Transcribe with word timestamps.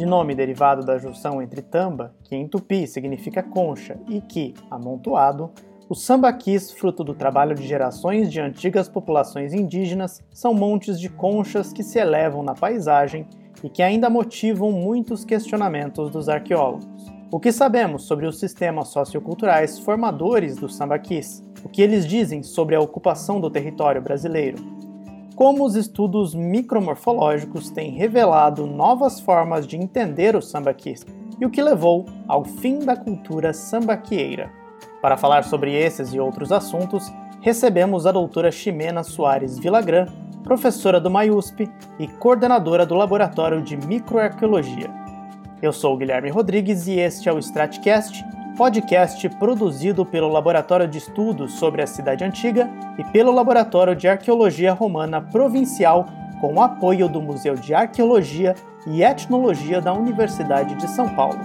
de 0.00 0.06
nome 0.06 0.34
derivado 0.34 0.82
da 0.82 0.96
junção 0.96 1.42
entre 1.42 1.60
tamba, 1.60 2.14
que 2.24 2.34
em 2.34 2.48
tupi 2.48 2.86
significa 2.86 3.42
concha, 3.42 4.00
e 4.08 4.22
que, 4.22 4.54
amontoado, 4.70 5.50
os 5.90 6.02
sambaquis, 6.02 6.72
fruto 6.72 7.04
do 7.04 7.12
trabalho 7.12 7.54
de 7.54 7.66
gerações 7.66 8.32
de 8.32 8.40
antigas 8.40 8.88
populações 8.88 9.52
indígenas, 9.52 10.24
são 10.32 10.54
montes 10.54 10.98
de 10.98 11.10
conchas 11.10 11.70
que 11.70 11.82
se 11.82 11.98
elevam 11.98 12.42
na 12.42 12.54
paisagem 12.54 13.26
e 13.62 13.68
que 13.68 13.82
ainda 13.82 14.08
motivam 14.08 14.72
muitos 14.72 15.22
questionamentos 15.22 16.08
dos 16.08 16.30
arqueólogos. 16.30 16.86
O 17.30 17.38
que 17.38 17.52
sabemos 17.52 18.04
sobre 18.04 18.26
os 18.26 18.38
sistemas 18.38 18.88
socioculturais 18.88 19.78
formadores 19.80 20.56
dos 20.56 20.76
sambaquis? 20.76 21.44
O 21.62 21.68
que 21.68 21.82
eles 21.82 22.06
dizem 22.06 22.42
sobre 22.42 22.74
a 22.74 22.80
ocupação 22.80 23.38
do 23.38 23.50
território 23.50 24.00
brasileiro? 24.00 24.56
Como 25.40 25.64
os 25.64 25.74
estudos 25.74 26.34
micromorfológicos 26.34 27.70
têm 27.70 27.92
revelado 27.92 28.66
novas 28.66 29.20
formas 29.20 29.66
de 29.66 29.74
entender 29.74 30.36
os 30.36 30.50
sambaquis? 30.50 31.06
E 31.40 31.46
o 31.46 31.48
que 31.48 31.62
levou 31.62 32.04
ao 32.28 32.44
fim 32.44 32.80
da 32.80 32.94
cultura 32.94 33.54
sambaquieira? 33.54 34.52
Para 35.00 35.16
falar 35.16 35.44
sobre 35.44 35.72
esses 35.72 36.12
e 36.12 36.20
outros 36.20 36.52
assuntos, 36.52 37.10
recebemos 37.40 38.04
a 38.04 38.12
doutora 38.12 38.52
Ximena 38.52 39.02
Soares 39.02 39.58
Villagrán, 39.58 40.08
professora 40.44 41.00
do 41.00 41.10
MAIUSP 41.10 41.66
e 41.98 42.06
coordenadora 42.06 42.84
do 42.84 42.94
Laboratório 42.94 43.62
de 43.62 43.78
Microarqueologia. 43.78 44.90
Eu 45.62 45.72
sou 45.72 45.94
o 45.94 45.96
Guilherme 45.96 46.28
Rodrigues 46.28 46.86
e 46.86 46.98
este 46.98 47.30
é 47.30 47.32
o 47.32 47.38
Stratcast, 47.38 48.22
podcast 48.60 49.26
produzido 49.30 50.04
pelo 50.04 50.28
Laboratório 50.28 50.86
de 50.86 50.98
Estudos 50.98 51.54
sobre 51.54 51.80
a 51.80 51.86
Cidade 51.86 52.24
Antiga 52.24 52.68
e 52.98 53.04
pelo 53.04 53.32
Laboratório 53.32 53.96
de 53.96 54.06
Arqueologia 54.06 54.74
Romana 54.74 55.18
Provincial, 55.18 56.04
com 56.42 56.52
o 56.52 56.60
apoio 56.60 57.08
do 57.08 57.22
Museu 57.22 57.54
de 57.54 57.72
Arqueologia 57.72 58.54
e 58.86 59.02
Etnologia 59.02 59.80
da 59.80 59.94
Universidade 59.94 60.74
de 60.74 60.86
São 60.90 61.08
Paulo. 61.08 61.40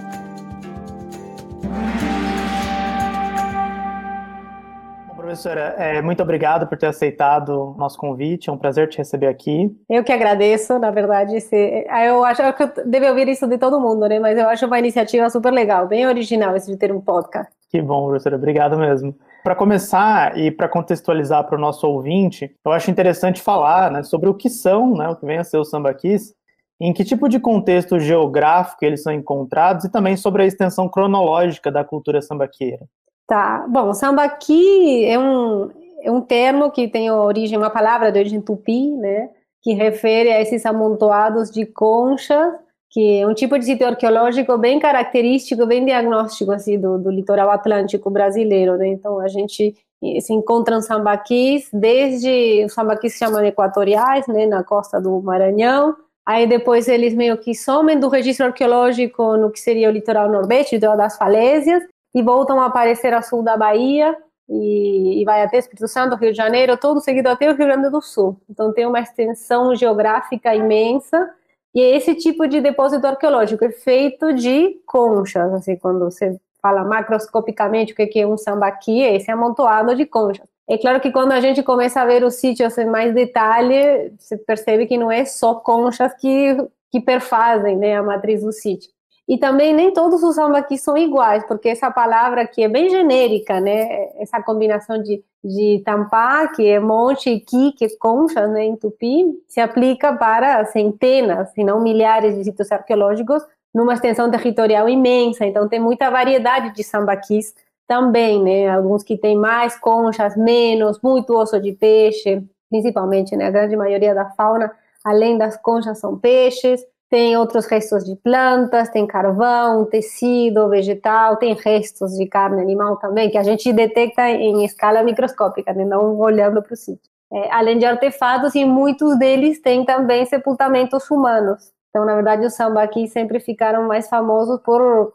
Professora, 5.36 5.74
é, 5.78 6.00
muito 6.00 6.22
obrigado 6.22 6.66
por 6.66 6.78
ter 6.78 6.86
aceitado 6.86 7.50
o 7.50 7.74
nosso 7.76 7.98
convite. 7.98 8.48
É 8.48 8.52
um 8.52 8.56
prazer 8.56 8.88
te 8.88 8.98
receber 8.98 9.26
aqui. 9.26 9.70
Eu 9.88 10.02
que 10.02 10.12
agradeço, 10.12 10.78
na 10.78 10.90
verdade. 10.90 11.38
Se, 11.40 11.86
eu 12.06 12.24
acho 12.24 12.52
que 12.54 12.66
deve 12.86 13.08
ouvir 13.08 13.28
isso 13.28 13.46
de 13.46 13.58
todo 13.58 13.78
mundo, 13.78 14.08
né? 14.08 14.18
Mas 14.18 14.38
eu 14.38 14.48
acho 14.48 14.66
uma 14.66 14.78
iniciativa 14.78 15.28
super 15.28 15.52
legal, 15.52 15.86
bem 15.86 16.06
original 16.06 16.56
esse 16.56 16.70
de 16.70 16.78
ter 16.78 16.90
um 16.90 17.00
podcast. 17.00 17.52
Que 17.70 17.82
bom, 17.82 18.06
professora. 18.06 18.36
Obrigado 18.36 18.78
mesmo. 18.78 19.14
Para 19.44 19.54
começar 19.54 20.36
e 20.38 20.50
para 20.50 20.68
contextualizar 20.68 21.44
para 21.44 21.56
o 21.56 21.60
nosso 21.60 21.86
ouvinte, 21.86 22.50
eu 22.64 22.72
acho 22.72 22.90
interessante 22.90 23.40
falar 23.40 23.90
né, 23.90 24.02
sobre 24.02 24.28
o 24.28 24.34
que 24.34 24.48
são, 24.48 24.94
né, 24.94 25.08
o 25.08 25.16
que 25.16 25.26
vem 25.26 25.38
a 25.38 25.44
ser 25.44 25.58
os 25.58 25.70
sambaquis, 25.70 26.34
em 26.80 26.92
que 26.92 27.04
tipo 27.04 27.28
de 27.28 27.38
contexto 27.38 27.98
geográfico 28.00 28.84
eles 28.84 29.02
são 29.02 29.12
encontrados 29.12 29.84
e 29.84 29.90
também 29.90 30.16
sobre 30.16 30.42
a 30.42 30.46
extensão 30.46 30.88
cronológica 30.88 31.70
da 31.70 31.84
cultura 31.84 32.20
sambaqueira. 32.20 32.86
Tá, 33.26 33.66
bom, 33.68 33.92
sambaqui 33.92 35.04
é 35.04 35.18
um, 35.18 35.68
é 36.00 36.10
um 36.12 36.20
termo 36.20 36.70
que 36.70 36.86
tem 36.86 37.10
origem, 37.10 37.58
uma 37.58 37.70
palavra 37.70 38.12
de 38.12 38.20
origem 38.20 38.40
tupi, 38.40 38.92
né, 38.92 39.30
que 39.62 39.72
refere 39.72 40.30
a 40.30 40.40
esses 40.40 40.64
amontoados 40.64 41.50
de 41.50 41.66
conchas, 41.66 42.54
que 42.88 43.18
é 43.20 43.26
um 43.26 43.34
tipo 43.34 43.58
de 43.58 43.64
sítio 43.64 43.84
arqueológico 43.88 44.56
bem 44.56 44.78
característico, 44.78 45.66
bem 45.66 45.84
diagnóstico, 45.84 46.52
assim, 46.52 46.78
do, 46.78 46.98
do 46.98 47.10
litoral 47.10 47.50
atlântico 47.50 48.08
brasileiro, 48.10 48.76
né, 48.76 48.86
então 48.86 49.18
a 49.18 49.26
gente 49.26 49.74
se 50.20 50.32
encontram 50.32 50.80
sambaquis, 50.80 51.68
desde 51.72 52.64
os 52.64 52.74
sambaquis 52.74 53.14
se 53.14 53.18
chamam 53.18 53.44
equatoriais, 53.44 54.28
né, 54.28 54.46
na 54.46 54.62
costa 54.62 55.00
do 55.00 55.20
Maranhão, 55.20 55.96
aí 56.24 56.46
depois 56.46 56.86
eles 56.86 57.12
meio 57.12 57.36
que 57.38 57.56
somem 57.56 57.98
do 57.98 58.08
registro 58.08 58.46
arqueológico 58.46 59.36
no 59.36 59.50
que 59.50 59.58
seria 59.58 59.88
o 59.88 59.92
litoral 59.92 60.30
nordeste, 60.30 60.76
litoral 60.76 60.96
das 60.96 61.16
falésias, 61.16 61.82
e 62.16 62.22
voltam 62.22 62.58
a 62.58 62.64
aparecer 62.64 63.12
a 63.12 63.20
sul 63.20 63.42
da 63.42 63.58
Bahia 63.58 64.16
e, 64.48 65.20
e, 65.20 65.24
vai 65.26 65.42
até 65.42 65.58
Espírito 65.58 65.86
Santo, 65.86 66.16
Rio 66.16 66.30
de 66.30 66.36
Janeiro, 66.36 66.78
todo 66.78 66.98
seguido 66.98 67.28
até 67.28 67.46
o 67.46 67.54
Rio 67.54 67.66
Grande 67.66 67.90
do 67.90 68.00
Sul. 68.00 68.40
Então 68.48 68.72
tem 68.72 68.86
uma 68.86 69.00
extensão 69.00 69.74
geográfica 69.74 70.54
imensa 70.54 71.30
e 71.74 71.82
é 71.82 71.94
esse 71.94 72.14
tipo 72.14 72.48
de 72.48 72.62
depósito 72.62 73.06
arqueológico 73.06 73.66
é 73.66 73.70
feito 73.70 74.32
de 74.32 74.80
conchas, 74.86 75.52
assim, 75.52 75.76
quando 75.76 76.06
você 76.06 76.40
fala 76.62 76.84
macroscopicamente 76.84 77.92
o 77.92 77.94
que 77.94 78.18
é 78.18 78.26
um 78.26 78.38
sambaqui, 78.38 79.02
é 79.02 79.16
esse 79.16 79.30
amontoado 79.30 79.94
de 79.94 80.06
conchas. 80.06 80.48
É 80.66 80.78
claro 80.78 81.00
que 81.00 81.12
quando 81.12 81.32
a 81.32 81.40
gente 81.40 81.62
começa 81.62 82.00
a 82.00 82.06
ver 82.06 82.24
os 82.24 82.36
sítios 82.36 82.78
em 82.78 82.86
mais 82.86 83.14
detalhe, 83.14 84.10
você 84.18 84.38
percebe 84.38 84.86
que 84.86 84.96
não 84.96 85.12
é 85.12 85.26
só 85.26 85.56
conchas 85.56 86.14
que, 86.14 86.56
que 86.90 86.98
perfazem 86.98 87.76
né, 87.76 87.94
a 87.94 88.02
matriz 88.02 88.42
do 88.42 88.52
sítio. 88.52 88.95
E 89.28 89.36
também 89.38 89.74
nem 89.74 89.92
todos 89.92 90.22
os 90.22 90.36
sambaquis 90.36 90.80
são 90.82 90.96
iguais, 90.96 91.44
porque 91.48 91.68
essa 91.68 91.90
palavra 91.90 92.42
aqui 92.42 92.62
é 92.62 92.68
bem 92.68 92.88
genérica, 92.88 93.60
né? 93.60 94.08
Essa 94.20 94.40
combinação 94.40 95.02
de, 95.02 95.20
de 95.42 95.82
tampá, 95.84 96.46
que 96.48 96.64
é 96.64 96.78
monte, 96.78 97.30
e 97.30 97.40
que 97.40 97.84
é 97.84 97.88
concha, 97.98 98.46
né, 98.46 98.64
em 98.64 98.76
tupi, 98.76 99.24
se 99.48 99.60
aplica 99.60 100.12
para 100.12 100.64
centenas, 100.66 101.50
se 101.52 101.64
não 101.64 101.80
milhares 101.80 102.36
de 102.36 102.44
sítios 102.44 102.70
arqueológicos 102.70 103.42
numa 103.74 103.94
extensão 103.94 104.30
territorial 104.30 104.88
imensa. 104.88 105.44
Então 105.44 105.68
tem 105.68 105.80
muita 105.80 106.08
variedade 106.08 106.72
de 106.72 106.84
sambaquis 106.84 107.52
também, 107.86 108.40
né? 108.42 108.68
Alguns 108.68 109.02
que 109.02 109.16
têm 109.16 109.36
mais 109.36 109.76
conchas, 109.78 110.36
menos, 110.36 111.00
muito 111.02 111.36
osso 111.36 111.60
de 111.60 111.72
peixe, 111.72 112.42
principalmente, 112.70 113.36
né? 113.36 113.46
A 113.46 113.50
grande 113.50 113.76
maioria 113.76 114.14
da 114.14 114.26
fauna, 114.30 114.70
além 115.04 115.36
das 115.36 115.56
conchas, 115.56 115.98
são 115.98 116.16
peixes 116.16 116.84
tem 117.08 117.36
outros 117.36 117.66
restos 117.66 118.04
de 118.04 118.16
plantas, 118.16 118.90
tem 118.90 119.06
carvão, 119.06 119.84
tecido, 119.84 120.68
vegetal, 120.68 121.36
tem 121.36 121.54
restos 121.54 122.12
de 122.16 122.26
carne 122.26 122.60
animal 122.60 122.96
também, 122.96 123.30
que 123.30 123.38
a 123.38 123.42
gente 123.42 123.72
detecta 123.72 124.28
em 124.28 124.64
escala 124.64 125.02
microscópica, 125.02 125.72
né? 125.72 125.84
não 125.84 126.18
olhando 126.18 126.62
para 126.62 126.74
o 126.74 126.76
sítio. 126.76 127.10
É, 127.32 127.50
além 127.52 127.78
de 127.78 127.84
artefatos, 127.84 128.54
e 128.54 128.64
muitos 128.64 129.18
deles 129.18 129.60
têm 129.60 129.84
também 129.84 130.24
sepultamentos 130.26 131.10
humanos. 131.10 131.72
Então, 131.90 132.04
na 132.04 132.14
verdade, 132.14 132.44
os 132.44 132.54
sambaqui 132.54 133.08
sempre 133.08 133.40
ficaram 133.40 133.86
mais 133.86 134.08
famosos 134.08 134.60
por, 134.60 135.12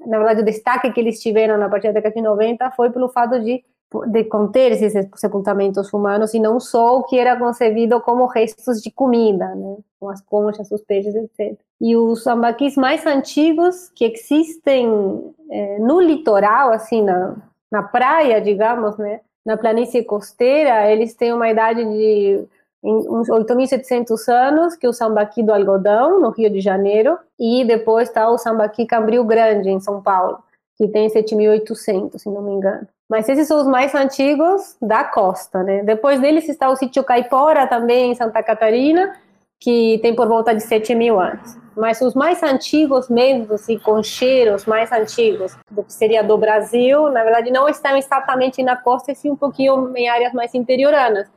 na 0.00 0.18
verdade, 0.18 0.40
o 0.40 0.44
destaque 0.44 0.90
que 0.90 0.98
eles 1.00 1.20
tiveram 1.20 1.58
na 1.58 1.68
partir 1.68 1.88
da 1.88 1.94
década 1.94 2.14
de 2.14 2.22
90 2.22 2.70
foi 2.72 2.90
pelo 2.90 3.08
fato 3.08 3.38
de 3.40 3.62
de 4.06 4.24
conter 4.24 4.72
esses 4.72 5.08
sepultamentos 5.16 5.92
humanos 5.92 6.34
e 6.34 6.40
não 6.40 6.58
só 6.58 6.98
o 6.98 7.04
que 7.04 7.18
era 7.18 7.38
concebido 7.38 8.00
como 8.00 8.26
restos 8.26 8.80
de 8.80 8.90
comida, 8.90 9.54
né? 9.54 9.76
com 10.00 10.08
as 10.08 10.20
conchas, 10.20 10.70
os 10.70 10.82
peixes, 10.82 11.14
etc. 11.14 11.58
E 11.80 11.96
os 11.96 12.22
sambaquis 12.22 12.76
mais 12.76 13.04
antigos 13.06 13.90
que 13.94 14.04
existem 14.04 15.34
é, 15.50 15.78
no 15.78 16.00
litoral, 16.00 16.72
assim, 16.72 17.02
na, 17.02 17.36
na 17.70 17.82
praia, 17.82 18.40
digamos, 18.40 18.96
né? 18.98 19.20
na 19.44 19.56
planície 19.56 20.04
costeira, 20.04 20.90
eles 20.90 21.14
têm 21.14 21.32
uma 21.32 21.48
idade 21.48 21.84
de 21.84 22.46
uns 22.82 23.28
8.700 23.28 24.28
anos, 24.28 24.76
que 24.76 24.84
é 24.84 24.88
o 24.88 24.92
sambaqui 24.92 25.42
do 25.42 25.52
algodão, 25.52 26.20
no 26.20 26.30
Rio 26.30 26.50
de 26.50 26.60
Janeiro, 26.60 27.16
e 27.38 27.64
depois 27.64 28.08
está 28.08 28.28
o 28.28 28.38
sambaqui 28.38 28.86
Cambril 28.86 29.24
Grande, 29.24 29.70
em 29.70 29.78
São 29.78 30.02
Paulo, 30.02 30.38
que 30.76 30.88
tem 30.88 31.08
7.800, 31.08 32.18
se 32.18 32.28
não 32.28 32.42
me 32.42 32.52
engano. 32.52 32.86
Mas 33.12 33.28
esses 33.28 33.46
são 33.46 33.60
os 33.60 33.66
mais 33.66 33.94
antigos 33.94 34.74
da 34.80 35.04
costa, 35.04 35.62
né? 35.62 35.82
Depois 35.82 36.18
deles 36.18 36.48
está 36.48 36.70
o 36.70 36.76
sítio 36.76 37.04
Caipora, 37.04 37.66
também 37.66 38.10
em 38.10 38.14
Santa 38.14 38.42
Catarina, 38.42 39.14
que 39.60 39.98
tem 40.00 40.16
por 40.16 40.26
volta 40.26 40.54
de 40.54 40.62
7 40.62 40.94
mil 40.94 41.20
anos. 41.20 41.54
Mas 41.76 42.00
os 42.00 42.14
mais 42.14 42.42
antigos 42.42 43.10
mesmo, 43.10 43.52
assim, 43.52 43.78
concheiros 43.78 44.64
mais 44.64 44.90
antigos, 44.90 45.54
do 45.70 45.82
que 45.82 45.92
seria 45.92 46.24
do 46.24 46.38
Brasil, 46.38 47.10
na 47.10 47.22
verdade 47.22 47.50
não 47.50 47.68
estão 47.68 47.94
exatamente 47.98 48.62
na 48.62 48.76
costa, 48.76 49.12
e 49.12 49.14
sim 49.14 49.30
um 49.30 49.36
pouquinho 49.36 49.94
em 49.94 50.08
áreas 50.08 50.32
mais 50.32 50.54
interioranas, 50.54 51.30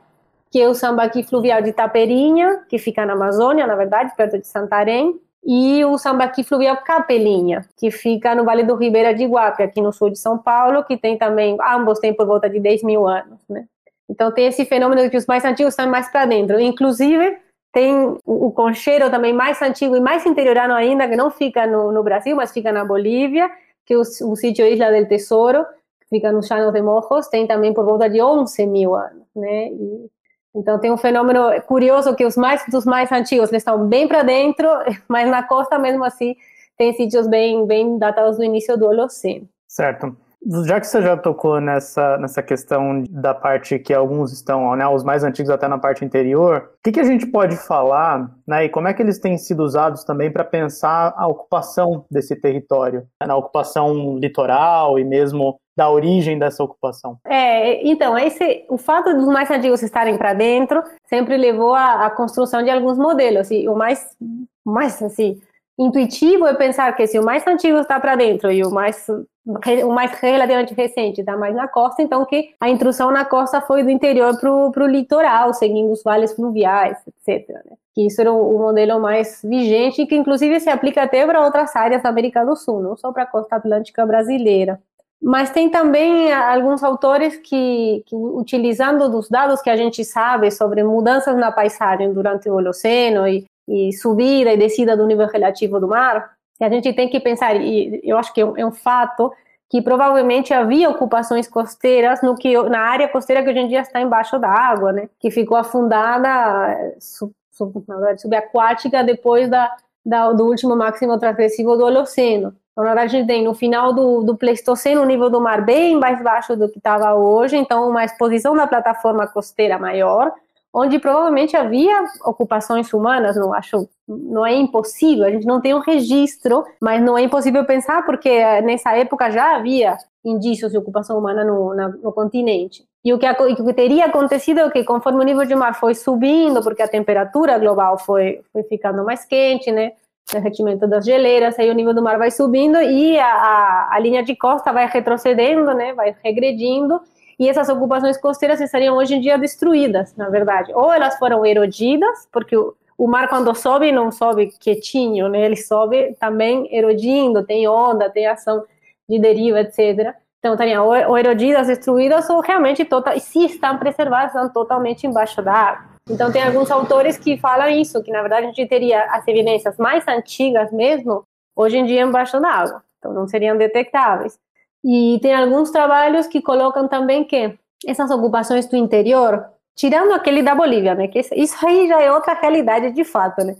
que 0.50 0.58
é 0.58 0.66
o 0.66 0.72
sambaqui 0.72 1.24
fluvial 1.24 1.60
de 1.60 1.74
Taperinha, 1.74 2.64
que 2.70 2.78
fica 2.78 3.04
na 3.04 3.12
Amazônia, 3.12 3.66
na 3.66 3.76
verdade, 3.76 4.16
perto 4.16 4.38
de 4.38 4.46
Santarém, 4.46 5.20
e 5.46 5.84
o 5.84 5.96
sambaqui 5.96 6.42
fluvial 6.42 6.76
Capelinha, 6.78 7.64
que 7.76 7.90
fica 7.90 8.34
no 8.34 8.44
Vale 8.44 8.64
do 8.64 8.74
Ribeira 8.74 9.14
de 9.14 9.22
Iguape, 9.22 9.62
aqui 9.62 9.80
no 9.80 9.92
sul 9.92 10.10
de 10.10 10.18
São 10.18 10.36
Paulo, 10.36 10.82
que 10.82 10.96
tem 10.96 11.16
também, 11.16 11.56
ambos 11.62 12.00
têm 12.00 12.12
por 12.12 12.26
volta 12.26 12.50
de 12.50 12.58
10 12.58 12.82
mil 12.82 13.06
anos, 13.06 13.38
né? 13.48 13.64
Então 14.08 14.32
tem 14.32 14.46
esse 14.46 14.64
fenômeno 14.64 15.02
de 15.02 15.10
que 15.10 15.16
os 15.16 15.26
mais 15.26 15.44
antigos 15.44 15.72
estão 15.72 15.88
mais 15.88 16.10
para 16.10 16.26
dentro. 16.26 16.58
Inclusive, 16.58 17.38
tem 17.72 18.18
o 18.24 18.50
concheiro 18.50 19.08
também 19.10 19.32
mais 19.32 19.60
antigo 19.62 19.96
e 19.96 20.00
mais 20.00 20.26
interiorano 20.26 20.74
ainda, 20.74 21.08
que 21.08 21.14
não 21.14 21.30
fica 21.30 21.66
no, 21.66 21.92
no 21.92 22.02
Brasil, 22.02 22.34
mas 22.34 22.52
fica 22.52 22.72
na 22.72 22.84
Bolívia, 22.84 23.48
que 23.84 23.94
é 23.94 23.96
o, 23.96 24.00
o 24.00 24.36
sítio 24.36 24.66
Isla 24.66 24.90
del 24.90 25.06
Tesouro, 25.06 25.64
que 26.00 26.08
fica 26.08 26.32
nos 26.32 26.48
Llanos 26.48 26.72
de 26.72 26.82
Mojos, 26.82 27.28
tem 27.28 27.46
também 27.46 27.72
por 27.72 27.84
volta 27.84 28.08
de 28.08 28.20
11 28.20 28.66
mil 28.66 28.96
anos, 28.96 29.26
né? 29.34 29.68
E 29.68 30.10
então 30.56 30.78
tem 30.78 30.90
um 30.90 30.96
fenômeno 30.96 31.60
curioso 31.62 32.14
que 32.14 32.24
os 32.24 32.36
mais 32.36 32.64
dos 32.68 32.84
mais 32.84 33.12
antigos 33.12 33.50
eles 33.50 33.60
estão 33.60 33.86
bem 33.86 34.08
para 34.08 34.22
dentro, 34.22 34.68
mas 35.08 35.28
na 35.30 35.42
costa 35.42 35.78
mesmo 35.78 36.02
assim 36.02 36.34
tem 36.76 36.92
sítios 36.94 37.26
bem 37.26 37.66
bem 37.66 37.98
datados 37.98 38.36
do 38.36 38.44
início 38.44 38.76
do 38.76 38.86
Holoceno. 38.86 39.48
Certo. 39.68 40.16
Já 40.64 40.80
que 40.80 40.86
você 40.86 41.02
já 41.02 41.16
tocou 41.16 41.60
nessa, 41.60 42.16
nessa 42.18 42.40
questão 42.40 43.02
da 43.10 43.34
parte 43.34 43.80
que 43.80 43.92
alguns 43.92 44.32
estão, 44.32 44.76
né, 44.76 44.86
os 44.86 45.02
mais 45.02 45.24
antigos 45.24 45.50
até 45.50 45.66
na 45.66 45.76
parte 45.76 46.04
interior, 46.04 46.70
o 46.78 46.82
que, 46.84 46.92
que 46.92 47.00
a 47.00 47.04
gente 47.04 47.26
pode 47.26 47.56
falar, 47.56 48.30
né, 48.46 48.66
e 48.66 48.68
como 48.68 48.86
é 48.86 48.94
que 48.94 49.02
eles 49.02 49.18
têm 49.18 49.36
sido 49.36 49.64
usados 49.64 50.04
também 50.04 50.30
para 50.30 50.44
pensar 50.44 51.12
a 51.16 51.26
ocupação 51.26 52.04
desse 52.08 52.36
território, 52.36 53.00
né, 53.20 53.26
na 53.26 53.34
ocupação 53.34 54.18
litoral 54.18 55.00
e 55.00 55.04
mesmo 55.04 55.58
da 55.76 55.90
origem 55.90 56.38
dessa 56.38 56.64
ocupação? 56.64 57.18
É, 57.24 57.86
então, 57.86 58.16
esse, 58.18 58.64
o 58.68 58.78
fato 58.78 59.12
dos 59.14 59.26
mais 59.26 59.50
antigos 59.50 59.82
estarem 59.82 60.16
para 60.16 60.32
dentro 60.32 60.82
sempre 61.04 61.36
levou 61.36 61.74
à, 61.74 62.08
construção 62.10 62.62
de 62.62 62.70
alguns 62.70 62.96
modelos. 62.96 63.50
E 63.50 63.68
o 63.68 63.76
mais, 63.76 64.16
mais 64.64 65.02
assim, 65.02 65.38
intuitivo 65.78 66.46
é 66.46 66.54
pensar 66.54 66.96
que 66.96 67.06
se 67.06 67.18
o 67.18 67.24
mais 67.24 67.46
antigo 67.46 67.78
está 67.78 68.00
para 68.00 68.16
dentro 68.16 68.50
e 68.50 68.64
o 68.64 68.70
mais 68.70 69.06
o 69.46 69.92
mais 69.92 70.10
relativamente 70.18 70.74
recente 70.74 71.20
está 71.20 71.36
mais 71.36 71.54
na 71.54 71.68
costa, 71.68 72.02
então 72.02 72.24
que 72.24 72.52
a 72.58 72.68
intrusão 72.68 73.12
na 73.12 73.24
costa 73.24 73.60
foi 73.60 73.84
do 73.84 73.90
interior 73.90 74.36
para 74.40 74.84
o 74.84 74.86
litoral, 74.88 75.54
seguindo 75.54 75.92
os 75.92 76.02
vales 76.02 76.32
fluviais, 76.32 76.98
etc. 77.06 77.48
Né? 77.50 77.76
Que 77.94 78.06
isso 78.06 78.20
era 78.20 78.32
o, 78.32 78.56
o, 78.56 78.58
modelo 78.58 78.98
mais 78.98 79.40
vigente 79.44 80.02
e 80.02 80.06
que 80.06 80.16
inclusive 80.16 80.58
se 80.58 80.68
aplica 80.68 81.04
até 81.04 81.24
para 81.24 81.44
outras 81.44 81.76
áreas 81.76 82.02
da 82.02 82.08
América 82.08 82.44
do 82.44 82.56
Sul, 82.56 82.82
não 82.82 82.96
só 82.96 83.12
para 83.12 83.22
a 83.22 83.26
costa 83.26 83.54
atlântica 83.54 84.04
brasileira. 84.04 84.80
Mas 85.22 85.50
tem 85.50 85.70
também 85.70 86.32
alguns 86.32 86.82
autores 86.82 87.36
que, 87.36 88.02
que, 88.06 88.14
utilizando 88.14 89.08
dos 89.08 89.28
dados 89.28 89.62
que 89.62 89.70
a 89.70 89.76
gente 89.76 90.04
sabe 90.04 90.50
sobre 90.50 90.84
mudanças 90.84 91.36
na 91.36 91.50
paisagem 91.50 92.12
durante 92.12 92.48
o 92.50 92.54
Holoceno 92.54 93.26
e, 93.26 93.44
e 93.66 93.92
subida 93.92 94.52
e 94.52 94.58
descida 94.58 94.96
do 94.96 95.06
nível 95.06 95.26
relativo 95.26 95.80
do 95.80 95.88
mar, 95.88 96.36
a 96.60 96.68
gente 96.68 96.92
tem 96.92 97.08
que 97.08 97.20
pensar, 97.20 97.56
e 97.56 98.00
eu 98.02 98.16
acho 98.16 98.32
que 98.32 98.40
é 98.40 98.44
um, 98.44 98.56
é 98.56 98.64
um 98.64 98.72
fato, 98.72 99.32
que 99.68 99.82
provavelmente 99.82 100.54
havia 100.54 100.88
ocupações 100.88 101.48
costeiras 101.48 102.22
no 102.22 102.36
que 102.36 102.56
na 102.68 102.80
área 102.80 103.08
costeira 103.08 103.42
que 103.42 103.50
hoje 103.50 103.58
em 103.58 103.68
dia 103.68 103.80
está 103.80 104.00
embaixo 104.00 104.38
da 104.38 104.48
água, 104.48 104.92
né? 104.92 105.08
Que 105.18 105.30
ficou 105.30 105.56
afundada 105.56 106.94
sub, 107.00 107.32
sub, 107.50 107.84
verdade, 107.86 108.22
subaquática 108.22 109.02
depois 109.02 109.48
da, 109.50 109.74
da, 110.04 110.32
do 110.32 110.46
último 110.46 110.76
máximo 110.76 111.18
transgressivo 111.18 111.76
do 111.76 111.84
Holoceno. 111.84 112.54
Então, 112.76 112.84
na 112.84 112.90
verdade, 112.90 113.16
a 113.16 113.18
gente 113.18 113.26
tem 113.26 113.42
no 113.42 113.54
final 113.54 113.94
do, 113.94 114.20
do 114.20 114.36
Pleistoceno 114.36 115.00
o 115.00 115.06
nível 115.06 115.30
do 115.30 115.40
mar 115.40 115.64
bem 115.64 115.98
mais 115.98 116.22
baixo 116.22 116.54
do 116.54 116.68
que 116.68 116.76
estava 116.76 117.14
hoje, 117.14 117.56
então 117.56 117.88
uma 117.88 118.04
exposição 118.04 118.54
da 118.54 118.66
plataforma 118.66 119.26
costeira 119.26 119.78
maior, 119.78 120.30
onde 120.74 120.98
provavelmente 120.98 121.56
havia 121.56 122.04
ocupações 122.22 122.92
humanas, 122.92 123.34
não 123.34 123.54
acho, 123.54 123.88
não 124.06 124.44
é 124.44 124.54
impossível, 124.54 125.24
a 125.24 125.30
gente 125.30 125.46
não 125.46 125.58
tem 125.58 125.72
um 125.72 125.78
registro, 125.78 126.66
mas 126.78 127.02
não 127.02 127.16
é 127.16 127.22
impossível 127.22 127.64
pensar 127.64 128.04
porque 128.04 128.28
eh, 128.28 128.60
nessa 128.60 128.94
época 128.94 129.30
já 129.30 129.56
havia 129.56 129.96
indícios 130.22 130.70
de 130.70 130.76
ocupação 130.76 131.18
humana 131.18 131.42
no, 131.44 131.72
na, 131.74 131.88
no 131.88 132.12
continente. 132.12 132.84
E 133.02 133.14
o 133.14 133.18
que, 133.18 133.32
que, 133.32 133.72
teria 133.72 134.04
acontecido 134.04 134.60
é 134.60 134.70
que 134.70 134.84
conforme 134.84 135.20
o 135.20 135.24
nível 135.24 135.46
de 135.46 135.54
mar 135.54 135.74
foi 135.80 135.94
subindo, 135.94 136.62
porque 136.62 136.82
a 136.82 136.88
temperatura 136.88 137.58
global 137.58 137.96
foi, 137.96 138.42
foi 138.52 138.64
ficando 138.64 139.02
mais 139.02 139.24
quente, 139.24 139.72
né, 139.72 139.92
derretimento 140.32 140.86
das 140.86 141.04
geleiras, 141.04 141.58
aí 141.58 141.70
o 141.70 141.74
nível 141.74 141.94
do 141.94 142.02
mar 142.02 142.18
vai 142.18 142.30
subindo 142.30 142.80
e 142.80 143.18
a, 143.18 143.26
a, 143.26 143.88
a 143.92 143.98
linha 143.98 144.22
de 144.22 144.34
costa 144.34 144.72
vai 144.72 144.86
retrocedendo, 144.86 145.72
né, 145.72 145.94
vai 145.94 146.14
regredindo, 146.22 147.00
e 147.38 147.48
essas 147.48 147.68
ocupações 147.68 148.16
costeiras 148.16 148.60
estariam 148.60 148.96
hoje 148.96 149.14
em 149.14 149.20
dia 149.20 149.36
destruídas, 149.36 150.14
na 150.16 150.28
verdade. 150.28 150.72
Ou 150.74 150.92
elas 150.92 151.18
foram 151.18 151.44
erodidas, 151.44 152.26
porque 152.32 152.56
o, 152.56 152.74
o 152.96 153.06
mar 153.06 153.28
quando 153.28 153.54
sobe 153.54 153.92
não 153.92 154.10
sobe 154.10 154.50
quietinho, 154.58 155.28
né? 155.28 155.44
Ele 155.44 155.56
sobe 155.56 156.16
também 156.18 156.66
erodindo, 156.74 157.44
tem 157.44 157.68
onda, 157.68 158.08
tem 158.08 158.26
ação 158.26 158.64
de 159.08 159.18
deriva, 159.18 159.60
etc. 159.60 160.14
Então, 160.38 160.54
estariam 160.54 160.86
ou 160.86 161.18
erodidas, 161.18 161.66
destruídas, 161.66 162.30
ou 162.30 162.40
realmente, 162.40 162.84
total, 162.84 163.18
se 163.20 163.44
estão 163.44 163.78
preservadas, 163.78 164.34
estão 164.34 164.48
totalmente 164.48 165.06
embaixo 165.06 165.42
da 165.42 165.52
água. 165.52 165.95
Então, 166.08 166.30
tem 166.30 166.42
alguns 166.42 166.70
autores 166.70 167.18
que 167.18 167.36
falam 167.36 167.68
isso, 167.68 168.02
que 168.02 168.12
na 168.12 168.20
verdade 168.20 168.46
a 168.46 168.48
gente 168.48 168.66
teria 168.68 169.02
as 169.10 169.26
evidências 169.26 169.76
mais 169.76 170.06
antigas 170.06 170.70
mesmo, 170.70 171.24
hoje 171.54 171.76
em 171.76 171.84
dia 171.84 172.02
embaixo 172.02 172.40
da 172.40 172.48
água. 172.48 172.84
Então, 172.98 173.12
não 173.12 173.26
seriam 173.26 173.56
detectáveis. 173.56 174.38
E 174.84 175.18
tem 175.20 175.34
alguns 175.34 175.70
trabalhos 175.70 176.26
que 176.26 176.40
colocam 176.40 176.86
também 176.86 177.24
que 177.24 177.58
essas 177.84 178.10
ocupações 178.10 178.66
do 178.66 178.76
interior, 178.76 179.44
tirando 179.74 180.12
aquele 180.12 180.42
da 180.42 180.54
Bolívia, 180.54 180.94
né, 180.94 181.08
que 181.08 181.18
isso 181.18 181.66
aí 181.66 181.88
já 181.88 182.00
é 182.00 182.12
outra 182.12 182.34
realidade 182.34 182.92
de 182.92 183.04
fato, 183.04 183.44
né? 183.44 183.56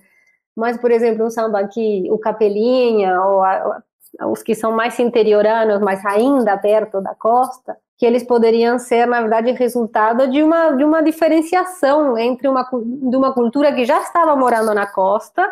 Mas, 0.54 0.78
por 0.78 0.90
exemplo, 0.90 1.26
um 1.26 1.30
samba 1.30 1.60
aqui, 1.60 2.06
o 2.10 2.18
Capelinha, 2.18 3.20
ou 3.20 3.42
a, 3.42 3.82
os 4.24 4.42
que 4.42 4.54
são 4.54 4.72
mais 4.72 4.98
interioranos, 4.98 5.80
mas 5.80 6.04
ainda 6.06 6.56
perto 6.56 7.00
da 7.00 7.14
costa, 7.14 7.76
que 7.96 8.04
eles 8.04 8.22
poderiam 8.22 8.78
ser, 8.78 9.06
na 9.06 9.20
verdade, 9.20 9.52
resultado 9.52 10.28
de 10.28 10.42
uma, 10.42 10.72
de 10.72 10.84
uma 10.84 11.02
diferenciação 11.02 12.16
entre 12.18 12.46
uma, 12.46 12.68
de 12.72 13.16
uma 13.16 13.32
cultura 13.32 13.72
que 13.72 13.84
já 13.84 14.00
estava 14.02 14.36
morando 14.36 14.74
na 14.74 14.86
costa 14.86 15.46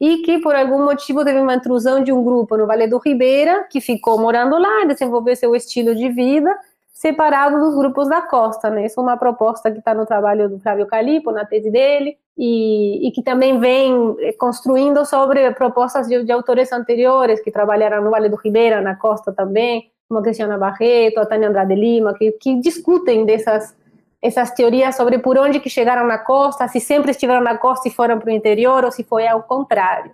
e 0.00 0.18
que 0.22 0.38
por 0.38 0.54
algum 0.54 0.82
motivo 0.82 1.22
teve 1.24 1.38
uma 1.38 1.54
intrusão 1.54 2.02
de 2.02 2.10
um 2.10 2.24
grupo 2.24 2.56
no 2.56 2.66
Vale 2.66 2.86
do 2.86 2.96
Ribeira, 2.98 3.66
que 3.70 3.82
ficou 3.82 4.18
morando 4.18 4.58
lá, 4.58 4.84
desenvolveu 4.86 5.36
seu 5.36 5.54
estilo 5.54 5.94
de 5.94 6.08
vida, 6.08 6.56
separado 6.90 7.58
dos 7.58 7.74
grupos 7.74 8.08
da 8.08 8.22
costa, 8.22 8.70
né? 8.70 8.86
Isso 8.86 8.98
é 8.98 9.02
uma 9.02 9.18
proposta 9.18 9.70
que 9.70 9.78
está 9.78 9.92
no 9.92 10.06
trabalho 10.06 10.48
do 10.48 10.58
Flávio 10.58 10.86
Calipo, 10.86 11.30
na 11.32 11.44
tese 11.44 11.70
dele, 11.70 12.16
e, 12.36 13.08
e 13.08 13.10
que 13.10 13.22
também 13.22 13.58
vem 13.58 14.16
eh, 14.20 14.32
construindo 14.32 15.04
sobre 15.04 15.50
propostas 15.52 16.08
de, 16.08 16.24
de, 16.24 16.32
autores 16.32 16.72
anteriores 16.72 17.42
que 17.42 17.50
trabalharam 17.50 18.02
no 18.02 18.10
Vale 18.10 18.30
do 18.30 18.36
Ribeira, 18.36 18.80
na 18.80 18.96
costa 18.96 19.32
também, 19.32 19.90
como 20.10 20.18
a 20.18 20.22
Cristiana 20.24 20.58
Barreto, 20.58 21.20
a 21.20 21.24
Tânia 21.24 21.48
Andrade 21.48 21.76
Lima, 21.76 22.12
que, 22.12 22.32
que 22.32 22.60
discutem 22.60 23.24
dessas 23.24 23.78
essas 24.22 24.50
teorias 24.50 24.96
sobre 24.96 25.18
por 25.18 25.38
onde 25.38 25.60
que 25.60 25.70
chegaram 25.70 26.06
na 26.06 26.18
costa, 26.18 26.68
se 26.68 26.78
sempre 26.78 27.12
estiveram 27.12 27.40
na 27.40 27.56
costa 27.56 27.88
e 27.88 27.90
foram 27.90 28.18
para 28.18 28.28
o 28.28 28.32
interior 28.32 28.84
ou 28.84 28.92
se 28.92 29.02
foi 29.02 29.26
ao 29.26 29.42
contrário. 29.42 30.10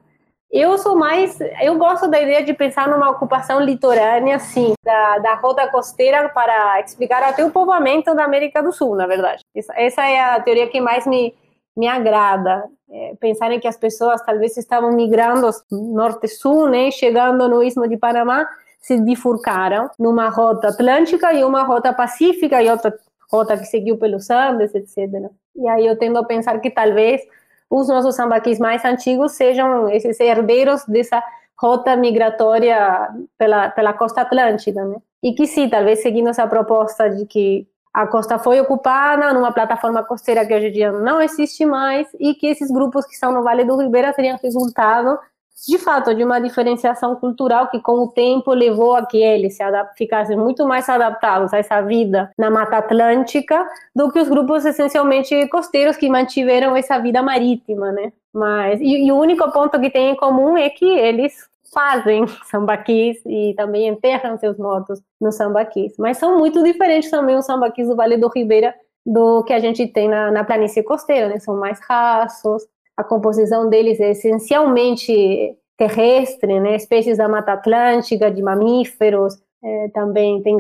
Eu 0.49 0.79
sou 0.79 0.97
mais, 0.97 1.41
eu 1.61 1.77
gosto 1.77 2.07
da 2.07 2.21
ideia 2.21 2.45
de 2.45 2.55
pensar 2.55 2.89
numa 2.89 3.11
ocupação 3.11 3.59
litorânea, 3.59 4.37
assim, 4.37 4.75
da, 4.85 5.19
da 5.19 5.35
rota 5.35 5.67
costeira 5.67 6.29
para 6.29 6.81
explicar 6.83 7.21
até 7.25 7.45
o 7.45 7.51
povoamento 7.51 8.15
da 8.15 8.23
América 8.23 8.63
do 8.63 8.71
Sul, 8.71 8.95
na 8.95 9.09
verdade. 9.09 9.43
Essa, 9.53 9.75
essa 9.77 10.07
é 10.07 10.21
a 10.21 10.41
teoria 10.41 10.69
que 10.69 10.81
mais 10.81 11.05
me, 11.05 11.35
me 11.77 11.89
agrada. 11.89 12.63
É, 12.89 13.15
pensar 13.19 13.51
em 13.51 13.59
que 13.59 13.67
as 13.67 13.77
pessoas 13.77 14.23
talvez 14.23 14.57
estavam 14.57 14.93
migrando 14.93 15.51
norte-sul, 15.73 16.69
né, 16.69 16.93
chegando 16.93 17.49
no 17.49 17.61
Istmo 17.61 17.89
de 17.89 17.97
Panamá, 17.97 18.47
se 18.87 19.01
bifurcaram 19.01 19.91
numa 19.99 20.29
rota 20.29 20.69
atlântica 20.69 21.33
e 21.33 21.43
uma 21.43 21.65
rota 21.65 21.93
pacífica 21.93 22.63
e 22.63 22.71
outra 22.71 22.97
rota 23.29 23.59
que 23.59 23.65
seguiu 23.65 23.99
pelos 23.99 24.31
Andes, 24.31 24.73
etc. 24.77 25.29
E 25.57 25.69
aí 25.69 25.85
eu 25.85 25.99
tendo 25.99 26.17
a 26.19 26.25
pensar 26.25 26.61
que 26.61 26.71
talvez 26.71 27.21
os 27.69 27.89
nossos 27.89 28.15
sambaquis 28.15 28.61
mais 28.61 28.85
antigos 28.85 29.33
sejam 29.33 29.89
esses 29.89 30.21
herdeiros 30.21 30.85
dessa 30.87 31.21
rota 31.59 31.97
migratória 31.97 33.09
pela, 33.37 33.71
pela 33.71 33.93
costa 33.93 34.21
atlântica, 34.21 34.85
né? 34.85 34.99
E 35.21 35.33
que 35.33 35.49
sim, 35.49 35.69
talvez 35.69 36.01
seguindo 36.01 36.29
essa 36.29 36.47
proposta 36.47 37.11
de 37.11 37.27
que 37.27 37.67
a 37.93 38.07
costa 38.07 38.39
foi 38.39 38.61
ocupada 38.61 39.33
numa 39.33 39.51
plataforma 39.51 40.05
costeira 40.05 40.47
que 40.47 40.55
hoje 40.55 40.69
em 40.69 40.73
dia 40.73 40.93
não 40.93 41.21
existe 41.21 41.67
mais 41.67 42.07
e 42.21 42.35
que 42.35 42.47
esses 42.47 42.71
grupos 42.71 43.05
que 43.05 43.15
estão 43.15 43.33
no 43.33 43.43
Vale 43.43 43.65
do 43.65 43.77
Ribeira 43.77 44.13
seriam 44.13 44.39
resultado 44.41 45.19
de 45.67 45.79
fato, 45.79 46.15
de 46.15 46.23
uma 46.23 46.39
diferenciação 46.39 47.17
cultural 47.17 47.69
que, 47.69 47.81
com 47.81 48.03
o 48.03 48.09
tempo, 48.09 48.53
levou 48.53 48.95
a 48.95 49.07
que 49.07 49.17
eles 49.17 49.57
se 49.57 49.63
ficassem 49.97 50.37
muito 50.37 50.67
mais 50.67 50.89
adaptados 50.89 51.53
a 51.55 51.59
essa 51.59 51.81
vida 51.81 52.31
na 52.37 52.51
Mata 52.51 52.77
Atlântica 52.77 53.67
do 53.95 54.11
que 54.11 54.19
os 54.19 54.29
grupos 54.29 54.67
essencialmente 54.67 55.49
costeiros 55.49 55.97
que 55.97 56.11
mantiveram 56.11 56.77
essa 56.77 56.99
vida 56.99 57.23
marítima, 57.23 57.91
né? 57.91 58.13
Mas, 58.33 58.81
e, 58.81 59.07
e 59.07 59.13
o 59.13 59.17
único 59.17 59.51
ponto 59.51 59.81
que 59.81 59.91
tem 59.91 60.11
em 60.11 60.17
comum 60.17 60.59
é 60.59 60.69
que 60.69 60.85
eles 60.85 61.49
fazem 61.73 62.27
sambaquis 62.45 63.19
e 63.25 63.55
também 63.57 63.89
enterram 63.89 64.39
seus 64.39 64.59
mortos 64.59 65.01
no 65.21 65.33
sambaquis. 65.33 65.95
Mas 65.99 66.19
são 66.19 66.39
muito 66.39 66.63
diferentes 66.63 67.11
também 67.11 67.37
os 67.37 67.47
sambaquis 67.47 67.89
do 67.89 67.97
Vale 67.97 68.19
do 68.19 68.29
Ribeira 68.29 68.75
do 69.05 69.45
que 69.45 69.53
a 69.53 69.59
gente 69.61 69.87
tem 69.87 70.09
na, 70.09 70.31
na 70.31 70.45
planície 70.45 70.83
costeira, 70.83 71.29
né? 71.29 71.39
São 71.39 71.57
mais 71.57 71.79
raços, 71.81 72.67
a 72.97 73.05
composição 73.05 73.69
deles 73.69 74.01
é 74.01 74.11
essencialmente 74.11 75.57
terrestre, 75.77 76.59
né? 76.59 76.77
espécies 76.77 77.19
da 77.19 77.29
Mata 77.29 77.53
Atlântica, 77.53 78.31
de 78.31 78.43
mamíferos, 78.43 79.35
é, 79.63 79.89
também 79.89 80.43
tem 80.43 80.57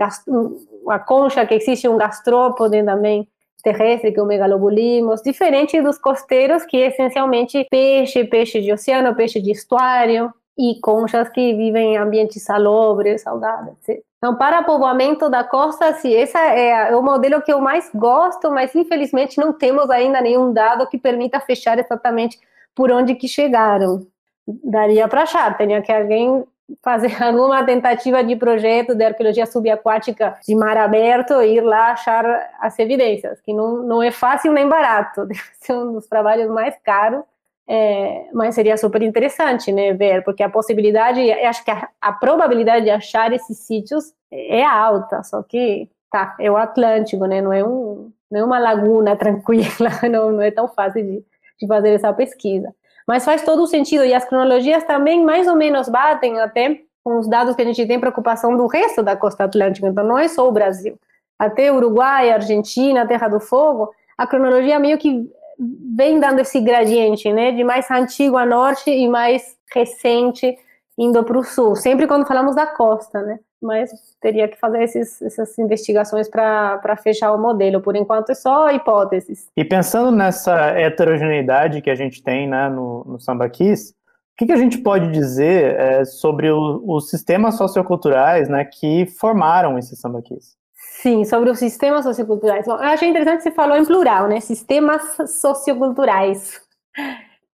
a 0.90 0.98
concha 0.98 1.46
que 1.46 1.54
existe 1.54 1.88
um 1.88 1.96
gastrópode 1.96 2.82
também 2.84 3.26
terrestre, 3.62 4.12
que 4.12 4.20
é 4.20 4.22
o 4.22 4.26
megalobulimos, 4.26 5.22
diferente 5.22 5.80
dos 5.82 5.98
costeiros, 5.98 6.64
que 6.64 6.76
é 6.76 6.88
essencialmente 6.88 7.66
peixe, 7.70 8.24
peixe 8.24 8.60
de 8.60 8.72
oceano, 8.72 9.16
peixe 9.16 9.40
de 9.40 9.50
estuário, 9.50 10.32
e 10.58 10.78
conchas 10.80 11.28
que 11.28 11.54
vivem 11.54 11.94
em 11.94 11.96
ambientes 11.96 12.42
salobres, 12.42 13.22
salgados, 13.22 13.74
etc. 13.88 14.05
Então, 14.18 14.34
para 14.36 14.62
povoamento 14.62 15.28
da 15.28 15.44
costa, 15.44 15.92
sim, 15.94 16.12
esse 16.12 16.36
é, 16.36 16.88
é 16.90 16.96
o 16.96 17.02
modelo 17.02 17.42
que 17.42 17.52
eu 17.52 17.60
mais 17.60 17.90
gosto, 17.94 18.50
mas 18.50 18.74
infelizmente 18.74 19.38
não 19.38 19.52
temos 19.52 19.90
ainda 19.90 20.20
nenhum 20.20 20.52
dado 20.52 20.86
que 20.86 20.98
permita 20.98 21.38
fechar 21.40 21.78
exatamente 21.78 22.38
por 22.74 22.90
onde 22.90 23.14
que 23.14 23.28
chegaram. 23.28 24.06
Daria 24.46 25.06
para 25.08 25.22
achar, 25.22 25.56
teria 25.56 25.82
que 25.82 25.92
alguém 25.92 26.44
fazer 26.82 27.12
alguma 27.22 27.64
tentativa 27.64 28.24
de 28.24 28.36
projeto 28.36 28.94
de 28.94 29.04
arqueologia 29.04 29.46
subaquática 29.46 30.38
de 30.46 30.54
mar 30.54 30.76
aberto 30.76 31.40
e 31.42 31.56
ir 31.56 31.60
lá 31.60 31.92
achar 31.92 32.24
as 32.58 32.78
evidências, 32.78 33.40
que 33.40 33.52
não, 33.52 33.82
não 33.82 34.02
é 34.02 34.10
fácil 34.10 34.52
nem 34.52 34.68
barato, 34.68 35.26
deve 35.26 35.42
ser 35.60 35.74
um 35.74 35.92
dos 35.92 36.06
trabalhos 36.06 36.50
mais 36.50 36.76
caros, 36.82 37.22
é, 37.68 38.28
mas 38.32 38.54
seria 38.54 38.76
super 38.76 39.02
interessante, 39.02 39.72
né, 39.72 39.92
ver, 39.92 40.22
porque 40.22 40.42
a 40.42 40.48
possibilidade, 40.48 41.30
acho 41.32 41.64
que 41.64 41.70
a, 41.70 41.88
a 42.00 42.12
probabilidade 42.12 42.84
de 42.84 42.90
achar 42.90 43.32
esses 43.32 43.58
sítios 43.58 44.12
é 44.30 44.64
alta, 44.64 45.22
só 45.24 45.42
que, 45.42 45.90
tá, 46.10 46.36
é 46.38 46.50
o 46.50 46.56
Atlântico, 46.56 47.26
né, 47.26 47.40
não 47.40 47.52
é, 47.52 47.64
um, 47.64 48.10
não 48.30 48.40
é 48.40 48.44
uma 48.44 48.58
laguna 48.58 49.16
tranquila, 49.16 49.90
não, 50.10 50.30
não 50.30 50.42
é 50.42 50.50
tão 50.50 50.68
fácil 50.68 51.02
de, 51.02 51.24
de 51.60 51.66
fazer 51.66 51.90
essa 51.90 52.12
pesquisa. 52.12 52.72
Mas 53.06 53.24
faz 53.24 53.42
todo 53.42 53.62
o 53.62 53.66
sentido, 53.66 54.04
e 54.04 54.14
as 54.14 54.24
cronologias 54.24 54.84
também 54.84 55.24
mais 55.24 55.48
ou 55.48 55.56
menos 55.56 55.88
batem 55.88 56.40
até 56.40 56.80
com 57.02 57.18
os 57.18 57.28
dados 57.28 57.54
que 57.54 57.62
a 57.62 57.64
gente 57.64 57.86
tem 57.86 58.00
preocupação 58.00 58.56
do 58.56 58.66
resto 58.66 59.02
da 59.02 59.16
costa 59.16 59.44
atlântica, 59.44 59.88
então 59.88 60.04
não 60.04 60.18
é 60.18 60.28
só 60.28 60.48
o 60.48 60.52
Brasil. 60.52 60.98
Até 61.38 61.70
Uruguai, 61.70 62.30
Argentina, 62.30 63.06
Terra 63.06 63.28
do 63.28 63.38
Fogo, 63.38 63.92
a 64.16 64.26
cronologia 64.26 64.78
meio 64.78 64.98
que 64.98 65.30
vem 65.58 66.20
dando 66.20 66.40
esse 66.40 66.60
gradiente, 66.60 67.32
né, 67.32 67.52
de 67.52 67.64
mais 67.64 67.90
antigo 67.90 68.36
a 68.36 68.44
norte 68.44 68.90
e 68.90 69.08
mais 69.08 69.56
recente 69.74 70.56
indo 70.98 71.22
para 71.24 71.38
o 71.38 71.44
sul, 71.44 71.76
sempre 71.76 72.06
quando 72.06 72.26
falamos 72.26 72.54
da 72.54 72.66
costa, 72.66 73.20
né? 73.22 73.38
Mas 73.60 73.90
teria 74.20 74.48
que 74.48 74.58
fazer 74.58 74.82
esses, 74.82 75.20
essas 75.22 75.58
investigações 75.58 76.28
para 76.28 76.96
fechar 77.02 77.32
o 77.32 77.38
modelo. 77.38 77.80
Por 77.80 77.96
enquanto 77.96 78.30
é 78.30 78.34
só 78.34 78.70
hipóteses. 78.70 79.48
E 79.56 79.64
pensando 79.64 80.10
nessa 80.10 80.54
heterogeneidade 80.78 81.80
que 81.80 81.90
a 81.90 81.94
gente 81.94 82.22
tem 82.22 82.48
né, 82.48 82.68
no, 82.68 83.02
no 83.04 83.18
sambaquis, 83.18 83.90
o 83.90 83.94
que, 84.36 84.46
que, 84.46 84.52
a 84.52 84.56
gente 84.56 84.78
pode 84.78 85.10
dizer 85.10 85.74
é, 85.80 86.04
sobre 86.04 86.50
o, 86.50 86.82
os 86.86 87.08
sistemas 87.08 87.56
socioculturais 87.56 88.48
né, 88.48 88.64
que 88.64 89.06
formaram 89.06 89.78
esses 89.78 89.98
sambaquis? 89.98 90.56
Sim, 91.02 91.24
sobre 91.24 91.50
os 91.50 91.58
sistemas 91.58 92.04
socioculturais. 92.04 92.66
Bom, 92.66 92.74
eu 92.74 92.78
achei 92.78 93.08
interessante 93.08 93.38
que 93.38 93.42
você 93.44 93.50
falou 93.50 93.76
em 93.76 93.84
plural, 93.84 94.28
né? 94.28 94.40
Sistemas 94.40 95.02
socioculturais. 95.40 96.60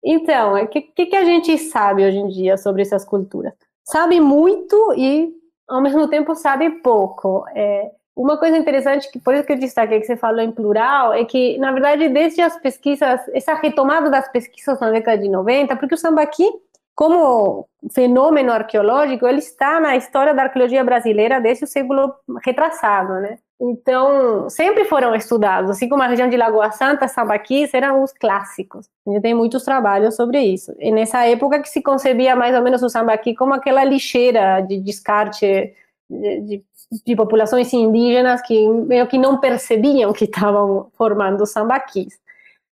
Então, 0.03 0.55
o 0.55 0.69
que, 0.69 0.81
que, 0.81 1.17
a 1.17 1.25
gente 1.25 1.59
sabe 1.59 2.05
hoje 2.05 2.19
em 2.19 2.29
dia 2.29 2.57
sobre 2.57 2.83
essas 2.83 3.05
culturas? 3.05 3.53
Sabe 3.85 4.21
muito 4.21 4.95
e, 4.97 5.33
ao 5.69 5.83
mesmo 5.83 6.09
tempo, 6.09 6.35
sabe 6.37 6.71
pouco. 6.71 7.45
É, 7.55 7.91
uma 8.15 8.39
coisa 8.39 8.57
interessante, 8.57 9.11
que 9.11 9.19
por 9.19 9.35
isso 9.35 9.45
que 9.45 9.53
eu 9.53 9.59
destaquei 9.59 10.01
que 10.01 10.07
você 10.07 10.17
falou 10.17 10.41
em 10.41 10.53
plural, 10.53 11.13
é 11.13 11.25
que, 11.25 11.59
na 11.59 11.73
verdade, 11.73 12.09
desde 12.09 12.41
as 12.41 12.57
pesquisas, 12.59 13.21
essa 13.33 13.55
retomada 13.55 14.09
das 14.09 14.31
pesquisas 14.31 14.79
na 14.79 14.91
década 14.91 15.21
de 15.21 15.29
90, 15.29 15.75
porque 15.77 15.95
o 15.95 15.99
sambaqui, 15.99 16.49
como 16.95 17.69
fenômeno 17.91 18.53
arqueológico, 18.53 19.27
ele 19.27 19.39
está 19.39 19.81
na 19.81 19.97
história 19.97 20.35
da 20.35 20.43
arqueologia 20.43 20.85
brasileira 20.85 21.41
desde 21.41 21.65
o 21.65 21.67
século 21.67 22.15
retrasado, 22.45 23.15
né? 23.15 23.39
Então, 23.61 24.51
sempre 24.51 24.85
foram 24.85 25.15
estudados, 25.15 25.71
assim 25.71 25.89
como 25.89 26.03
a 26.03 26.09
região 26.09 26.29
de 26.29 26.37
Lagoa 26.37 26.73
Santa, 26.73 27.07
Sambaquis, 27.07 27.73
eram 27.73 28.03
os 28.03 28.13
clássicos. 28.13 28.89
A 29.07 29.11
gente 29.11 29.23
tem 29.23 29.35
muitos 29.35 29.65
trabalhos 29.65 30.17
sobre 30.17 30.41
isso. 30.41 30.75
E 30.81 30.91
nessa 30.91 31.25
época 31.27 31.61
que 31.61 31.69
se 31.69 31.81
concebia 31.81 32.35
mais 32.35 32.57
ou 32.57 32.63
menos 32.63 32.83
o 32.83 32.89
sambaqui 32.89 33.35
como 33.37 33.55
aquela 33.55 33.85
lixeira 33.85 34.61
de 34.63 34.81
descarte 34.81 35.73
de, 36.11 36.41
de, 36.41 36.65
de 37.07 37.17
populações 37.17 37.73
indígenas 37.73 38.43
que 38.43 38.69
meio 38.69 39.07
que 39.07 39.17
não 39.17 39.39
percebiam 39.39 40.13
que 40.13 40.25
estavam 40.25 40.89
formando 40.97 41.47
sambaquis. 41.47 42.21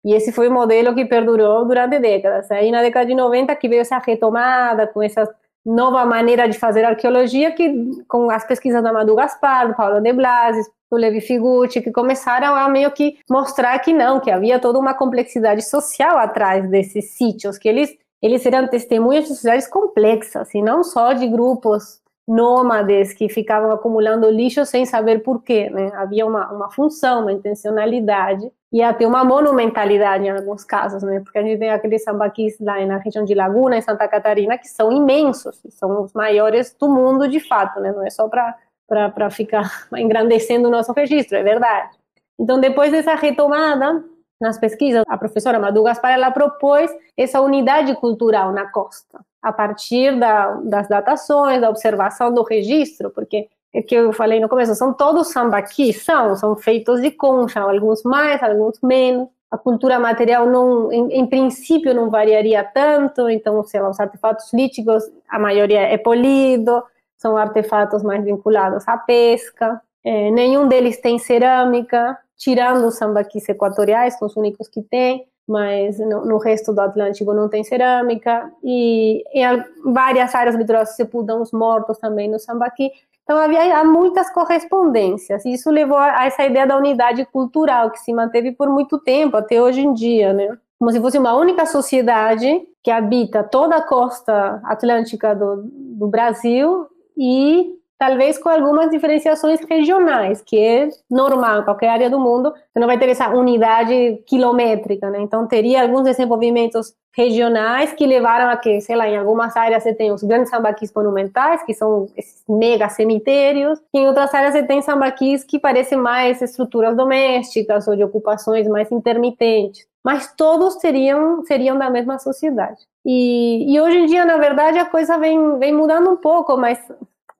E 0.04 0.14
esse 0.14 0.32
foi 0.32 0.48
o 0.48 0.54
modelo 0.54 0.96
que 0.96 1.06
perdurou 1.06 1.66
durante 1.66 2.00
décadas. 2.00 2.50
Aí 2.52 2.72
na 2.72 2.82
década 2.82 3.06
de 3.06 3.16
90 3.16 3.56
que 3.56 3.68
veio 3.68 3.82
essa 3.82 3.98
retomada 3.98 4.88
com 4.88 5.02
essa 5.02 5.30
nova 5.66 6.06
maneira 6.06 6.48
de 6.48 6.58
fazer 6.58 6.86
arqueologia 6.86 7.52
que 7.52 7.72
com 8.08 8.30
as 8.30 8.46
pesquisas 8.46 8.82
da 8.82 8.94
Madu 8.94 9.16
Gaspar, 9.16 9.68
do 9.68 9.76
Paulo 9.76 10.00
de 10.00 10.14
Blasis, 10.14 10.66
do 10.90 10.98
Levi 10.98 11.22
Figucci, 11.22 11.82
que 11.82 11.92
começaram 11.92 12.56
a 12.56 12.68
meio 12.68 12.92
que 12.92 13.18
mostrar 13.30 13.78
que 13.80 13.94
não, 13.94 14.20
que 14.20 14.32
havia 14.32 14.60
toda 14.60 14.80
uma 14.80 14.94
complexidade 14.94 15.64
social 15.64 16.18
atrás 16.18 16.68
desses 16.70 17.12
sítios, 17.12 17.58
que 17.58 17.70
eles, 17.70 17.96
eles 18.22 18.44
eram 18.46 18.68
testemunhas 18.68 19.26
de 19.26 19.30
sociedades 19.30 19.68
complexas, 19.68 20.54
e 20.56 20.62
não 20.62 20.84
só 20.84 21.14
de 21.14 21.28
grupos 21.28 22.02
nômades 22.28 23.14
que 23.14 23.28
ficavam 23.30 23.72
acumulando 23.72 24.30
lixo 24.30 24.66
sem 24.66 24.86
saber 24.86 25.20
porquê, 25.24 25.70
né? 25.70 25.92
Havia 25.96 26.26
uma, 26.26 26.52
uma 26.52 26.72
função, 26.72 27.22
uma 27.22 27.34
intencionalidade 27.34 28.52
e 28.72 28.84
até 28.84 29.06
uma 29.06 29.24
monumentalidade 29.24 30.26
em 30.26 30.30
alguns 30.30 30.64
casos, 30.64 31.02
né? 31.02 31.22
Porque 31.22 31.40
a 31.40 31.44
gente 31.44 31.58
tem 31.58 31.72
aqueles 31.72 32.04
sambaquis 32.04 32.58
lá 32.60 32.84
na 32.86 32.98
região 32.98 33.26
de 33.26 33.34
Laguna, 33.34 33.78
em 33.78 33.82
Santa 33.82 34.08
Catarina, 34.08 34.58
que 34.58 34.68
são 34.68 34.92
imensos, 34.92 35.60
são 35.70 36.04
os 36.04 36.14
maiores 36.14 36.76
do 36.80 36.88
mundo 36.88 37.28
de 37.28 37.40
fato, 37.40 37.80
né? 37.80 37.92
Não 37.92 38.06
é 38.06 38.10
só 38.12 38.30
para 38.30 39.30
ficar 39.32 39.88
engrandecendo 39.98 40.68
o 40.68 40.72
nosso 40.72 40.94
registro, 40.94 41.38
é 41.38 41.44
verdade. 41.44 41.98
Então, 42.40 42.60
depois 42.60 42.92
dessa 42.92 43.16
retomada 43.16 44.04
nas 44.40 44.58
pesquisas, 44.58 45.04
a 45.08 45.18
professora 45.18 45.60
Madu 45.60 45.84
Gaspar 45.84 46.12
ela 46.12 46.32
propôs 46.32 46.90
essa 47.18 47.42
unidade 47.42 47.94
cultural 47.96 48.54
na 48.54 48.72
costa, 48.72 49.20
a 49.42 49.52
partir 49.52 50.18
da, 50.18 50.54
das 50.64 50.88
datações, 50.88 51.60
da 51.60 51.70
observação 51.70 52.34
do 52.34 52.44
registro, 52.44 53.10
porque 53.10 53.50
que 53.86 53.96
eu 53.96 54.12
falei 54.12 54.40
no 54.40 54.50
começo, 54.50 54.74
são 54.76 54.94
todos 54.94 55.32
sambaquis, 55.32 56.04
são, 56.04 56.36
são 56.36 56.56
feitos 56.56 57.02
de 57.02 57.12
concha, 57.12 57.62
alguns 57.62 58.04
mais, 58.04 58.42
alguns 58.42 58.80
menos. 58.82 59.28
A 59.52 59.58
cultura 59.58 60.00
material 60.00 60.46
não, 60.48 60.92
em, 60.92 61.20
em, 61.20 61.26
princípio 61.26 61.94
não 61.94 62.10
variaria 62.10 62.64
tanto, 62.64 63.30
então, 63.30 63.64
sei 63.64 63.80
lá, 63.80 63.90
os 63.90 64.00
artefatos 64.00 64.52
líticos, 64.54 65.04
a 65.28 65.40
maioria 65.40 65.82
é 65.82 65.98
polido, 65.98 66.84
são 67.18 67.36
artefatos 67.36 68.04
mais 68.04 68.24
vinculados 68.24 68.88
à 68.88 68.98
pesca. 68.98 69.82
É, 70.04 70.32
nenhum 70.32 70.68
deles 70.68 70.98
tem 70.98 71.18
cerâmica, 71.20 72.18
tirando 72.38 72.88
os 72.88 72.96
sambaquis 72.96 73.48
equatoriais, 73.50 74.18
são 74.18 74.28
os 74.28 74.36
únicos 74.36 74.68
que 74.68 74.82
têm, 74.82 75.26
mas 75.48 75.98
no, 76.00 76.26
no, 76.26 76.38
resto 76.38 76.72
do 76.72 76.80
Atlântico 76.80 77.34
não 77.34 77.50
tem 77.50 77.64
cerâmica. 77.64 78.52
E 78.64 79.24
em 79.34 79.44
várias 79.92 80.34
áreas 80.34 80.56
litorais 80.56 80.96
se 80.96 81.06
pudam 81.06 81.42
os 81.42 81.52
mortos 81.52 81.98
também 81.98 82.30
no 82.30 82.40
sambaqui. 82.40 82.92
Então 83.30 83.38
havia 83.38 83.84
muitas 83.84 84.28
correspondências. 84.32 85.46
E 85.46 85.54
isso 85.54 85.70
levou 85.70 85.98
a, 86.00 86.22
a 86.22 86.26
essa 86.26 86.44
ideia 86.44 86.66
da 86.66 86.76
unidade 86.76 87.24
cultural 87.26 87.92
que 87.92 88.00
se 88.00 88.12
manteve 88.12 88.52
por 88.54 88.68
muito 88.70 88.98
tempo, 88.98 89.38
até 89.38 89.62
hoje 89.62 89.82
em 89.82 89.94
dia, 89.94 90.34
né? 90.34 90.58
Como 90.80 90.92
se 90.92 91.00
fosse 91.00 91.20
uma 91.20 91.36
única 91.36 91.64
sociedade 91.68 92.60
que 92.84 92.90
habita 92.90 93.44
toda 93.44 93.76
a 93.76 93.88
costa 93.88 94.60
atlântica 94.64 95.36
do, 95.36 95.62
do 95.64 96.08
Brasil 96.08 96.88
e 97.16 97.76
talvez 98.00 98.38
com 98.38 98.48
algumas 98.48 98.90
diferenciações 98.90 99.60
regionais, 99.70 100.42
que 100.42 100.58
é 100.58 100.88
normal 101.12 101.66
qualquer 101.66 101.90
área 101.90 102.10
do 102.10 102.18
mundo, 102.18 102.52
você 102.52 102.80
não 102.80 102.88
vai 102.88 102.98
ter 102.98 103.10
essa 103.10 103.30
unidade 103.30 104.24
quilométrica, 104.26 105.10
né? 105.10 105.20
Então 105.22 105.46
teria 105.46 105.82
alguns 105.82 106.04
desenvolvimentos 106.04 106.94
regionais 107.14 107.92
que 107.92 108.06
levaram 108.06 108.50
a 108.50 108.56
que, 108.56 108.80
sei 108.80 108.96
lá, 108.96 109.10
em 109.10 109.18
algumas 109.18 109.58
áreas 109.58 109.84
você 109.84 109.94
tem 109.94 110.14
os 110.14 110.24
grandes 110.24 110.50
sambaquis 110.50 110.94
monumentais, 110.96 111.62
que 111.64 111.74
são 111.74 112.08
esses 112.16 112.42
mega 112.48 112.88
cemitérios, 112.88 113.78
e 113.94 114.00
em 114.00 114.08
outras 114.08 114.34
áreas 114.34 114.54
você 114.54 114.64
tem 114.64 114.82
sambaquis 114.82 115.44
que 115.44 115.60
parecem 115.60 115.98
mais 115.98 116.42
estruturas 116.42 116.96
domésticas 116.96 117.86
ou 117.86 117.98
de 117.98 118.04
ocupações 118.04 118.66
mais 118.70 118.90
intermitentes. 118.94 119.86
Mas 120.02 120.34
todos 120.38 120.76
seriam, 120.76 121.44
seriam 121.44 121.78
da 121.78 121.90
mesma 121.90 122.18
sociedade. 122.18 122.80
E, 123.06 123.74
e 123.74 123.82
hoje 123.82 123.98
em 123.98 124.06
dia, 124.06 124.24
na 124.24 124.38
verdade, 124.38 124.80
a 124.80 124.86
coisa 124.86 125.18
vem, 125.18 125.60
vem 125.60 125.74
mudando 125.74 126.10
um 126.10 126.16
pouco, 126.16 126.56
mas 126.56 126.80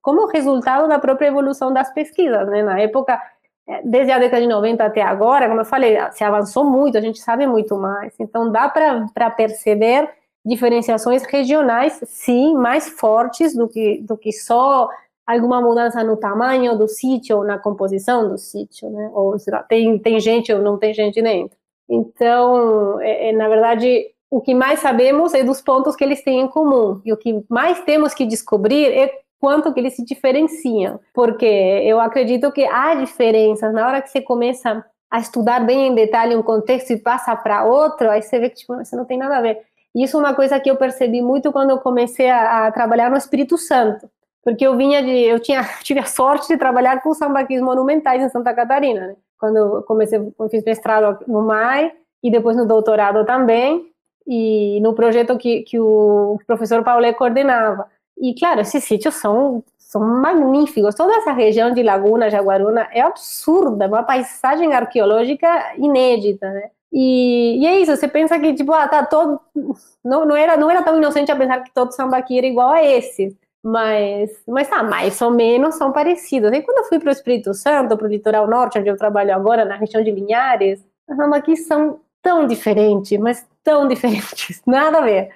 como 0.02 0.28
resultado 0.28 0.88
da 0.88 1.00
própria 1.00 1.28
evolução 1.28 1.74
das 1.74 1.94
pesquisas, 1.94 2.48
né? 2.50 2.64
Na 2.64 2.80
época, 2.80 3.20
eh, 3.68 3.82
desde 3.84 4.12
a 4.12 4.20
década 4.20 4.42
de 4.42 4.48
90 4.48 4.84
até 4.84 5.02
agora, 5.02 5.48
como 5.48 5.62
eu 5.62 5.66
falei, 5.66 5.98
se 6.12 6.24
avançou 6.24 6.64
muito, 6.64 6.98
a 6.98 7.02
gente 7.02 7.20
sabe 7.20 7.46
muito 7.46 7.78
mais. 7.78 8.14
Então, 8.20 8.52
dá 8.52 8.70
para 8.70 9.30
perceber 9.32 10.10
diferenciações 10.46 11.24
regionais, 11.24 12.00
sim, 12.06 12.56
mais 12.56 12.90
fortes 12.90 13.56
do 13.56 13.68
que, 13.68 14.02
do 14.02 14.18
que 14.18 14.32
só 14.32 14.90
alguma 15.28 15.62
mudança 15.62 16.04
no 16.04 16.18
tamanho 16.18 16.76
do 16.76 16.88
sítio 16.88 17.38
ou 17.38 17.44
na 17.44 17.60
composição 17.60 18.28
do 18.28 18.38
sítio, 18.38 18.90
né? 18.90 19.12
Ou 19.14 19.38
será, 19.38 19.62
tem, 19.62 20.00
tem 20.00 20.20
gente 20.20 20.52
ou 20.52 20.62
não 20.62 20.78
tem 20.78 20.94
gente 20.94 21.22
dentro. 21.22 21.56
Então, 21.88 23.00
é, 23.02 23.30
é, 23.30 23.32
na 23.32 23.48
verdade, 23.48 24.08
o 24.30 24.42
que 24.42 24.56
mais 24.56 24.80
sabemos 24.80 25.34
é 25.34 25.44
dos 25.44 25.62
pontos 25.62 25.96
que 25.96 26.04
eles 26.04 26.24
têm 26.24 26.42
em 26.42 26.48
comum. 26.48 27.02
E 27.06 27.14
o 27.14 27.18
que 27.18 27.44
mais 27.48 27.80
temos 27.82 28.14
que 28.14 28.26
descobrir 28.26 28.86
é 28.86 29.12
quanto 29.40 29.74
que 29.74 29.80
eles 29.80 29.96
se 29.96 30.04
diferenciam, 30.04 31.00
porque 31.14 31.46
eu 31.46 32.00
acredito 32.00 32.52
que 32.52 32.66
há 32.66 32.96
diferenças 32.96 33.74
na 33.74 33.88
hora 33.88 34.02
que 34.02 34.10
você 34.10 34.22
começa 34.22 34.84
a 35.10 35.20
estudar 35.20 35.66
bem 35.66 35.88
em 35.88 35.96
detalhe 35.96 36.36
um 36.36 36.44
contexto 36.44 36.92
e 36.92 36.98
passa 36.98 37.36
para 37.36 37.66
outro, 37.66 38.10
aí 38.10 38.22
você 38.22 38.38
vê 38.40 38.50
que 38.50 38.58
tipo, 38.58 38.76
você 38.76 38.96
não 38.96 39.06
tem 39.06 39.18
nada 39.18 39.38
a 39.38 39.42
ver. 39.42 39.60
Isso 39.96 40.18
é 40.18 40.20
uma 40.20 40.36
coisa 40.36 40.60
que 40.60 40.70
eu 40.70 40.76
percebi 40.76 41.22
muito 41.22 41.52
quando 41.52 41.72
eu 41.72 41.80
comecei 41.80 42.30
a, 42.30 42.68
a 42.68 42.72
trabalhar 42.72 43.10
no 43.10 43.18
Espírito 43.18 43.58
Santo, 43.58 44.10
porque 44.44 44.68
eu 44.68 44.78
vinha 44.78 45.02
de, 45.02 45.10
eu 45.10 45.40
tinha, 45.40 45.64
tive 45.82 46.00
a 46.00 46.06
sorte 46.06 46.48
de 46.48 46.58
trabalhar 46.58 47.02
com 47.02 47.14
sambaquis 47.14 47.62
monumentais 47.62 48.22
em 48.22 48.30
Santa 48.30 48.54
Catarina, 48.54 49.08
né? 49.08 49.16
Quando 49.40 49.58
eu 49.58 49.84
comecei, 49.84 50.20
eu 50.20 50.50
fiz 50.50 50.64
mestrado 50.66 51.24
no 51.26 51.42
MAI 51.42 51.94
e 52.22 52.30
depois 52.30 52.58
no 52.58 52.68
doutorado 52.68 53.26
também, 53.26 53.90
e 54.28 54.80
no 54.82 54.94
projeto 54.94 55.38
que, 55.38 55.64
que 55.64 55.80
o 55.80 56.38
professor 56.46 56.84
Paulo 56.84 57.12
coordenava. 57.16 57.88
E, 58.20 58.36
claro, 58.36 58.62
esses 58.62 58.84
sítios 58.84 59.16
são, 59.16 59.64
são 59.78 60.02
magníficos. 60.02 60.96
Toda 60.96 61.16
essa 61.16 61.32
região 61.32 61.74
de 61.74 61.82
Laguna, 61.82 62.30
Jaguaruna, 62.30 62.88
é 62.92 63.02
absurda, 63.02 63.88
uma 63.88 64.04
paisagem 64.04 64.74
arqueológica 64.74 65.74
inédita, 65.78 66.50
né? 66.50 66.70
E, 66.92 67.60
e, 67.62 67.68
é 67.68 67.80
isso, 67.80 67.96
você 67.96 68.08
pensa 68.08 68.40
que, 68.40 68.54
tipo, 68.54 68.72
ah, 68.74 68.88
tá 68.88 69.06
todo... 69.06 69.40
Não, 70.04 70.26
não, 70.26 70.36
era, 70.36 70.58
não 70.58 70.70
era 70.70 70.84
tão 70.84 70.98
inocente 70.98 71.32
a 71.32 71.36
pensar 71.36 71.64
que 71.64 71.74
todo 71.74 71.92
sambaqui 71.92 72.38
era 72.38 72.48
igual 72.48 72.72
a 72.72 72.84
esse. 72.84 73.38
Mas, 73.64 74.32
mas 74.48 74.70
tá, 74.70 74.82
mais 74.84 75.22
ou 75.22 75.32
menos 75.32 75.76
são 75.76 75.92
parecidos. 75.92 76.52
E 76.52 76.62
quando 76.62 76.80
eu 76.80 76.86
fui 76.86 77.00
para 77.00 77.10
o 77.10 77.12
Espírito 77.12 77.54
Santo, 77.54 77.98
para 77.98 78.08
o 78.08 78.10
litoral 78.10 78.48
norte, 78.48 78.80
onde 78.80 78.90
eu 78.90 78.98
trabalho 78.98 79.34
agora, 79.36 79.66
na 79.66 79.76
região 79.76 80.04
de 80.04 80.12
Linhares, 80.12 80.84
os 81.08 81.16
sambaquis 81.16 81.68
são 81.68 82.00
tão 82.22 82.48
diferentes, 82.48 83.20
mas 83.20 83.46
tão 83.64 83.88
diferentes, 83.90 84.62
nada 84.66 85.00
a 85.00 85.02
ver. 85.02 85.30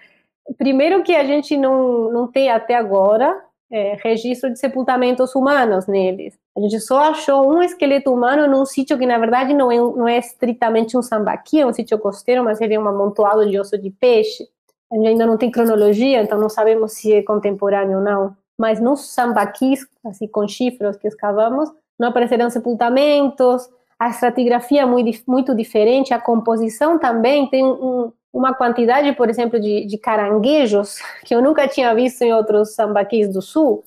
Primeiro 0.57 1.03
que 1.03 1.15
a 1.15 1.23
gente 1.23 1.55
não, 1.57 2.12
não 2.12 2.27
tem 2.27 2.50
até 2.50 2.75
agora 2.75 3.41
é, 3.71 3.97
registro 4.03 4.51
de 4.51 4.59
sepultamentos 4.59 5.33
humanos 5.33 5.88
neles. 5.88 6.38
A 6.55 6.59
gente 6.59 6.79
só 6.79 7.12
achou 7.12 7.51
um 7.51 7.63
esqueleto 7.63 8.13
humano 8.13 8.47
num 8.47 8.65
sítio 8.65 8.97
que, 8.97 9.05
na 9.05 9.17
verdade, 9.17 9.53
não 9.53 9.71
é, 9.71 9.77
não 9.77 10.07
é 10.07 10.19
estritamente 10.19 10.95
um 10.95 11.01
sambaqui, 11.01 11.59
é 11.59 11.65
um 11.65 11.73
sítio 11.73 11.97
costeiro, 11.97 12.43
mas 12.43 12.62
ele 12.62 12.75
é 12.75 12.79
um 12.79 12.88
amontoado 12.88 13.50
de 13.50 13.59
osso 13.59 13.77
de 13.77 13.89
peixe. 13.89 14.47
A 14.91 14.95
gente 14.95 15.07
ainda 15.07 15.25
não 15.25 15.38
tem 15.38 15.50
cronologia, 15.50 16.21
então 16.21 16.39
não 16.39 16.50
sabemos 16.50 16.93
se 16.93 17.12
é 17.12 17.23
contemporâneo 17.23 17.97
ou 17.97 18.03
não. 18.03 18.38
Mas 18.59 18.79
nos 18.79 19.12
sambaquis, 19.12 19.88
assim, 20.05 20.27
com 20.27 20.47
chifres 20.47 20.95
que 20.97 21.07
escavamos, 21.07 21.71
não 22.00 22.09
apareceram 22.09 22.50
sepultamentos, 22.51 23.67
a 23.97 24.09
estratigrafia 24.09 24.81
é 24.81 24.85
muito, 24.85 25.19
muito 25.27 25.55
diferente, 25.55 26.13
a 26.13 26.19
composição 26.19 27.00
também 27.00 27.50
tem 27.50 27.65
um, 27.65 28.12
uma 28.34 28.54
quantidade, 28.54 29.13
por 29.13 29.30
exemplo, 29.30 29.60
de, 29.60 29.86
de 29.86 29.98
caranguejos 29.98 30.98
que 31.24 31.36
eu 31.36 31.42
nunca 31.42 31.68
tinha 31.68 31.94
visto 31.94 32.24
em 32.24 32.34
outros 32.34 32.74
sambaquis 32.74 33.32
do 33.32 33.42
sul, 33.42 33.84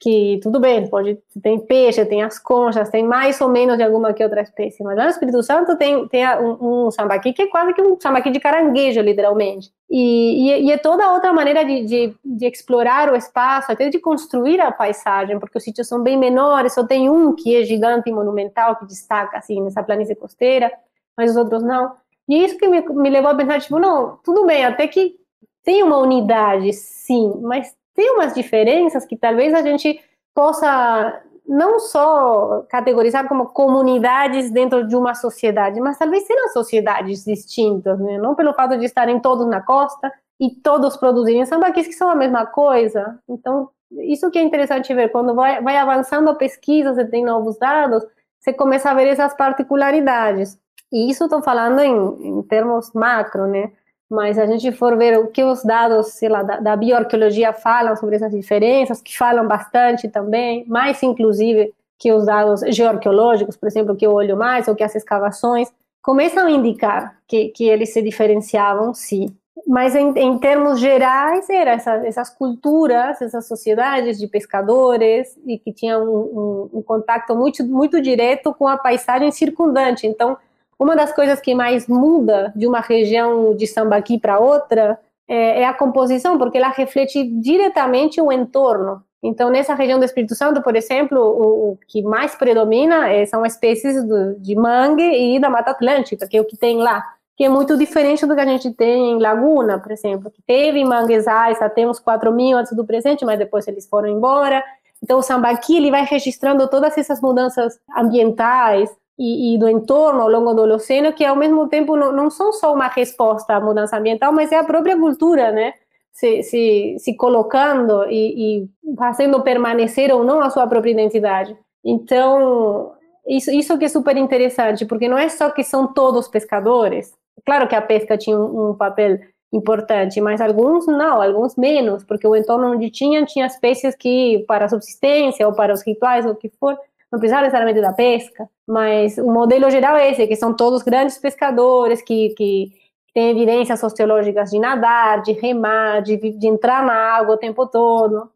que 0.00 0.38
tudo 0.42 0.60
bem, 0.60 0.86
pode 0.86 1.18
tem 1.42 1.58
peixe, 1.58 2.04
tem 2.04 2.22
as 2.22 2.38
conchas, 2.38 2.90
tem 2.90 3.02
mais 3.02 3.40
ou 3.40 3.48
menos 3.48 3.78
de 3.78 3.82
alguma 3.82 4.12
que 4.12 4.22
outra 4.22 4.42
espécie, 4.42 4.82
mas 4.82 4.98
lá 4.98 5.04
no 5.04 5.10
Espírito 5.10 5.42
Santo 5.42 5.78
tem, 5.78 6.06
tem 6.08 6.26
um, 6.38 6.86
um 6.86 6.90
sambaqui 6.90 7.32
que 7.32 7.42
é 7.42 7.46
quase 7.46 7.72
que 7.72 7.80
um 7.80 7.98
sambaqui 7.98 8.30
de 8.30 8.38
caranguejo, 8.38 9.00
literalmente. 9.00 9.72
E, 9.88 10.50
e, 10.50 10.66
e 10.66 10.72
é 10.72 10.76
toda 10.76 11.10
outra 11.12 11.32
maneira 11.32 11.64
de, 11.64 11.84
de, 11.86 12.14
de, 12.22 12.46
explorar 12.46 13.10
o 13.10 13.16
espaço, 13.16 13.72
até 13.72 13.88
de 13.88 13.98
construir 13.98 14.60
a 14.60 14.70
paisagem, 14.70 15.38
porque 15.38 15.56
os 15.56 15.64
sítios 15.64 15.88
são 15.88 16.02
bem 16.02 16.18
menores, 16.18 16.74
só 16.74 16.84
tem 16.84 17.08
um 17.08 17.34
que 17.34 17.56
é 17.56 17.64
gigante 17.64 18.10
e 18.10 18.12
monumental, 18.12 18.76
que 18.76 18.84
destaca, 18.84 19.38
assim, 19.38 19.62
nessa 19.62 19.82
planície 19.82 20.16
costeira, 20.16 20.70
mas 21.16 21.30
os 21.30 21.36
outros 21.36 21.62
não. 21.62 21.92
E 22.28 22.34
é 22.34 22.38
isso 22.44 22.58
que 22.58 22.66
me, 22.68 22.80
me 22.80 23.10
levou 23.10 23.30
a 23.30 23.34
pensar, 23.34 23.60
tipo, 23.60 23.78
não, 23.78 24.18
tudo 24.24 24.46
bem, 24.46 24.64
até 24.64 24.86
que 24.88 25.16
tem 25.62 25.82
uma 25.82 25.98
unidade, 25.98 26.72
sim, 26.72 27.34
mas 27.42 27.74
tem 27.94 28.10
umas 28.10 28.34
diferenças 28.34 29.04
que 29.06 29.16
talvez 29.16 29.54
a 29.54 29.62
gente 29.62 30.00
possa 30.34 31.22
não 31.46 31.78
só 31.78 32.64
categorizar 32.68 33.28
como 33.28 33.46
comunidades 33.46 34.50
dentro 34.50 34.86
de 34.86 34.96
uma 34.96 35.14
sociedade, 35.14 35.78
mas 35.80 35.98
talvez 35.98 36.26
serão 36.26 36.48
sociedades 36.48 37.24
distintas, 37.24 37.98
né? 38.00 38.18
não 38.18 38.34
pelo 38.34 38.54
fato 38.54 38.78
de 38.78 38.86
estarem 38.86 39.20
todos 39.20 39.46
na 39.46 39.60
costa 39.60 40.10
e 40.40 40.50
todos 40.50 40.96
produzirem 40.96 41.44
sambaquis 41.44 41.86
que 41.86 41.92
são 41.92 42.08
a 42.08 42.14
mesma 42.14 42.46
coisa. 42.46 43.18
Então, 43.28 43.68
isso 43.92 44.30
que 44.30 44.38
é 44.38 44.42
interessante 44.42 44.92
ver, 44.94 45.10
quando 45.10 45.34
vai, 45.34 45.62
vai 45.62 45.76
avançando 45.76 46.28
a 46.30 46.34
pesquisa, 46.34 46.94
você 46.94 47.04
tem 47.04 47.24
novos 47.24 47.58
dados, 47.58 48.04
você 48.40 48.52
começa 48.52 48.90
a 48.90 48.94
ver 48.94 49.06
essas 49.08 49.34
particularidades. 49.34 50.58
E 50.94 51.10
isso 51.10 51.24
estou 51.24 51.42
falando 51.42 51.80
em, 51.80 52.38
em 52.38 52.42
termos 52.42 52.92
macro, 52.94 53.46
né? 53.46 53.70
mas 54.10 54.38
a 54.38 54.46
gente 54.46 54.70
for 54.72 54.96
ver 54.96 55.18
o 55.18 55.28
que 55.28 55.42
os 55.42 55.62
dados, 55.64 56.08
sei 56.08 56.28
lá, 56.28 56.42
da, 56.42 56.60
da 56.60 56.76
bioarqueologia 56.76 57.52
falam 57.52 57.96
sobre 57.96 58.16
essas 58.16 58.30
diferenças, 58.30 59.02
que 59.02 59.16
falam 59.16 59.46
bastante 59.46 60.08
também, 60.08 60.64
mais 60.68 61.02
inclusive 61.02 61.74
que 61.98 62.12
os 62.12 62.26
dados 62.26 62.60
geoarqueológicos, 62.68 63.56
por 63.56 63.66
exemplo, 63.66 63.96
que 63.96 64.06
eu 64.06 64.12
olho 64.12 64.36
mais, 64.36 64.68
ou 64.68 64.74
que 64.74 64.84
as 64.84 64.94
escavações, 64.94 65.68
começam 66.02 66.46
a 66.46 66.50
indicar 66.50 67.16
que, 67.26 67.48
que 67.48 67.64
eles 67.64 67.92
se 67.92 68.02
diferenciavam, 68.02 68.92
sim. 68.92 69.34
Mas 69.66 69.94
em, 69.94 70.10
em 70.18 70.38
termos 70.38 70.78
gerais, 70.78 71.48
eram 71.48 71.72
essa, 71.72 71.94
essas 72.06 72.28
culturas, 72.28 73.22
essas 73.22 73.46
sociedades 73.46 74.18
de 74.18 74.26
pescadores, 74.26 75.38
e 75.46 75.58
que 75.58 75.72
tinham 75.72 76.04
um, 76.04 76.68
um, 76.74 76.78
um 76.78 76.82
contato 76.82 77.34
muito, 77.34 77.64
muito 77.64 78.00
direto 78.02 78.52
com 78.52 78.68
a 78.68 78.76
paisagem 78.76 79.30
circundante. 79.30 80.06
Então, 80.06 80.36
uma 80.84 80.94
das 80.94 81.14
coisas 81.14 81.40
que 81.40 81.54
mais 81.54 81.88
muda 81.88 82.52
de 82.54 82.66
uma 82.66 82.80
região 82.80 83.56
de 83.56 83.66
Sambaqui 83.66 84.20
para 84.20 84.38
outra 84.38 85.00
é, 85.26 85.62
é, 85.62 85.66
a 85.66 85.72
composição, 85.72 86.36
porque 86.36 86.58
ela 86.58 86.68
reflete 86.68 87.24
diretamente 87.40 88.20
o 88.20 88.30
entorno. 88.30 89.02
Então, 89.22 89.48
nessa 89.48 89.74
região 89.74 89.98
do 89.98 90.04
Espírito 90.04 90.34
Santo, 90.34 90.62
por 90.62 90.76
exemplo, 90.76 91.18
o, 91.18 91.72
o 91.72 91.78
que 91.88 92.02
mais 92.02 92.34
predomina 92.34 93.08
é, 93.08 93.24
são 93.24 93.46
espécies 93.46 94.04
do, 94.04 94.38
de 94.38 94.54
mangue 94.54 95.02
e 95.34 95.40
da 95.40 95.48
Mata 95.48 95.70
Atlântica, 95.70 96.28
que 96.28 96.36
é 96.36 96.40
o 96.42 96.44
que 96.44 96.58
tem 96.58 96.76
lá, 96.76 97.02
que 97.34 97.44
é 97.44 97.48
muito 97.48 97.78
diferente 97.78 98.26
do 98.26 98.34
que 98.34 98.40
a 98.42 98.46
gente 98.46 98.70
tem 98.72 99.12
em 99.12 99.18
Laguna, 99.18 99.78
por 99.78 99.90
exemplo, 99.90 100.30
que 100.30 100.42
teve 100.42 100.84
manguezais 100.84 101.62
até 101.62 101.88
uns 101.88 101.98
4 101.98 102.30
mil 102.30 102.58
antes 102.58 102.76
do 102.76 102.84
presente, 102.84 103.24
mas 103.24 103.38
depois 103.38 103.66
eles 103.66 103.88
foram 103.88 104.10
embora. 104.10 104.62
Então, 105.02 105.18
o 105.18 105.22
Sambaqui 105.22 105.78
ele 105.78 105.90
vai 105.90 106.04
registrando 106.04 106.68
todas 106.68 106.96
essas 106.98 107.22
mudanças 107.22 107.80
ambientais, 107.96 108.90
e, 109.18 109.54
e, 109.54 109.58
do 109.58 109.68
entorno 109.68 110.22
ao 110.22 110.28
longo 110.28 110.54
do 110.54 110.62
Holoceno, 110.62 111.12
que 111.12 111.24
ao 111.24 111.36
mesmo 111.36 111.68
tempo 111.68 111.96
não, 111.96 112.12
não, 112.12 112.30
são 112.30 112.52
só 112.52 112.72
uma 112.74 112.88
resposta 112.88 113.54
à 113.54 113.60
mudança 113.60 113.96
ambiental, 113.96 114.32
mas 114.32 114.50
é 114.50 114.56
a 114.56 114.64
própria 114.64 114.98
cultura, 114.98 115.52
né? 115.52 115.74
Se, 116.12 116.42
se, 116.42 116.96
se 116.98 117.16
colocando 117.16 118.04
e, 118.08 118.62
e 118.62 118.68
fazendo 118.96 119.42
permanecer 119.42 120.12
ou 120.12 120.22
não 120.24 120.40
a 120.40 120.50
sua 120.50 120.66
própria 120.66 120.92
identidade. 120.92 121.56
Então, 121.84 122.92
isso, 123.26 123.50
isso 123.50 123.78
que 123.78 123.84
é 123.84 123.88
super 123.88 124.16
interessante, 124.16 124.86
porque 124.86 125.08
não 125.08 125.18
é 125.18 125.28
só 125.28 125.50
que 125.50 125.64
são 125.64 125.92
todos 125.92 126.28
pescadores. 126.28 127.12
Claro 127.44 127.68
que 127.68 127.74
a 127.74 127.82
pesca 127.82 128.16
tinha 128.16 128.38
um, 128.38 128.70
um 128.70 128.74
papel 128.74 129.18
importante, 129.52 130.20
mas 130.20 130.40
alguns 130.40 130.86
não, 130.86 131.22
alguns 131.22 131.56
menos, 131.56 132.04
porque 132.04 132.26
o 132.26 132.34
entorno 132.34 132.72
onde 132.72 132.90
tinha, 132.90 133.24
tinha 133.24 133.46
espécies 133.46 133.94
que, 133.94 134.44
para 134.48 134.64
a 134.64 134.68
subsistência 134.68 135.46
ou 135.46 135.54
para 135.54 135.72
os 135.72 135.82
rituais, 135.82 136.26
ou 136.26 136.32
o 136.32 136.36
que 136.36 136.50
for, 136.58 136.76
não 137.14 137.20
precisava 137.20 137.42
necessariamente 137.42 137.80
da 137.80 137.92
pesca, 137.92 138.48
mas 138.66 139.16
o 139.18 139.30
modelo 139.30 139.70
geral 139.70 139.96
é 139.96 140.10
esse, 140.10 140.26
que 140.26 140.34
são 140.34 140.52
todos 140.54 140.82
grandes 140.82 141.16
pescadores 141.16 142.02
que, 142.02 142.30
que 142.30 142.72
têm 143.14 143.30
evidências 143.30 143.78
sociológicas 143.78 144.50
de 144.50 144.58
nadar, 144.58 145.22
de 145.22 145.32
remar, 145.32 146.02
de, 146.02 146.16
de 146.16 146.46
entrar 146.46 146.84
na 146.84 146.92
água 146.92 147.36
o 147.36 147.38
tempo 147.38 147.66
todo, 147.66 148.28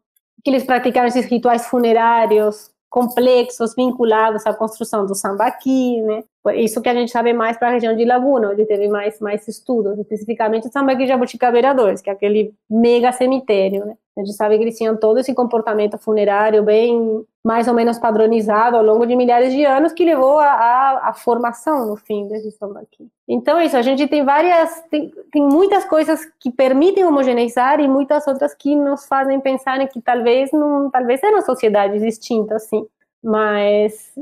que 0.43 0.49
eles 0.49 0.63
praticaram 0.63 1.07
esses 1.07 1.25
rituais 1.25 1.67
funerários 1.67 2.71
complexos 2.89 3.75
vinculados 3.75 4.47
à 4.47 4.53
construção 4.53 5.05
do 5.05 5.13
sambaqui, 5.13 6.01
né? 6.01 6.23
Isso 6.55 6.81
que 6.81 6.89
a 6.89 6.93
gente 6.93 7.11
sabe 7.11 7.33
mais 7.33 7.57
para 7.57 7.67
a 7.67 7.71
região 7.71 7.95
de 7.95 8.03
Laguna, 8.03 8.49
onde 8.49 8.65
teve 8.65 8.87
mais, 8.87 9.19
mais 9.19 9.47
estudos, 9.47 9.99
especificamente 9.99 10.67
o 10.67 10.71
sambaqui 10.71 11.05
Jabuticabeira 11.05 11.75
2, 11.75 12.01
que 12.01 12.09
é 12.09 12.13
aquele 12.13 12.51
mega 12.67 13.11
cemitério, 13.11 13.85
né? 13.85 13.95
A 14.17 14.21
gente 14.21 14.33
sabe 14.33 14.57
que 14.57 14.63
eles 14.63 14.77
tinham 14.77 14.97
todo 14.97 15.19
esse 15.19 15.35
comportamento 15.35 15.97
funerário 15.99 16.63
bem 16.63 17.23
mais 17.43 17.67
ou 17.67 17.73
menos 17.73 17.97
padronizado 17.97 18.75
ao 18.75 18.83
longo 18.83 19.05
de 19.05 19.15
milhares 19.15 19.53
de 19.53 19.63
anos 19.65 19.93
que 19.93 20.03
levou 20.03 20.39
à 20.39 21.13
formação, 21.15 21.85
no 21.85 21.95
fim, 21.95 22.27
desse 22.27 22.51
sambaqui. 22.51 23.07
Então, 23.27 23.57
é 23.57 23.65
isso, 23.65 23.77
a 23.77 23.81
gente 23.81 24.07
tem 24.07 24.25
várias, 24.25 24.81
tem, 24.89 25.11
tem 25.31 25.41
muitas 25.41 25.85
coisas 25.85 26.19
que 26.39 26.51
permitem 26.51 27.05
homogeneizar 27.05 27.79
e 27.79 27.87
muitas 27.87 28.27
outras 28.27 28.53
que 28.53 28.75
nos 28.75 29.05
fazem 29.05 29.39
pensar 29.39 29.79
em 29.79 29.87
que 29.87 30.01
talvez 30.01 30.51
não, 30.51 30.89
talvez 30.89 31.23
eram 31.23 31.41
sociedades 31.41 32.01
distintas, 32.01 32.63
sim, 32.63 32.85
mas 33.23 34.13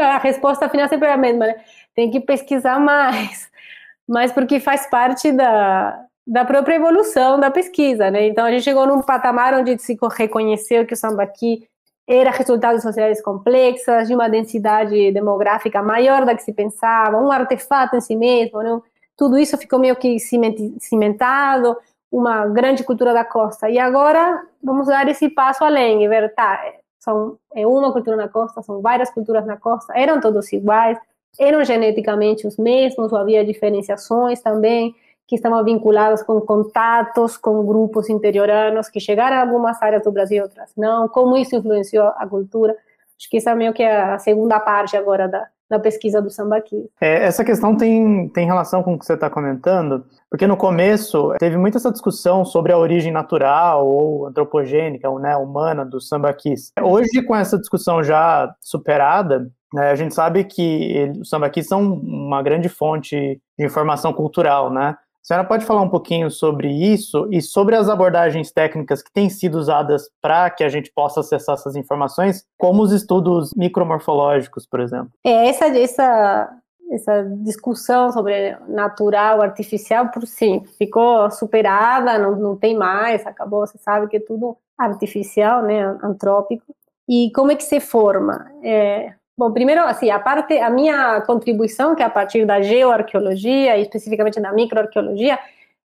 a 0.00 0.18
resposta 0.18 0.68
final 0.68 0.88
sempre 0.88 1.08
é 1.08 1.12
a 1.12 1.16
mesma, 1.16 1.46
né? 1.46 1.56
Tem 1.94 2.10
que 2.10 2.20
pesquisar 2.20 2.80
mais, 2.80 3.50
mas 4.08 4.32
porque 4.32 4.58
faz 4.58 4.86
parte 4.88 5.30
da, 5.30 6.04
da 6.26 6.44
própria 6.44 6.76
evolução 6.76 7.38
da 7.38 7.50
pesquisa, 7.50 8.10
né? 8.10 8.26
Então 8.26 8.44
a 8.44 8.50
gente 8.50 8.64
chegou 8.64 8.86
num 8.86 9.02
patamar 9.02 9.54
onde 9.54 9.78
se 9.78 9.96
reconheceu 10.16 10.86
que 10.86 10.94
o 10.94 10.96
sambaqui 10.96 11.68
era 12.06 12.30
resultado 12.30 12.76
de 12.76 12.82
sociedades 12.82 13.22
complexas, 13.22 14.08
de 14.08 14.14
uma 14.14 14.28
densidade 14.28 15.10
demográfica 15.12 15.82
maior 15.82 16.24
da 16.24 16.34
que 16.34 16.42
se 16.42 16.52
pensava, 16.52 17.20
um 17.20 17.32
artefato 17.32 17.96
em 17.96 18.00
si 18.00 18.14
mesmo, 18.14 18.62
né? 18.62 18.80
tudo 19.16 19.38
isso 19.38 19.56
ficou 19.56 19.78
meio 19.78 19.96
que 19.96 20.18
cimentado, 20.18 21.76
uma 22.10 22.46
grande 22.46 22.84
cultura 22.84 23.12
da 23.12 23.24
costa. 23.24 23.68
E 23.70 23.78
agora 23.78 24.42
vamos 24.62 24.86
dar 24.86 25.08
esse 25.08 25.28
passo 25.28 25.64
além 25.64 26.04
e 26.04 26.08
ver, 26.08 26.32
tá, 26.34 26.60
são, 27.00 27.38
é 27.54 27.66
uma 27.66 27.92
cultura 27.92 28.16
na 28.16 28.28
costa, 28.28 28.62
são 28.62 28.80
várias 28.80 29.10
culturas 29.10 29.46
na 29.46 29.56
costa, 29.56 29.92
eram 29.96 30.20
todos 30.20 30.52
iguais, 30.52 30.98
eram 31.38 31.64
geneticamente 31.64 32.46
os 32.46 32.56
mesmos, 32.56 33.12
ou 33.12 33.18
havia 33.18 33.44
diferenciações 33.44 34.40
também, 34.40 34.94
que 35.26 35.36
estavam 35.36 35.64
vinculados 35.64 36.22
com 36.22 36.40
contatos 36.40 37.36
com 37.36 37.64
grupos 37.64 38.10
interioranos 38.10 38.88
que 38.88 39.00
chegaram 39.00 39.36
a 39.36 39.40
algumas 39.40 39.80
áreas 39.82 40.02
do 40.02 40.12
Brasil 40.12 40.38
e 40.38 40.42
outras 40.42 40.70
não, 40.76 41.08
como 41.08 41.36
isso 41.36 41.56
influenciou 41.56 42.08
a 42.16 42.26
cultura. 42.26 42.76
Acho 43.18 43.30
que 43.30 43.36
essa 43.36 43.50
é 43.50 43.54
meio 43.54 43.72
que 43.72 43.82
a 43.82 44.18
segunda 44.18 44.60
parte 44.60 44.96
agora 44.96 45.28
da, 45.28 45.46
da 45.70 45.78
pesquisa 45.78 46.20
do 46.20 46.30
sambaqui. 46.30 46.88
É, 47.00 47.24
essa 47.24 47.44
questão 47.44 47.76
tem, 47.76 48.28
tem 48.28 48.46
relação 48.46 48.82
com 48.82 48.94
o 48.94 48.98
que 48.98 49.06
você 49.06 49.14
está 49.14 49.30
comentando, 49.30 50.04
porque 50.30 50.46
no 50.46 50.56
começo 50.56 51.32
teve 51.38 51.56
muita 51.56 51.78
essa 51.78 51.90
discussão 51.92 52.44
sobre 52.44 52.72
a 52.72 52.78
origem 52.78 53.12
natural 53.12 53.86
ou 53.86 54.26
antropogênica, 54.26 55.08
ou, 55.08 55.18
né, 55.18 55.36
humana 55.36 55.84
dos 55.84 56.08
sambaquis. 56.08 56.72
Hoje, 56.80 57.22
com 57.22 57.34
essa 57.34 57.58
discussão 57.58 58.02
já 58.02 58.54
superada, 58.60 59.50
né, 59.72 59.90
a 59.90 59.94
gente 59.94 60.14
sabe 60.14 60.44
que 60.44 61.12
os 61.20 61.28
sambaquis 61.28 61.66
são 61.66 61.94
uma 61.94 62.42
grande 62.42 62.68
fonte 62.68 63.40
de 63.58 63.64
informação 63.64 64.12
cultural, 64.12 64.70
né? 64.70 64.96
A 65.24 65.26
senhora 65.26 65.48
pode 65.48 65.64
falar 65.64 65.80
um 65.80 65.88
pouquinho 65.88 66.30
sobre 66.30 66.68
isso 66.68 67.26
e 67.30 67.40
sobre 67.40 67.74
as 67.74 67.88
abordagens 67.88 68.52
técnicas 68.52 69.02
que 69.02 69.10
têm 69.10 69.30
sido 69.30 69.54
usadas 69.54 70.10
para 70.20 70.50
que 70.50 70.62
a 70.62 70.68
gente 70.68 70.92
possa 70.92 71.20
acessar 71.20 71.54
essas 71.54 71.74
informações, 71.76 72.44
como 72.58 72.82
os 72.82 72.92
estudos 72.92 73.50
micromorfológicos, 73.56 74.66
por 74.66 74.80
exemplo? 74.80 75.08
É, 75.24 75.48
essa, 75.48 75.68
essa, 75.68 76.50
essa 76.90 77.22
discussão 77.42 78.12
sobre 78.12 78.54
natural, 78.68 79.40
artificial, 79.40 80.10
por 80.10 80.26
sim, 80.26 80.62
ficou 80.76 81.30
superada, 81.30 82.18
não, 82.18 82.36
não 82.36 82.54
tem 82.54 82.76
mais, 82.76 83.26
acabou, 83.26 83.66
você 83.66 83.78
sabe 83.78 84.08
que 84.08 84.18
é 84.18 84.20
tudo 84.20 84.58
artificial, 84.76 85.62
né, 85.62 85.86
antrópico. 86.02 86.76
E 87.08 87.32
como 87.34 87.50
é 87.50 87.56
que 87.56 87.64
se 87.64 87.80
forma? 87.80 88.52
É, 88.62 89.14
Bom, 89.36 89.52
primeiro, 89.52 89.82
assim, 89.82 90.10
a 90.10 90.18
parte, 90.18 90.56
a 90.58 90.70
minha 90.70 91.20
contribuição, 91.22 91.94
que 91.94 92.02
é 92.02 92.06
a 92.06 92.10
partir 92.10 92.46
da 92.46 92.62
geoarqueologia, 92.62 93.76
especificamente 93.78 94.40
da 94.40 94.52
microarqueologia, 94.52 95.38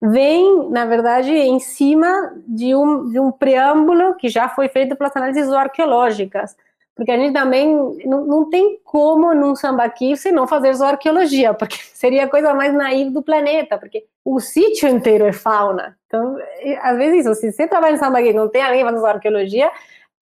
vem, 0.02 0.70
na 0.70 0.86
verdade, 0.86 1.32
em 1.32 1.60
cima 1.60 2.34
de 2.48 2.76
um, 2.76 3.10
de 3.12 3.20
um 3.20 3.32
preâmbulo 3.32 4.16
que 4.16 4.30
já 4.30 4.50
foi 4.50 4.68
feito 4.68 4.96
pelas 4.96 5.16
análises 5.16 5.48
zoarqueológicas, 5.48 6.56
porque 6.96 7.12
a 7.12 7.18
gente 7.18 7.34
também 7.34 7.76
não, 8.06 8.26
não 8.26 8.50
tem 8.50 8.80
como 8.84 9.34
num 9.36 9.56
sambaqui 9.56 10.16
se 10.16 10.32
não 10.32 10.48
fazer 10.48 10.74
zoarqueologia, 10.74 11.54
porque 11.54 11.78
seria 11.94 12.24
a 12.24 12.30
coisa 12.30 12.54
mais 12.54 12.74
naiva 12.74 13.12
do 13.12 13.22
planeta, 13.22 13.78
porque 13.78 14.06
o 14.24 14.40
sítio 14.40 14.90
inteiro 14.90 15.26
é 15.26 15.34
fauna. 15.34 15.98
Então, 16.08 16.38
às 16.82 16.98
vezes, 16.98 17.38
se 17.38 17.52
você 17.52 17.68
trabalha 17.68 17.94
em 17.94 17.98
sambaqui 17.98 18.30
e 18.30 18.34
não 18.34 18.50
tem 18.50 18.64
alguém 18.64 18.84
fazendo 18.84 19.02
zoarqueologia, 19.02 19.70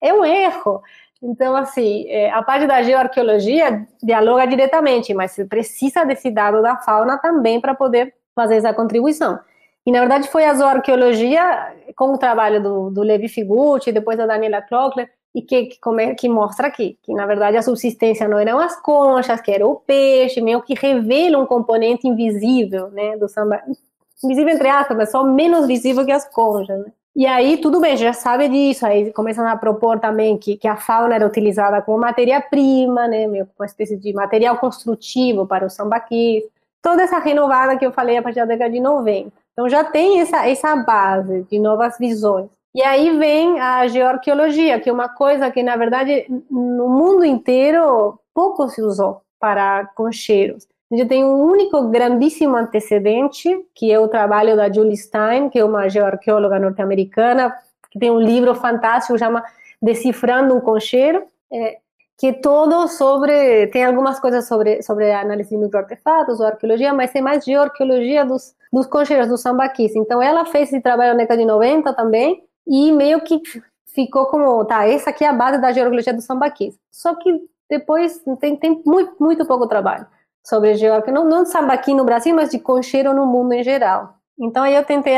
é 0.00 0.12
um 0.12 0.24
erro. 0.24 0.82
Então, 1.26 1.56
assim, 1.56 2.04
é, 2.08 2.30
a 2.30 2.42
parte 2.42 2.66
da 2.66 2.82
geoarqueologia 2.82 3.86
dialoga 4.02 4.46
diretamente, 4.46 5.14
mas 5.14 5.32
você 5.32 5.46
precisa 5.46 6.04
desse 6.04 6.30
dado 6.30 6.60
da 6.60 6.76
fauna 6.76 7.16
também 7.16 7.58
para 7.62 7.74
poder 7.74 8.14
fazer 8.34 8.56
essa 8.56 8.74
contribuição. 8.74 9.38
E, 9.86 9.90
na 9.90 10.00
verdade, 10.00 10.28
foi 10.28 10.44
a 10.44 10.52
zoarqueologia, 10.52 11.74
com 11.96 12.12
o 12.12 12.18
trabalho 12.18 12.62
do, 12.62 12.90
do 12.90 13.02
Levi 13.02 13.28
Figucci, 13.28 13.90
depois 13.90 14.18
da 14.18 14.26
Daniela 14.26 14.60
Klockler, 14.60 15.10
e 15.34 15.40
que, 15.40 15.64
que, 15.66 16.14
que, 16.14 16.28
mostra 16.28 16.68
aqui 16.68 16.98
que, 17.02 17.14
na 17.14 17.24
verdade, 17.24 17.56
a 17.56 17.62
subsistência 17.62 18.28
não 18.28 18.38
eram 18.38 18.58
as 18.58 18.80
conchas, 18.82 19.40
que 19.40 19.50
era 19.50 19.66
o 19.66 19.76
peixe, 19.76 20.42
meio 20.42 20.60
que 20.60 20.74
revela 20.74 21.38
um 21.38 21.46
componente 21.46 22.06
invisível, 22.06 22.90
né, 22.90 23.16
do 23.16 23.28
samba. 23.28 23.62
Invisível 24.22 24.54
entre 24.54 24.68
aspas, 24.68 24.96
mas 24.96 25.10
só 25.10 25.24
menos 25.24 25.66
visível 25.66 26.04
que 26.04 26.12
as 26.12 26.28
conchas, 26.28 26.78
né? 26.78 26.92
E 27.16 27.26
aí, 27.26 27.58
tudo 27.58 27.80
bem, 27.80 27.96
já 27.96 28.12
sabe 28.12 28.48
disso, 28.48 28.84
aí 28.84 29.12
começam 29.12 29.46
a 29.46 29.56
propor 29.56 30.00
também 30.00 30.36
que, 30.36 30.56
que 30.56 30.66
a 30.66 30.76
fauna 30.76 31.14
era 31.14 31.24
utilizada 31.24 31.80
como 31.80 31.98
matéria-prima, 31.98 33.06
né, 33.06 33.28
meio 33.28 33.48
uma 33.56 33.66
espécie 33.66 33.96
de 33.96 34.12
material 34.12 34.58
construtivo 34.58 35.46
para 35.46 35.64
os 35.64 35.74
sambaquis, 35.74 36.42
toda 36.82 37.02
essa 37.04 37.18
renovada 37.20 37.78
que 37.78 37.86
eu 37.86 37.92
falei 37.92 38.16
a 38.16 38.22
partir 38.22 38.40
da 38.40 38.46
década 38.46 38.70
de 38.70 38.80
90. 38.80 39.32
Então 39.52 39.68
já 39.68 39.84
tem 39.84 40.20
essa, 40.20 40.48
essa 40.48 40.74
base 40.74 41.44
de 41.44 41.58
novas 41.60 41.96
visões. 41.98 42.48
E 42.74 42.82
aí 42.82 43.16
vem 43.16 43.60
a 43.60 43.86
geoarqueologia, 43.86 44.80
que 44.80 44.90
é 44.90 44.92
uma 44.92 45.08
coisa 45.08 45.48
que, 45.52 45.62
na 45.62 45.76
verdade, 45.76 46.26
no 46.50 46.88
mundo 46.88 47.24
inteiro 47.24 48.18
pouco 48.34 48.68
se 48.68 48.82
usou 48.82 49.22
para 49.38 49.86
concheiros. 49.94 50.66
A 50.94 50.96
gente 50.96 51.08
tem 51.08 51.24
um 51.24 51.42
único 51.42 51.88
grandíssimo 51.88 52.56
antecedente, 52.56 53.50
que 53.74 53.90
é 53.90 53.98
o 53.98 54.06
trabalho 54.06 54.54
da 54.54 54.72
Julie 54.72 54.96
Stein, 54.96 55.50
que 55.50 55.58
é 55.58 55.64
uma 55.64 55.88
geoarqueóloga 55.88 56.56
norte-americana, 56.56 57.52
que 57.90 57.98
tem 57.98 58.12
um 58.12 58.20
livro 58.20 58.54
fantástico, 58.54 59.18
chama 59.18 59.42
Decifrando 59.82 60.54
um 60.54 60.60
Concheiro, 60.60 61.24
é, 61.52 61.78
que 62.16 62.28
é 62.28 62.32
todo 62.34 62.86
sobre, 62.86 63.66
tem 63.72 63.84
algumas 63.84 64.20
coisas 64.20 64.46
sobre, 64.46 64.82
sobre 64.82 65.10
análise 65.10 65.50
de 65.50 65.56
microartefatos 65.56 66.38
ou 66.38 66.46
arqueologia, 66.46 66.94
mas 66.94 67.10
tem 67.10 67.20
mais 67.20 67.44
geoarqueologia 67.44 68.24
dos, 68.24 68.54
dos 68.72 68.86
concheiros, 68.86 69.26
dos 69.26 69.40
sambaquis. 69.40 69.96
Então 69.96 70.22
ela 70.22 70.44
fez 70.44 70.68
esse 70.68 70.80
trabalho 70.80 71.14
na 71.14 71.18
década 71.18 71.40
de 71.40 71.44
90 71.44 71.92
também, 71.92 72.44
e 72.68 72.92
meio 72.92 73.20
que 73.20 73.42
ficou 73.92 74.26
como, 74.26 74.64
tá, 74.64 74.88
essa 74.88 75.10
aqui 75.10 75.24
é 75.24 75.28
a 75.28 75.32
base 75.32 75.60
da 75.60 75.72
geoarqueologia 75.72 76.14
dos 76.14 76.24
sambaquis. 76.24 76.78
Só 76.88 77.16
que 77.16 77.36
depois 77.68 78.22
tem, 78.38 78.54
tem 78.54 78.80
muito, 78.86 79.16
muito 79.18 79.44
pouco 79.44 79.66
trabalho 79.66 80.06
sobre 80.44 80.74
geógrafo, 80.74 81.10
não, 81.10 81.24
não 81.24 81.46
samba 81.46 81.72
aqui 81.72 81.94
no 81.94 82.04
Brasil, 82.04 82.34
mas 82.34 82.50
de 82.50 82.58
concheiro 82.58 83.14
no 83.14 83.26
mundo 83.26 83.52
em 83.52 83.62
geral. 83.62 84.14
Então 84.38 84.62
aí 84.62 84.74
eu 84.74 84.84
tentei, 84.84 85.14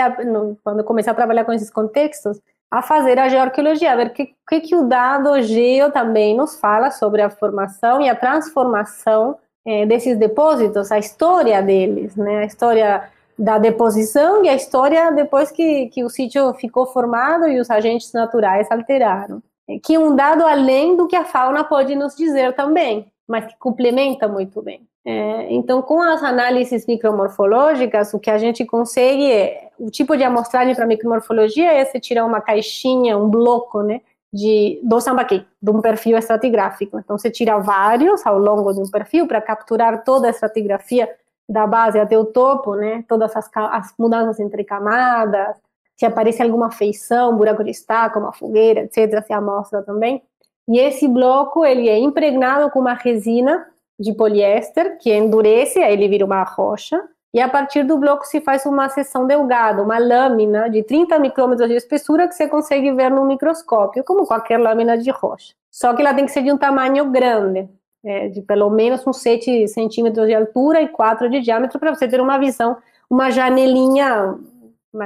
quando 0.62 0.85
comecei 0.85 1.11
a 1.11 1.17
trabalhar 1.17 1.45
com 1.45 1.53
esses 1.53 1.71
contextos, 1.71 2.41
a 2.71 2.83
fazer 2.83 3.19
a 3.19 3.29
geoarqueologia, 3.29 3.97
ver 3.97 4.09
o 4.09 4.11
que, 4.11 4.35
que, 4.49 4.61
que, 4.61 4.77
o 4.77 4.85
dado 4.85 5.41
geo 5.43 5.91
também 5.91 6.37
nos 6.37 6.59
fala 6.59 6.91
sobre 6.91 7.23
a 7.23 7.31
formação 7.31 8.01
e 8.01 8.09
a 8.09 8.15
transformação 8.15 9.37
é, 9.65 9.87
desses 9.87 10.19
depósitos, 10.19 10.93
a 10.93 10.99
história 10.99 11.62
deles, 11.62 12.15
né, 12.17 12.39
a 12.39 12.45
história 12.45 13.09
da 13.39 13.59
deposição 13.59 14.45
e 14.45 14.49
a 14.49 14.55
história 14.55 15.11
depois 15.12 15.51
que, 15.51 15.89
que 15.89 16.05
o 16.05 16.09
sítio 16.09 16.55
ficou 16.55 16.87
formado 16.87 17.47
e 17.49 17.61
os 17.61 17.71
agentes 17.71 18.12
naturais 18.12 18.71
alteraram. 18.71 19.43
Que 19.83 19.95
é 19.95 19.99
um 19.99 20.15
dado 20.15 20.45
além 20.45 20.97
do 20.97 21.09
que 21.09 21.17
a 21.17 21.25
fauna 21.25 21.65
pode 21.65 21.95
nos 21.97 22.15
dizer 22.15 22.55
também, 22.55 23.07
mas 23.29 23.47
que 23.47 23.59
complementa 23.59 24.29
muito 24.29 24.62
bem. 24.62 24.87
É, 25.09 25.55
então, 25.55 25.81
com 25.83 26.03
as 26.03 26.21
análises 26.21 26.85
micromorfológicas, 26.85 28.12
o 28.12 28.19
que 28.19 28.29
a 28.29 28.38
gente 28.38 28.64
consegue 28.64 29.31
é 29.31 29.71
o 29.79 29.88
tipo 29.88 30.16
de 30.16 30.25
amostragem 30.25 30.75
para 30.75 30.85
micromorfologia 30.85 31.73
é 31.73 31.85
se 31.85 32.01
tirar 32.01 32.25
uma 32.25 32.40
caixinha, 32.40 33.16
um 33.16 33.31
bloco, 33.31 33.83
né, 33.83 34.01
de 34.33 34.81
do 34.83 35.01
sambaqui, 35.01 35.47
de 35.62 35.71
um 35.71 35.81
perfil 35.81 36.19
estratigráfico. 36.19 36.99
Então, 36.99 37.16
você 37.16 37.31
tira 37.31 37.57
vários 37.59 38.27
ao 38.27 38.37
longo 38.37 38.73
de 38.73 38.81
um 38.81 38.90
perfil 38.90 39.29
para 39.29 39.40
capturar 39.40 40.03
toda 40.03 40.27
a 40.27 40.31
estratigrafia 40.31 41.09
da 41.49 41.69
base 41.69 42.01
até 42.01 42.19
o 42.19 42.25
topo, 42.25 42.75
né, 42.75 43.05
todas 43.09 43.37
as, 43.37 43.49
as 43.55 43.95
mudanças 43.97 44.40
entre 44.40 44.64
camadas, 44.64 45.57
se 45.97 46.05
aparece 46.05 46.42
alguma 46.42 46.73
feição, 46.73 47.37
buraco 47.37 47.62
de 47.62 47.71
estaca, 47.71 48.19
uma 48.19 48.33
fogueira, 48.33 48.81
etc., 48.81 49.25
se 49.25 49.33
amostra 49.33 49.85
também. 49.85 50.21
E 50.66 50.81
esse 50.81 51.07
bloco 51.07 51.64
ele 51.64 51.88
é 51.88 51.97
impregnado 51.97 52.69
com 52.73 52.81
uma 52.81 52.95
resina 52.95 53.64
de 53.99 54.15
poliéster, 54.15 54.99
que 54.99 55.13
endurece, 55.13 55.79
aí 55.79 55.93
ele 55.93 56.09
vira 56.09 56.25
uma 56.25 56.43
rocha, 56.43 57.03
e 57.33 57.41
a 57.41 57.49
partir 57.49 57.83
do 57.83 57.99
bloco 57.99 58.25
se 58.25 58.41
faz 58.41 58.65
uma 58.65 58.89
seção 58.89 59.27
delgada, 59.27 59.83
uma 59.83 59.99
lâmina 59.99 60.71
de 60.71 60.83
30 60.83 61.19
micrômetros 61.19 61.69
de 61.69 61.75
espessura 61.75 62.27
que 62.27 62.35
você 62.35 62.49
consegue 62.49 62.93
ver 62.93 63.11
no 63.11 63.27
microscópio, 63.27 64.05
como 64.05 64.27
qualquer 64.27 64.59
lâmina 64.59 64.97
de 64.97 65.11
rocha. 65.11 65.53
Só 65.71 65.93
que 65.93 66.01
ela 66.01 66.15
tem 66.15 66.25
que 66.25 66.33
ser 66.33 66.43
de 66.43 66.51
um 66.51 66.57
tamanho 66.57 67.11
grande, 67.11 67.69
é, 68.05 68.29
de 68.29 68.41
pelo 68.41 68.71
menos 68.71 69.07
uns 69.07 69.19
7 69.19 69.69
centímetros 69.69 70.27
de 70.27 70.35
altura 70.35 70.81
e 70.81 70.89
4 70.89 71.29
de 71.29 71.41
diâmetro, 71.41 71.79
para 71.79 71.95
você 71.95 72.09
ter 72.09 72.21
uma 72.21 72.39
visão, 72.39 72.77
uma 73.11 73.31
janelinha 73.31 74.35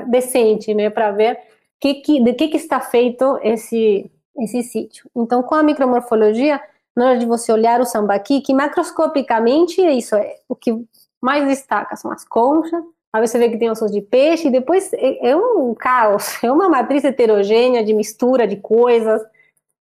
decente, 0.07 0.73
né, 0.73 0.89
para 0.89 1.11
ver 1.11 1.37
que, 1.81 1.95
que, 1.95 2.23
de 2.23 2.33
que, 2.35 2.49
que 2.49 2.57
está 2.57 2.79
feito 2.81 3.39
esse, 3.43 4.11
esse 4.39 4.63
sítio. 4.63 5.11
Então, 5.17 5.43
com 5.43 5.55
a 5.55 5.63
micromorfologia, 5.63 6.61
na 6.97 7.11
hora 7.11 7.19
de 7.19 7.27
você 7.27 7.53
olhar 7.53 7.81
o 7.81 7.85
sambaqui, 7.85 8.41
que 8.41 8.55
macroscopicamente 8.55 9.81
é 9.81 9.93
isso, 9.93 10.15
é 10.17 10.37
o 10.49 10.55
que 10.55 10.73
mais 11.21 11.47
destaca 11.47 11.97
são 11.97 12.11
as 12.11 12.25
conchas, 12.25 12.83
aí 13.13 13.27
você 13.27 13.39
vê 13.39 13.49
que 13.49 13.59
tem 13.59 13.71
ossos 13.71 13.93
de 13.93 14.01
peixe, 14.01 14.49
e 14.49 14.51
depois 14.51 14.93
é, 14.93 15.31
é 15.31 15.37
um 15.37 15.75
caos, 15.75 16.39
é 16.45 16.51
uma 16.51 16.69
matriz 16.69 17.05
heterogênea 17.05 17.85
de 17.85 17.93
mistura 17.93 18.47
de 18.47 18.57
coisas, 18.57 19.23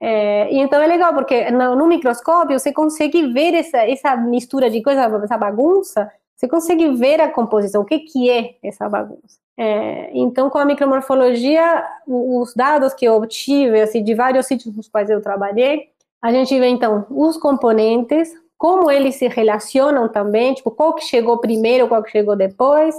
é, 0.02 0.52
e 0.54 0.60
então 0.60 0.82
é 0.82 0.88
legal, 0.88 1.14
porque 1.14 1.52
no, 1.52 1.76
no, 1.76 1.86
microscópio 1.86 2.58
você 2.58 2.72
consegue 2.72 3.28
ver 3.34 3.54
essa, 3.54 3.80
essa 3.80 4.16
mistura 4.16 4.70
de 4.70 4.82
coisas, 4.82 5.12
essa 5.24 5.38
bagunça, 5.38 6.10
você 6.36 6.48
consegue 6.48 6.88
ver 6.96 7.20
a 7.20 7.30
composição, 7.30 7.82
o 7.82 7.86
que, 7.86 8.00
que 8.00 8.30
é 8.30 8.56
essa 8.64 8.88
bagunça. 8.88 9.38
É, 9.58 10.10
então, 10.14 10.50
com 10.50 10.58
a 10.58 10.64
micromorfologia, 10.64 11.86
os 12.08 12.54
dados 12.54 12.94
que 12.94 13.04
eu 13.04 13.16
obtive 13.16 13.82
assim, 13.82 14.02
de 14.02 14.16
vários 14.16 14.46
sítios 14.46 14.74
nos 14.74 14.88
quais 14.88 15.10
eu 15.10 15.22
trabalhei, 15.22 15.90
a 16.22 16.32
gente 16.32 16.58
vê 16.60 16.68
então 16.68 17.06
os 17.10 17.38
componentes, 17.38 18.34
como 18.58 18.92
eles 18.92 19.16
se 19.16 19.28
relacionam 19.28 20.10
também, 20.10 20.54
tipo, 20.54 20.72
qual 20.72 20.94
que 20.94 21.04
chegou 21.04 21.40
primeiro, 21.40 21.88
qual 21.88 22.04
que 22.04 22.12
chegou 22.12 22.36
depois, 22.36 22.96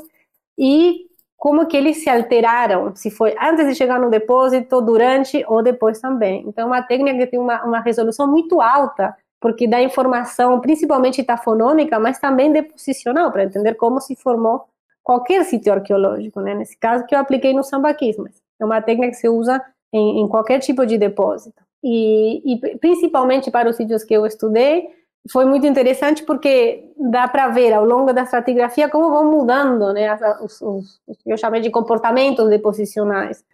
e 0.59 1.06
como 1.37 1.66
que 1.66 1.76
eles 1.76 2.02
se 2.02 2.11
alteraram, 2.11 2.94
se 2.94 3.11
foi 3.11 3.35
antes 3.40 3.66
de 3.66 3.74
chegar 3.74 3.98
no 3.98 4.11
depósito, 4.11 4.80
durante 4.83 5.42
ou 5.48 5.62
depois 5.62 5.98
também. 5.98 6.44
Então, 6.46 6.64
é 6.64 6.66
uma 6.66 6.83
técnica 6.83 7.18
que 7.18 7.26
tem 7.26 7.40
uma, 7.40 7.64
uma 7.64 7.80
resolução 7.80 8.26
muito 8.30 8.61
alta, 8.61 9.16
porque 9.40 9.66
dá 9.66 9.83
informação, 9.83 10.61
principalmente 10.61 11.24
tafonômica, 11.24 11.98
mas 11.98 12.18
também 12.18 12.52
deposicional, 12.52 13.33
para 13.33 13.44
entender 13.44 13.74
como 13.74 14.00
se 14.00 14.14
formou 14.16 14.66
qualquer 15.02 15.44
sítio 15.44 15.72
arqueológico, 15.72 16.42
né? 16.42 16.54
Nesse 16.54 16.76
caso 16.76 17.06
que 17.06 17.14
eu 17.14 17.18
apliquei 17.18 17.54
no 17.54 17.64
sambaquismo. 17.64 18.28
É 18.61 18.64
uma 18.64 18.83
técnica 18.83 19.12
que 19.12 19.16
se 19.16 19.28
usa 19.28 19.62
em, 19.92 20.20
em 20.20 20.28
qualquer 20.28 20.59
tipo 20.59 20.85
de 20.85 20.98
depósito. 20.98 21.62
E, 21.83 22.55
e, 22.55 22.79
principalmente 22.79 23.51
para 23.51 23.69
os 23.69 23.77
sítios 23.77 24.05
que 24.05 24.14
eu 24.14 24.27
estudei, 24.27 24.88
foi 25.31 25.45
muito 25.45 25.66
interessante 25.66 26.23
porque 26.25 26.85
dá 26.97 27.29
para 27.29 27.49
ver 27.49 27.73
ao 27.73 27.85
longo 27.85 28.12
da 28.12 28.23
estratigrafia 28.23 28.88
como 28.88 29.11
vão 29.11 29.31
mudando 29.31 29.93
né, 29.93 30.14
os, 30.43 30.61
os, 30.61 31.01
os 31.07 31.19
eu 31.27 31.37
chamei 31.37 31.61
de 31.61 31.71
comportamentos 31.71 32.49
deposicionais 32.49 33.45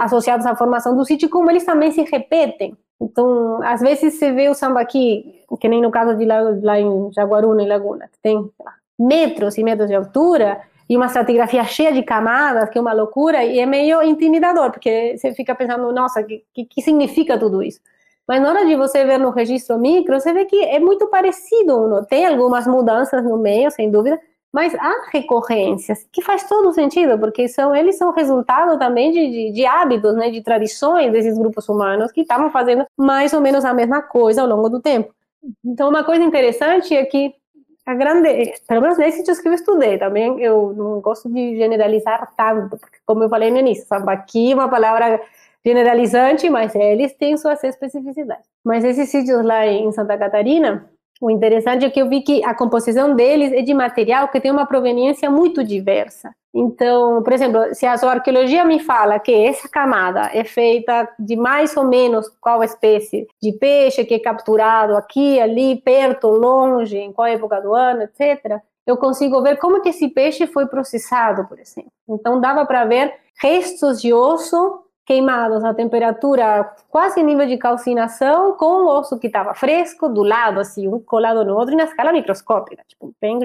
associados 0.00 0.46
à 0.46 0.56
formação 0.56 0.96
do 0.96 1.04
sítio, 1.04 1.28
como 1.28 1.50
eles 1.50 1.64
também 1.64 1.92
se 1.92 2.02
repetem. 2.02 2.76
Então, 3.00 3.62
às 3.62 3.80
vezes 3.80 4.14
você 4.14 4.32
vê 4.32 4.48
o 4.48 4.54
sambaqui, 4.54 5.42
que 5.60 5.68
nem 5.68 5.82
no 5.82 5.90
caso 5.90 6.16
de 6.16 6.24
lá, 6.24 6.40
lá 6.62 6.80
em 6.80 7.12
Jaguaruna, 7.12 7.62
em 7.62 7.68
Laguna, 7.68 8.08
que 8.08 8.18
tem 8.22 8.50
metros 8.98 9.58
e 9.58 9.64
metros 9.64 9.88
de 9.88 9.94
altura, 9.94 10.60
e 10.88 10.96
uma 10.96 11.06
estratigrafia 11.06 11.64
cheia 11.64 11.92
de 11.92 12.02
camadas, 12.02 12.68
que 12.68 12.78
é 12.78 12.80
uma 12.80 12.92
loucura, 12.92 13.44
e 13.44 13.58
é 13.58 13.66
meio 13.66 14.02
intimidador, 14.02 14.70
porque 14.70 15.16
você 15.16 15.32
fica 15.32 15.54
pensando, 15.54 15.92
nossa, 15.92 16.20
o 16.20 16.26
que, 16.26 16.44
que 16.54 16.82
significa 16.82 17.38
tudo 17.38 17.62
isso? 17.62 17.80
Mas 18.26 18.40
na 18.40 18.50
hora 18.50 18.66
de 18.66 18.74
você 18.76 19.04
ver 19.04 19.18
no 19.18 19.30
registro 19.30 19.78
micro, 19.78 20.18
você 20.18 20.32
vê 20.32 20.44
que 20.46 20.56
é 20.56 20.78
muito 20.78 21.06
parecido, 21.08 22.04
tem 22.08 22.26
algumas 22.26 22.66
mudanças 22.66 23.22
no 23.22 23.36
meio, 23.38 23.70
sem 23.70 23.90
dúvida, 23.90 24.18
mas 24.52 24.74
há 24.76 25.08
recorrências, 25.12 26.06
que 26.12 26.22
faz 26.22 26.48
todo 26.48 26.72
sentido, 26.72 27.18
porque 27.18 27.48
são, 27.48 27.74
eles 27.74 27.98
são 27.98 28.12
resultado 28.12 28.78
também 28.78 29.10
de, 29.10 29.30
de, 29.30 29.52
de 29.52 29.66
hábitos, 29.66 30.14
né, 30.14 30.30
de 30.30 30.42
tradições 30.42 31.10
desses 31.10 31.36
grupos 31.36 31.68
humanos 31.68 32.12
que 32.12 32.20
estavam 32.20 32.50
fazendo 32.50 32.86
mais 32.96 33.32
ou 33.32 33.40
menos 33.40 33.64
a 33.64 33.74
mesma 33.74 34.00
coisa 34.00 34.42
ao 34.42 34.48
longo 34.48 34.68
do 34.68 34.80
tempo. 34.80 35.12
Então, 35.64 35.88
uma 35.88 36.04
coisa 36.04 36.22
interessante 36.22 36.94
é 36.94 37.04
que 37.04 37.34
a 37.86 37.94
grande, 37.94 38.54
pelo 38.66 38.80
menos 38.80 38.96
nesses 38.96 39.20
sítios 39.20 39.40
que 39.40 39.48
eu 39.48 39.52
estudei, 39.52 39.98
também 39.98 40.40
eu 40.40 40.72
não 40.74 41.00
gosto 41.00 41.28
de 41.28 41.56
generalizar 41.56 42.32
tanto, 42.36 42.78
porque 42.78 42.98
como 43.04 43.24
eu 43.24 43.28
falei 43.28 43.50
no 43.50 43.58
início, 43.58 43.86
aqui 44.08 44.52
é 44.52 44.54
uma 44.54 44.68
palavra 44.68 45.20
generalizante, 45.64 46.48
mas 46.48 46.74
eles 46.74 47.14
têm 47.14 47.36
suas 47.36 47.62
especificidades. 47.62 48.46
Mas 48.64 48.84
esses 48.84 49.08
sítios 49.10 49.44
lá 49.44 49.66
em 49.66 49.90
Santa 49.92 50.16
Catarina, 50.16 50.88
o 51.24 51.30
interessante 51.30 51.86
é 51.86 51.90
que 51.90 52.02
eu 52.02 52.06
vi 52.06 52.20
que 52.20 52.44
a 52.44 52.54
composição 52.54 53.16
deles 53.16 53.50
é 53.50 53.62
de 53.62 53.72
material 53.72 54.28
que 54.28 54.38
tem 54.38 54.50
uma 54.50 54.66
proveniência 54.66 55.30
muito 55.30 55.64
diversa. 55.64 56.34
Então, 56.54 57.22
por 57.22 57.32
exemplo, 57.32 57.74
se 57.74 57.86
a 57.86 57.96
sua 57.96 58.10
arqueologia 58.10 58.62
me 58.62 58.78
fala 58.78 59.18
que 59.18 59.32
essa 59.32 59.66
camada 59.66 60.28
é 60.34 60.44
feita 60.44 61.08
de 61.18 61.34
mais 61.34 61.74
ou 61.78 61.86
menos 61.86 62.28
qual 62.42 62.62
espécie 62.62 63.26
de 63.42 63.52
peixe 63.52 64.04
que 64.04 64.12
é 64.12 64.18
capturado 64.18 64.94
aqui, 64.98 65.40
ali, 65.40 65.76
perto, 65.76 66.28
longe, 66.28 66.98
em 66.98 67.10
qual 67.10 67.26
época 67.26 67.58
do 67.58 67.74
ano, 67.74 68.02
etc., 68.02 68.60
eu 68.86 68.98
consigo 68.98 69.40
ver 69.40 69.56
como 69.56 69.80
que 69.80 69.88
esse 69.88 70.08
peixe 70.08 70.46
foi 70.46 70.66
processado, 70.66 71.48
por 71.48 71.58
exemplo. 71.58 71.90
Então, 72.06 72.38
dava 72.38 72.66
para 72.66 72.84
ver 72.84 73.14
restos 73.40 74.02
de 74.02 74.12
osso 74.12 74.83
queimados 75.06 75.62
a 75.62 75.74
temperatura 75.74 76.74
quase 76.88 77.22
nível 77.22 77.46
de 77.46 77.58
calcinação, 77.58 78.56
com 78.56 78.84
o 78.84 78.98
osso 78.98 79.18
que 79.18 79.26
estava 79.26 79.54
fresco, 79.54 80.08
do 80.08 80.22
lado, 80.22 80.60
assim, 80.60 80.88
um 80.88 80.98
colado 80.98 81.44
no 81.44 81.54
outro, 81.56 81.74
e 81.74 81.76
na 81.76 81.84
escala 81.84 82.12
microscópica, 82.12 82.82
tipo, 82.88 83.14
bem 83.20 83.38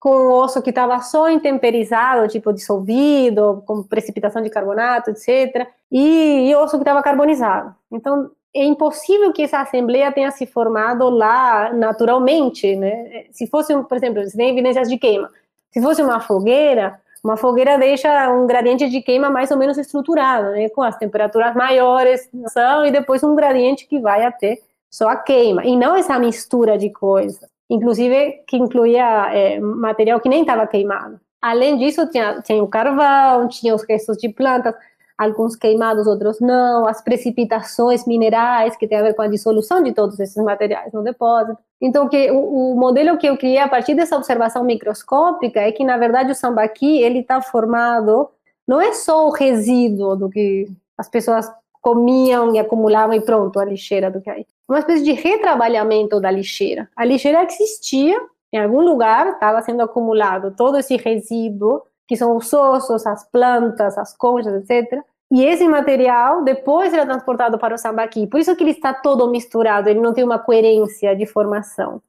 com 0.00 0.10
o 0.10 0.42
osso 0.42 0.60
que 0.60 0.70
estava 0.70 1.00
só 1.00 1.30
intemperizado, 1.30 2.26
tipo, 2.28 2.52
dissolvido, 2.52 3.62
com 3.66 3.82
precipitação 3.82 4.42
de 4.42 4.50
carbonato, 4.50 5.10
etc., 5.10 5.68
e, 5.90 6.50
e 6.50 6.56
osso 6.56 6.76
que 6.76 6.82
estava 6.82 7.02
carbonizado. 7.02 7.74
Então, 7.92 8.30
é 8.54 8.64
impossível 8.64 9.32
que 9.32 9.42
essa 9.42 9.60
assembleia 9.60 10.12
tenha 10.12 10.30
se 10.30 10.46
formado 10.46 11.08
lá 11.08 11.72
naturalmente, 11.72 12.74
né? 12.76 13.26
Se 13.32 13.46
fosse, 13.46 13.76
por 13.84 13.96
exemplo, 13.96 14.24
se 14.28 14.36
tem 14.36 14.50
evidências 14.50 14.88
de 14.88 14.96
queima, 14.96 15.30
se 15.70 15.82
fosse 15.82 16.02
uma 16.02 16.20
fogueira, 16.20 17.00
uma 17.24 17.38
fogueira 17.38 17.78
deixa 17.78 18.30
um 18.30 18.46
gradiente 18.46 18.90
de 18.90 19.00
queima 19.00 19.30
mais 19.30 19.50
ou 19.50 19.56
menos 19.56 19.78
estruturado, 19.78 20.50
né, 20.50 20.68
com 20.68 20.82
as 20.82 20.96
temperaturas 20.98 21.54
maiores 21.54 22.28
e 22.86 22.90
depois 22.90 23.24
um 23.24 23.34
gradiente 23.34 23.86
que 23.86 23.98
vai 23.98 24.24
até 24.24 24.58
só 24.90 25.08
a 25.08 25.16
queima, 25.16 25.64
e 25.64 25.76
não 25.76 25.96
essa 25.96 26.18
mistura 26.18 26.78
de 26.78 26.90
coisas, 26.90 27.48
inclusive 27.68 28.42
que 28.46 28.56
incluía 28.56 29.28
é, 29.32 29.58
material 29.58 30.20
que 30.20 30.28
nem 30.28 30.42
estava 30.42 30.66
queimado. 30.66 31.18
Além 31.42 31.76
disso, 31.76 32.06
tinha, 32.08 32.40
tinha 32.42 32.62
o 32.62 32.68
carvão, 32.68 33.48
tinha 33.48 33.74
os 33.74 33.82
restos 33.82 34.16
de 34.18 34.28
plantas, 34.28 34.74
alguns 35.16 35.54
queimados, 35.54 36.06
outros 36.06 36.40
não, 36.40 36.86
as 36.86 37.00
precipitações 37.00 38.06
minerais, 38.06 38.76
que 38.76 38.86
tem 38.86 38.98
a 38.98 39.02
ver 39.02 39.14
com 39.14 39.22
a 39.22 39.28
dissolução 39.28 39.82
de 39.82 39.92
todos 39.92 40.18
esses 40.18 40.42
materiais 40.42 40.92
no 40.92 41.02
depósito. 41.02 41.58
Então, 41.80 42.08
que 42.08 42.30
o, 42.30 42.72
o 42.72 42.76
modelo 42.76 43.16
que 43.16 43.26
eu 43.26 43.36
criei 43.36 43.58
a 43.58 43.68
partir 43.68 43.94
dessa 43.94 44.16
observação 44.16 44.64
microscópica 44.64 45.60
é 45.60 45.70
que, 45.70 45.84
na 45.84 45.96
verdade, 45.96 46.32
o 46.32 46.34
sambaqui 46.34 47.02
está 47.02 47.40
formado, 47.40 48.28
não 48.66 48.80
é 48.80 48.92
só 48.92 49.26
o 49.26 49.30
resíduo 49.30 50.16
do 50.16 50.28
que 50.28 50.68
as 50.98 51.08
pessoas 51.08 51.50
comiam 51.80 52.54
e 52.54 52.58
acumulavam 52.58 53.14
e 53.14 53.20
pronto, 53.20 53.60
a 53.60 53.64
lixeira 53.64 54.10
do 54.10 54.20
que 54.20 54.30
aí. 54.30 54.46
Uma 54.66 54.78
espécie 54.78 55.04
de 55.04 55.12
retrabalhamento 55.12 56.18
da 56.18 56.30
lixeira. 56.30 56.88
A 56.96 57.04
lixeira 57.04 57.44
existia, 57.44 58.18
em 58.50 58.58
algum 58.58 58.80
lugar 58.80 59.34
estava 59.34 59.60
sendo 59.60 59.82
acumulado 59.82 60.54
todo 60.56 60.78
esse 60.78 60.96
resíduo 60.96 61.82
que 62.06 62.16
são 62.16 62.36
os 62.36 62.52
ossos, 62.52 63.06
as 63.06 63.28
plantas, 63.30 63.96
as 63.96 64.16
conchas, 64.16 64.54
etc. 64.54 65.00
E 65.30 65.44
esse 65.44 65.66
material 65.66 66.44
depois 66.44 66.92
era 66.92 67.06
transportado 67.06 67.58
para 67.58 67.74
o 67.74 67.78
sambaqui. 67.78 68.26
Por 68.26 68.40
isso 68.40 68.54
que 68.54 68.62
ele 68.62 68.70
está 68.70 68.92
todo 68.92 69.30
misturado, 69.30 69.88
ele 69.88 70.00
não 70.00 70.12
tem 70.12 70.24
uma 70.24 70.38
coerência 70.38 71.16
de 71.16 71.26
formação. 71.26 72.00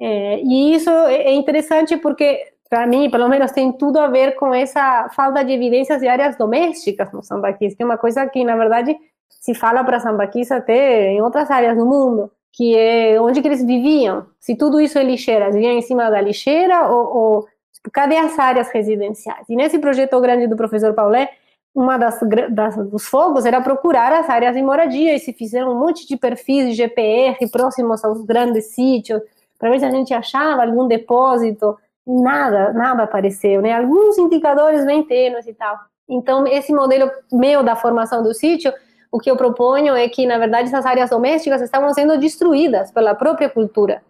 É, 0.00 0.40
e 0.42 0.74
isso 0.74 0.90
é 0.90 1.32
interessante 1.32 1.96
porque, 1.96 2.42
para 2.68 2.86
mim, 2.86 3.10
pelo 3.10 3.28
menos, 3.28 3.52
tem 3.52 3.72
tudo 3.72 3.98
a 3.98 4.08
ver 4.08 4.34
com 4.36 4.52
essa 4.54 5.08
falta 5.14 5.44
de 5.44 5.52
evidências 5.52 6.00
de 6.00 6.08
áreas 6.08 6.36
domésticas 6.36 7.12
no 7.12 7.22
sambaquis, 7.22 7.74
que 7.74 7.82
é 7.82 7.86
uma 7.86 7.98
coisa 7.98 8.26
que, 8.26 8.42
na 8.44 8.56
verdade, 8.56 8.96
se 9.28 9.54
fala 9.54 9.84
para 9.84 10.00
sambaquis 10.00 10.50
até 10.50 11.08
em 11.08 11.20
outras 11.20 11.50
áreas 11.50 11.76
do 11.76 11.86
mundo, 11.86 12.30
que 12.52 12.76
é 12.76 13.20
onde 13.20 13.40
que 13.40 13.48
eles 13.48 13.64
viviam. 13.64 14.26
Se 14.40 14.56
tudo 14.56 14.80
isso 14.80 14.98
é 14.98 15.04
lixeira, 15.04 15.46
eles 15.46 15.54
viviam 15.54 15.72
em 15.72 15.82
cima 15.82 16.10
da 16.10 16.20
lixeira 16.20 16.88
ou, 16.88 17.16
ou 17.16 17.48
cadê 17.90 18.16
as 18.16 18.38
áreas 18.38 18.68
residenciais? 18.70 19.48
E 19.48 19.56
nesse 19.56 19.78
projeto 19.78 20.20
grande 20.20 20.46
do 20.46 20.56
professor 20.56 20.94
Paulé, 20.94 21.30
uma 21.74 21.96
das, 21.96 22.20
das, 22.50 22.76
dos 22.76 23.06
fogos 23.06 23.46
era 23.46 23.60
procurar 23.60 24.12
as 24.12 24.28
áreas 24.28 24.54
de 24.54 24.62
moradia 24.62 25.14
e 25.14 25.18
se 25.18 25.32
fizeram 25.32 25.72
um 25.72 25.78
monte 25.78 26.06
de 26.06 26.16
perfis 26.16 26.68
de 26.68 26.74
GPR 26.74 27.38
próximos 27.50 28.04
aos 28.04 28.22
grandes 28.24 28.74
sítios 28.74 29.22
para 29.58 29.70
ver 29.70 29.78
se 29.78 29.84
a 29.84 29.90
gente 29.90 30.12
achava 30.12 30.62
algum 30.62 30.86
depósito. 30.86 31.78
Nada, 32.06 32.72
nada 32.72 33.04
apareceu, 33.04 33.62
né? 33.62 33.72
Alguns 33.72 34.18
indicadores 34.18 34.84
bem 34.84 35.04
tênues 35.04 35.46
e 35.46 35.54
tal. 35.54 35.78
Então, 36.08 36.46
esse 36.46 36.72
modelo 36.74 37.10
meu 37.32 37.62
da 37.62 37.76
formação 37.76 38.22
do 38.22 38.34
sítio, 38.34 38.72
o 39.10 39.18
que 39.18 39.30
eu 39.30 39.36
proponho 39.36 39.94
é 39.94 40.08
que, 40.08 40.26
na 40.26 40.36
verdade, 40.36 40.68
essas 40.68 40.84
áreas 40.84 41.10
domésticas 41.10 41.62
estavam 41.62 41.94
sendo 41.94 42.18
destruídas 42.18 42.90
pela 42.90 43.14
própria 43.14 43.48
cultura. 43.48 44.02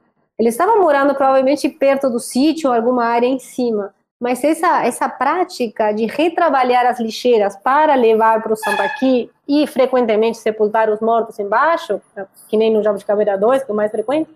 Eles 0.42 0.55
estavam 0.55 0.81
morando 0.81 1.14
provavelmente 1.14 1.68
perto 1.68 2.11
do 2.11 2.18
sítio 2.18 2.68
ou 2.68 2.74
alguma 2.74 3.05
área 3.05 3.28
em 3.28 3.38
cima. 3.38 3.94
Mas 4.20 4.42
essa, 4.42 4.85
essa 4.85 5.09
prática 5.09 5.92
de 5.92 6.05
retrabalhar 6.07 6.85
as 6.85 6.98
lixeiras 6.98 7.55
para 7.55 7.94
levar 7.94 8.42
para 8.42 8.52
o 8.52 8.57
sambaqui 8.57 9.31
e 9.46 9.64
frequentemente 9.68 10.38
sepultar 10.38 10.90
os 10.90 10.98
mortos 10.98 11.38
embaixo, 11.38 12.00
que 12.48 12.57
nem 12.57 12.72
no 12.72 12.83
Jabuticabera 12.83 13.38
2, 13.38 13.62
que 13.62 13.70
é 13.70 13.72
o 13.72 13.76
mais 13.76 13.92
frequente, 13.92 14.28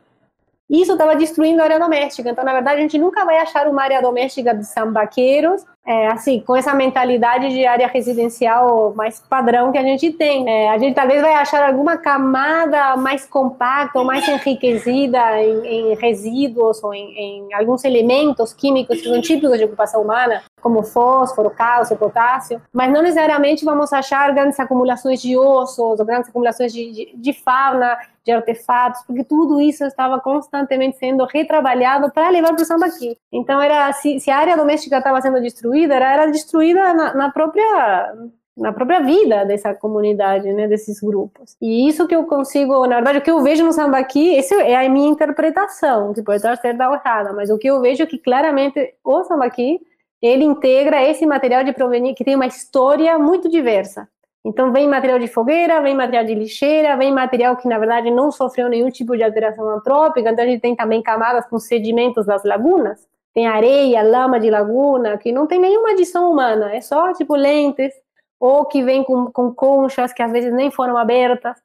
isso 0.68 0.92
estava 0.92 1.14
destruindo 1.14 1.61
a 1.61 1.64
área 1.64 1.79
doméstica. 1.79 2.29
Então, 2.29 2.44
na 2.44 2.52
verdade, 2.52 2.79
a 2.79 2.83
gente 2.83 2.98
nunca 2.98 3.24
vai 3.24 3.38
achar 3.38 3.68
uma 3.68 3.83
área 3.83 4.02
doméstica 4.02 4.52
de 4.52 4.64
sambaqueiros, 4.64 5.64
é, 5.87 6.09
assim, 6.09 6.40
com 6.40 6.57
essa 6.57 6.74
mentalidade 6.74 7.48
de 7.50 7.64
área 7.64 7.87
residencial 7.87 8.92
mais 8.96 9.20
padrão 9.20 9.70
que 9.70 9.79
a 9.79 9.83
gente 9.83 10.11
tem. 10.12 10.48
É, 10.48 10.70
a 10.70 10.79
gente 10.79 10.96
talvez 10.96 11.22
vai 11.22 11.35
achar 11.35 11.62
alguma 11.62 11.96
camada 11.96 12.96
mais 12.96 13.24
compacta 13.24 14.00
ou 14.00 14.05
mais 14.05 14.26
enriquecida 14.26 15.40
em, 15.40 15.66
em 15.66 15.94
resíduos 15.94 16.83
ou 16.83 16.92
em, 16.92 17.16
em, 17.16 17.55
alguns 17.55 17.85
elementos 17.85 18.52
químicos 18.52 19.00
que 19.00 19.09
são 19.09 19.20
típicos 19.20 19.59
de 19.59 19.64
ocupação 19.64 20.02
humana, 20.02 20.42
como 20.61 20.83
fósforo, 20.83 21.50
cálcio, 21.50 21.96
potássio, 21.96 22.61
mas 22.72 22.92
não 22.92 23.02
necessariamente 23.02 23.64
vamos 23.64 23.92
achar 23.92 24.35
grandes 24.35 24.59
acumulações 24.59 25.22
de 25.22 25.38
ossos 25.38 26.00
grandes 26.00 26.29
acumulações 26.29 26.72
de, 26.72 26.90
de, 26.90 27.12
de 27.16 27.33
fauna 27.33 27.96
de 28.27 28.33
artefatos, 28.33 29.03
porque 29.07 29.23
tudo 29.23 29.61
isso 29.61 29.85
estava 29.85 30.21
constantemente 30.21 30.99
sendo 30.99 31.25
retrabalhado 31.25 32.11
para 32.11 32.29
levar 32.29 32.53
para 32.53 32.62
o 32.62 32.67
sambaqui. 32.67 33.17
Então, 33.33 33.61
era, 33.61 33.93
se, 33.93 34.19
se, 34.19 34.31
a 34.31 34.37
área 34.37 34.57
doméstica 34.57 34.99
estava 34.99 35.23
sendo 35.23 35.41
destruída, 35.41 35.95
era, 35.95 36.12
era 36.12 36.27
destruída 36.27 36.93
na, 36.93 37.15
na, 37.15 37.31
própria 37.31 38.12
na 38.57 38.73
própria 38.73 39.01
vida 39.01 39.45
dessa 39.45 39.73
comunidade, 39.75 40.53
né, 40.53 40.67
desses 40.67 41.01
grupos. 41.01 41.57
E 41.62 41.87
isso 41.89 42.09
que 42.09 42.17
eu 42.17 42.25
consigo, 42.25 42.85
na 42.87 42.97
verdade, 42.97 43.19
o 43.19 43.23
que 43.23 43.31
eu 43.31 43.43
vejo 43.43 43.65
no 43.65 43.73
sambaqui, 43.73 44.37
essa 44.37 44.57
é 44.57 44.75
a 44.75 44.89
minha 44.89 45.09
interpretação, 45.09 46.12
que 46.12 46.23
pode 46.23 46.39
estar 46.39 46.57
certa 46.57 46.89
ou 46.89 46.95
errada, 46.95 47.33
mas 47.33 47.49
o 47.49 47.59
que 47.59 47.69
eu 47.69 47.81
vejo 47.81 48.03
é 48.03 48.07
que 48.07 48.19
claramente 48.19 48.95
o 49.05 49.23
sambaqui 49.23 49.79
ele 50.21 50.43
integra 50.43 51.03
esse 51.03 51.27
material 51.27 51.62
de 51.62 51.73
proveniência 51.73 52.17
que 52.17 52.25
tem 52.25 52.35
uma 52.35 52.47
história 52.47 53.17
muito 53.19 53.49
diversa. 53.49 54.09
Então, 54.47 54.73
vem 54.73 54.87
material 54.87 55.19
de 55.19 55.27
fogueira, 55.27 55.81
vem 55.81 55.93
material 55.93 56.25
de 56.25 56.33
lixeira, 56.33 56.97
vem 56.97 57.13
material 57.13 57.57
que, 57.57 57.67
na 57.67 57.81
verdade, 57.81 58.13
não 58.13 58.31
sofreu 58.31 58.69
nenhum 58.69 58.89
tipo 58.91 59.17
de 59.17 59.25
alteração 59.25 59.69
antrópica. 59.69 60.31
Então, 60.31 60.45
a 60.45 60.47
gente 60.47 60.61
tem 60.61 60.77
também 60.77 61.03
camadas 61.03 61.45
com 61.47 61.59
sedimentos 61.59 62.25
das 62.25 62.45
lagunas. 62.45 63.09
Tem 63.35 63.49
areia, 63.49 64.03
lama 64.03 64.39
de 64.39 64.49
laguna, 64.49 65.19
que 65.19 65.33
não 65.33 65.49
tem 65.49 65.59
nenhuma 65.59 65.91
adição 65.91 66.31
humana, 66.31 66.73
é 66.73 66.81
só, 66.81 67.13
tipo, 67.13 67.35
lentes, 67.35 67.93
ou 68.39 68.65
que 68.67 68.85
vem 68.85 69.03
com, 69.03 69.27
com 69.33 69.53
conchas 69.53 70.13
que 70.13 70.23
às 70.23 70.31
vezes 70.31 70.53
nem 70.53 70.71
foram 70.71 70.97
abertas. 70.97 71.57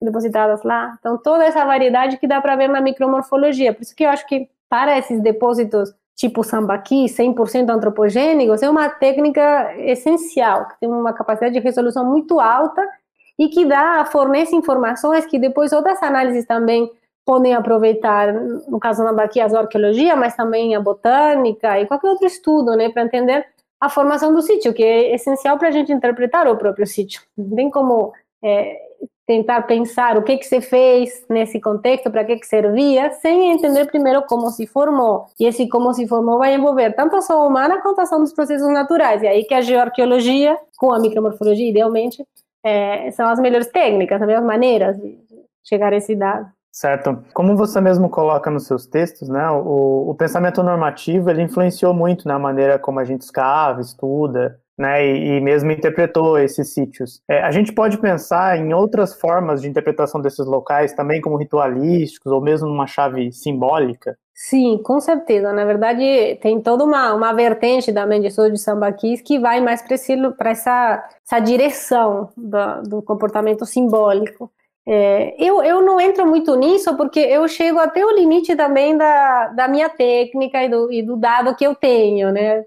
depositadas 0.00 0.62
lá. 0.62 0.94
Então, 1.00 1.18
toda 1.18 1.44
essa 1.44 1.64
variedade 1.64 2.18
que 2.18 2.28
dá 2.28 2.40
para 2.40 2.54
ver 2.54 2.68
na 2.68 2.80
micromorfologia. 2.80 3.74
Por 3.74 3.82
isso 3.82 3.96
que 3.96 4.04
eu 4.04 4.10
acho 4.10 4.24
que 4.28 4.48
para 4.68 4.96
esses 4.96 5.20
depósitos 5.20 5.92
tipo 6.18 6.42
sambaqui, 6.42 7.04
100% 7.04 7.70
antropogênicos, 7.70 8.60
é 8.60 8.68
uma 8.68 8.90
técnica 8.90 9.72
essencial, 9.78 10.66
que 10.66 10.80
tem 10.80 10.88
uma 10.88 11.12
capacidade 11.12 11.54
de 11.54 11.60
resolução 11.60 12.04
muito 12.04 12.40
alta 12.40 12.84
e 13.38 13.48
que 13.48 13.64
dá, 13.64 14.04
fornece 14.04 14.54
informações 14.56 15.24
que 15.26 15.38
depois 15.38 15.72
outras 15.72 16.02
análises 16.02 16.44
também 16.44 16.90
podem 17.24 17.54
aproveitar, 17.54 18.32
no 18.32 18.80
caso 18.80 19.02
da 19.04 19.10
sambaqui, 19.10 19.40
a 19.40 19.44
arqueologia, 19.44 20.16
mas 20.16 20.34
também 20.34 20.74
a 20.74 20.80
botânica 20.80 21.78
e 21.80 21.86
qualquer 21.86 22.08
outro 22.08 22.26
estudo, 22.26 22.74
né, 22.74 22.88
para 22.88 23.04
entender 23.04 23.46
a 23.80 23.88
formação 23.88 24.34
do 24.34 24.42
sítio, 24.42 24.74
que 24.74 24.82
é 24.82 25.14
essencial 25.14 25.56
para 25.56 25.68
a 25.68 25.70
gente 25.70 25.92
interpretar 25.92 26.48
o 26.48 26.56
próprio 26.56 26.86
sítio. 26.86 27.22
Não 27.36 27.54
tem 27.54 27.70
como 27.70 28.12
é, 28.42 28.76
tentar 29.28 29.60
pensar 29.64 30.16
o 30.16 30.22
que 30.22 30.38
que 30.38 30.46
você 30.46 30.58
fez 30.58 31.22
nesse 31.28 31.60
contexto, 31.60 32.10
para 32.10 32.24
que 32.24 32.36
que 32.36 32.46
servia, 32.46 33.10
sem 33.10 33.52
entender 33.52 33.84
primeiro 33.84 34.22
como 34.22 34.50
se 34.50 34.66
formou. 34.66 35.26
E 35.38 35.44
esse 35.44 35.68
como 35.68 35.92
se 35.92 36.08
formou 36.08 36.38
vai 36.38 36.54
envolver 36.54 36.94
tanto 36.94 37.14
a 37.14 37.18
ação 37.18 37.46
humana 37.46 37.82
quanto 37.82 37.98
a 37.98 38.04
ação 38.04 38.20
dos 38.20 38.32
processos 38.32 38.72
naturais. 38.72 39.22
E 39.22 39.28
aí 39.28 39.44
que 39.44 39.52
a 39.52 39.60
geoarqueologia, 39.60 40.56
com 40.78 40.94
a 40.94 40.98
micromorfologia, 40.98 41.68
idealmente, 41.68 42.24
é, 42.64 43.10
são 43.10 43.28
as 43.28 43.38
melhores 43.38 43.66
técnicas, 43.66 44.18
as 44.18 44.26
melhores 44.26 44.46
maneiras 44.46 44.96
de 44.96 45.18
chegar 45.62 45.92
a 45.92 45.96
esse 45.96 46.16
dado. 46.16 46.46
Certo. 46.72 47.22
Como 47.34 47.54
você 47.54 47.82
mesmo 47.82 48.08
coloca 48.08 48.50
nos 48.50 48.66
seus 48.66 48.86
textos, 48.86 49.28
né, 49.28 49.46
o, 49.50 50.08
o 50.08 50.14
pensamento 50.14 50.62
normativo 50.62 51.28
ele 51.28 51.42
influenciou 51.42 51.92
muito 51.92 52.26
na 52.26 52.38
maneira 52.38 52.78
como 52.78 52.98
a 52.98 53.04
gente 53.04 53.22
escava, 53.22 53.82
estuda, 53.82 54.58
né, 54.78 55.04
e, 55.04 55.36
e, 55.36 55.40
mesmo 55.40 55.72
interpretou 55.72 56.38
esses 56.38 56.72
sítios. 56.72 57.20
É, 57.28 57.42
a 57.42 57.50
gente 57.50 57.72
pode 57.72 57.98
pensar 57.98 58.56
em 58.56 58.72
outras 58.72 59.18
formas 59.18 59.60
de 59.60 59.68
interpretação 59.68 60.20
desses 60.20 60.46
locais, 60.46 60.92
também 60.92 61.20
como 61.20 61.36
ritualísticos, 61.36 62.30
ou 62.30 62.40
mesmo 62.40 62.68
uma 62.68 62.86
chave 62.86 63.32
simbólica? 63.32 64.16
Sim, 64.32 64.80
com 64.84 65.00
certeza. 65.00 65.52
Na 65.52 65.64
verdade, 65.64 66.38
tem 66.40 66.60
toda 66.60 66.84
uma, 66.84 67.12
uma 67.12 67.32
vertente 67.32 67.90
da 67.90 68.06
Mendiçou 68.06 68.48
de 68.48 68.56
Sambaquis 68.56 69.20
que 69.20 69.36
vai 69.36 69.60
mais 69.60 69.82
para 69.82 70.50
essa, 70.50 71.04
essa 71.26 71.40
direção 71.40 72.28
do, 72.36 72.82
do 72.82 73.02
comportamento 73.02 73.66
simbólico. 73.66 74.48
É, 74.90 75.34
eu, 75.38 75.62
eu 75.62 75.82
não 75.82 76.00
entro 76.00 76.26
muito 76.26 76.56
nisso 76.56 76.96
porque 76.96 77.20
eu 77.20 77.46
chego 77.46 77.78
até 77.78 78.02
o 78.02 78.10
limite 78.10 78.56
também 78.56 78.96
da, 78.96 79.48
da 79.48 79.68
minha 79.68 79.90
técnica 79.90 80.64
e 80.64 80.68
do, 80.70 80.90
e 80.90 81.02
do 81.02 81.14
dado 81.14 81.54
que 81.54 81.66
eu 81.66 81.74
tenho, 81.74 82.32
né? 82.32 82.64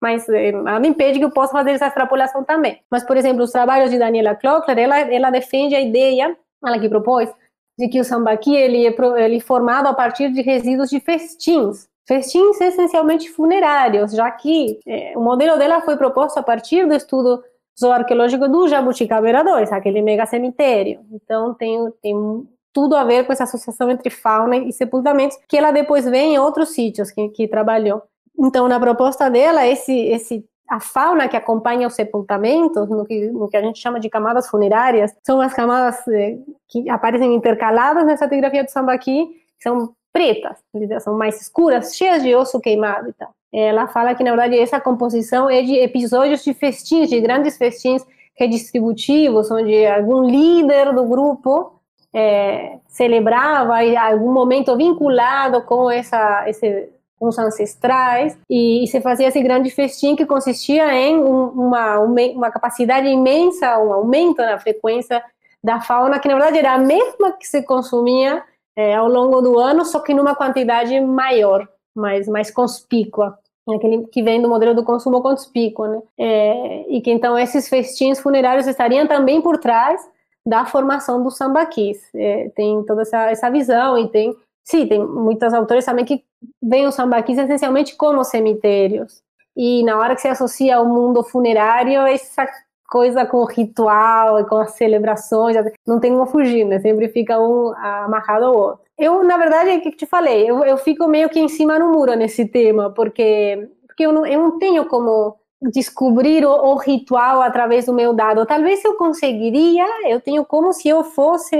Mas 0.00 0.28
é, 0.28 0.52
nada 0.52 0.86
impede 0.86 1.18
que 1.18 1.24
eu 1.24 1.32
possa 1.32 1.50
fazer 1.52 1.72
essa 1.72 1.88
extrapolação 1.88 2.44
também. 2.44 2.80
Mas, 2.88 3.02
por 3.02 3.16
exemplo, 3.16 3.42
os 3.42 3.50
trabalhos 3.50 3.90
de 3.90 3.98
Daniela 3.98 4.36
Klockler, 4.36 4.78
ela, 4.78 5.00
ela 5.00 5.30
defende 5.30 5.74
a 5.74 5.80
ideia, 5.80 6.36
ela 6.64 6.78
que 6.78 6.88
propôs, 6.88 7.28
de 7.76 7.88
que 7.88 7.98
o 7.98 8.04
sambaqui 8.04 8.54
ele 8.54 8.86
é, 8.86 8.94
ele 9.24 9.38
é 9.38 9.40
formado 9.40 9.88
a 9.88 9.94
partir 9.94 10.30
de 10.30 10.42
resíduos 10.42 10.90
de 10.90 11.00
festins. 11.00 11.88
Festins 12.06 12.60
essencialmente 12.60 13.28
funerários, 13.32 14.12
já 14.12 14.30
que 14.30 14.78
é, 14.86 15.14
o 15.16 15.20
modelo 15.20 15.58
dela 15.58 15.80
foi 15.80 15.96
proposto 15.96 16.38
a 16.38 16.42
partir 16.42 16.86
do 16.86 16.94
estudo 16.94 17.42
zooarqueológico 17.78 18.48
do 18.48 18.68
Jabuticabeira 18.68 19.42
2, 19.42 19.72
aquele 19.72 20.02
mega 20.02 20.26
cemitério. 20.26 21.00
Então 21.12 21.54
tem, 21.54 21.78
tem 22.02 22.46
tudo 22.72 22.96
a 22.96 23.04
ver 23.04 23.24
com 23.24 23.32
essa 23.32 23.44
associação 23.44 23.90
entre 23.90 24.10
fauna 24.10 24.56
e 24.56 24.72
sepultamentos, 24.72 25.38
que 25.48 25.56
ela 25.56 25.70
depois 25.70 26.04
vê 26.04 26.18
em 26.18 26.38
outros 26.38 26.70
sítios 26.70 27.10
que, 27.10 27.28
que 27.28 27.48
trabalhou. 27.48 28.02
Então, 28.38 28.66
na 28.66 28.80
proposta 28.80 29.30
dela, 29.30 29.64
esse, 29.64 29.92
esse 29.92 30.44
a 30.68 30.80
fauna 30.80 31.28
que 31.28 31.36
acompanha 31.36 31.86
os 31.86 31.94
sepultamentos, 31.94 32.88
no 32.88 33.04
que, 33.04 33.28
no 33.30 33.48
que 33.48 33.56
a 33.56 33.62
gente 33.62 33.78
chama 33.78 34.00
de 34.00 34.10
camadas 34.10 34.48
funerárias, 34.48 35.14
são 35.22 35.40
as 35.40 35.54
camadas 35.54 36.06
eh, 36.08 36.38
que 36.68 36.88
aparecem 36.90 37.34
intercaladas 37.34 38.04
nessa 38.04 38.24
estratigrafia 38.24 38.64
do 38.64 38.70
sambaqui, 38.70 39.26
que 39.56 39.62
são 39.62 39.94
pretas, 40.14 40.56
são 41.02 41.18
mais 41.18 41.40
escuras, 41.40 41.96
cheias 41.96 42.22
de 42.22 42.32
osso 42.36 42.60
queimado 42.60 43.08
e 43.08 43.12
tal. 43.12 43.34
Ela 43.52 43.88
fala 43.88 44.14
que, 44.14 44.22
na 44.22 44.30
verdade, 44.30 44.56
essa 44.56 44.80
composição 44.80 45.50
é 45.50 45.60
de 45.60 45.74
episódios 45.74 46.44
de 46.44 46.54
festins, 46.54 47.10
de 47.10 47.20
grandes 47.20 47.58
festins 47.58 48.06
redistributivos, 48.36 49.50
onde 49.50 49.84
algum 49.86 50.22
líder 50.24 50.92
do 50.92 51.04
grupo 51.04 51.72
é, 52.12 52.78
celebrava 52.86 53.74
algum 54.00 54.32
momento 54.32 54.76
vinculado 54.76 55.62
com 55.62 55.90
essa, 55.90 56.48
esse, 56.48 56.88
com 57.18 57.26
os 57.26 57.38
ancestrais. 57.38 58.38
E, 58.48 58.84
e, 58.84 58.86
se 58.86 59.00
fazia 59.00 59.28
esse 59.28 59.42
grande 59.42 59.70
festim 59.70 60.14
que 60.14 60.26
consistia 60.26 60.92
em 60.94 61.16
um, 61.16 61.48
uma, 61.48 61.98
uma 61.98 62.50
capacidade 62.52 63.08
imensa, 63.08 63.78
um 63.78 63.92
aumento 63.92 64.42
na 64.42 64.58
frequência 64.58 65.22
da 65.62 65.80
fauna, 65.80 66.20
que 66.20 66.28
na 66.28 66.34
verdade 66.34 66.58
era 66.58 66.74
a 66.74 66.78
mesma 66.78 67.32
que 67.32 67.46
se 67.46 67.62
consumia 67.62 68.44
é, 68.76 68.94
ao 68.94 69.08
longo 69.08 69.40
do 69.40 69.58
ano, 69.58 69.84
só 69.84 70.00
que 70.00 70.14
numa 70.14 70.34
quantidade 70.34 70.98
maior, 71.00 71.68
mais, 71.94 72.26
mais 72.28 72.50
conspícua 72.50 73.38
aquele 73.72 74.06
que 74.08 74.22
vem 74.22 74.42
do 74.42 74.48
modelo 74.48 74.74
do 74.74 74.84
consumo 74.84 75.22
conspícuo, 75.22 75.86
né? 75.86 76.02
É, 76.18 76.84
e 76.90 77.00
que 77.00 77.10
então 77.10 77.38
esses 77.38 77.68
festins 77.68 78.20
funerários 78.20 78.66
estariam 78.66 79.06
também 79.06 79.40
por 79.40 79.56
trás 79.58 80.00
da 80.46 80.66
formação 80.66 81.22
dos 81.22 81.36
sambaquis. 81.36 81.98
É, 82.14 82.50
tem 82.54 82.82
toda 82.84 83.02
essa, 83.02 83.30
essa 83.30 83.50
visão 83.50 83.96
e 83.96 84.08
tem, 84.08 84.36
sim, 84.62 84.86
tem 84.86 85.02
muitos 85.02 85.54
autores 85.54 85.84
também 85.84 86.04
que 86.04 86.22
veem 86.62 86.86
os 86.86 86.94
sambaquis 86.94 87.38
essencialmente 87.38 87.96
como 87.96 88.24
cemitérios. 88.24 89.22
E 89.56 89.82
na 89.84 89.96
hora 89.98 90.14
que 90.14 90.20
se 90.20 90.28
associa 90.28 90.76
ao 90.76 90.86
mundo 90.86 91.22
funerário, 91.22 92.00
essa 92.02 92.46
coisa 92.94 93.26
com 93.26 93.44
ritual 93.44 94.38
e 94.38 94.44
com 94.44 94.54
as 94.54 94.70
celebrações, 94.76 95.56
não 95.84 95.98
tem 95.98 96.12
como 96.12 96.26
fugir, 96.26 96.64
né? 96.64 96.78
Sempre 96.78 97.08
fica 97.08 97.40
um 97.40 97.74
amarrado 97.76 98.44
ao 98.44 98.56
outro. 98.56 98.84
Eu, 98.96 99.24
na 99.24 99.36
verdade, 99.36 99.70
é 99.70 99.76
o 99.78 99.80
que 99.80 99.90
te 99.90 100.06
falei, 100.06 100.48
eu, 100.48 100.64
eu 100.64 100.76
fico 100.76 101.08
meio 101.08 101.28
que 101.28 101.40
em 101.40 101.48
cima 101.48 101.76
no 101.76 101.90
muro 101.90 102.14
nesse 102.14 102.46
tema, 102.46 102.90
porque, 102.90 103.68
porque 103.84 104.06
eu, 104.06 104.12
não, 104.12 104.24
eu 104.24 104.40
não 104.40 104.58
tenho 104.60 104.86
como 104.86 105.36
descobrir 105.60 106.46
o, 106.46 106.52
o, 106.52 106.76
ritual 106.76 107.42
através 107.42 107.86
do 107.86 107.92
meu 107.92 108.12
dado. 108.12 108.46
Talvez 108.46 108.84
eu 108.84 108.94
conseguiria, 108.94 109.84
eu 110.08 110.20
tenho 110.20 110.44
como 110.44 110.72
se 110.72 110.88
eu 110.88 111.02
fosse, 111.02 111.56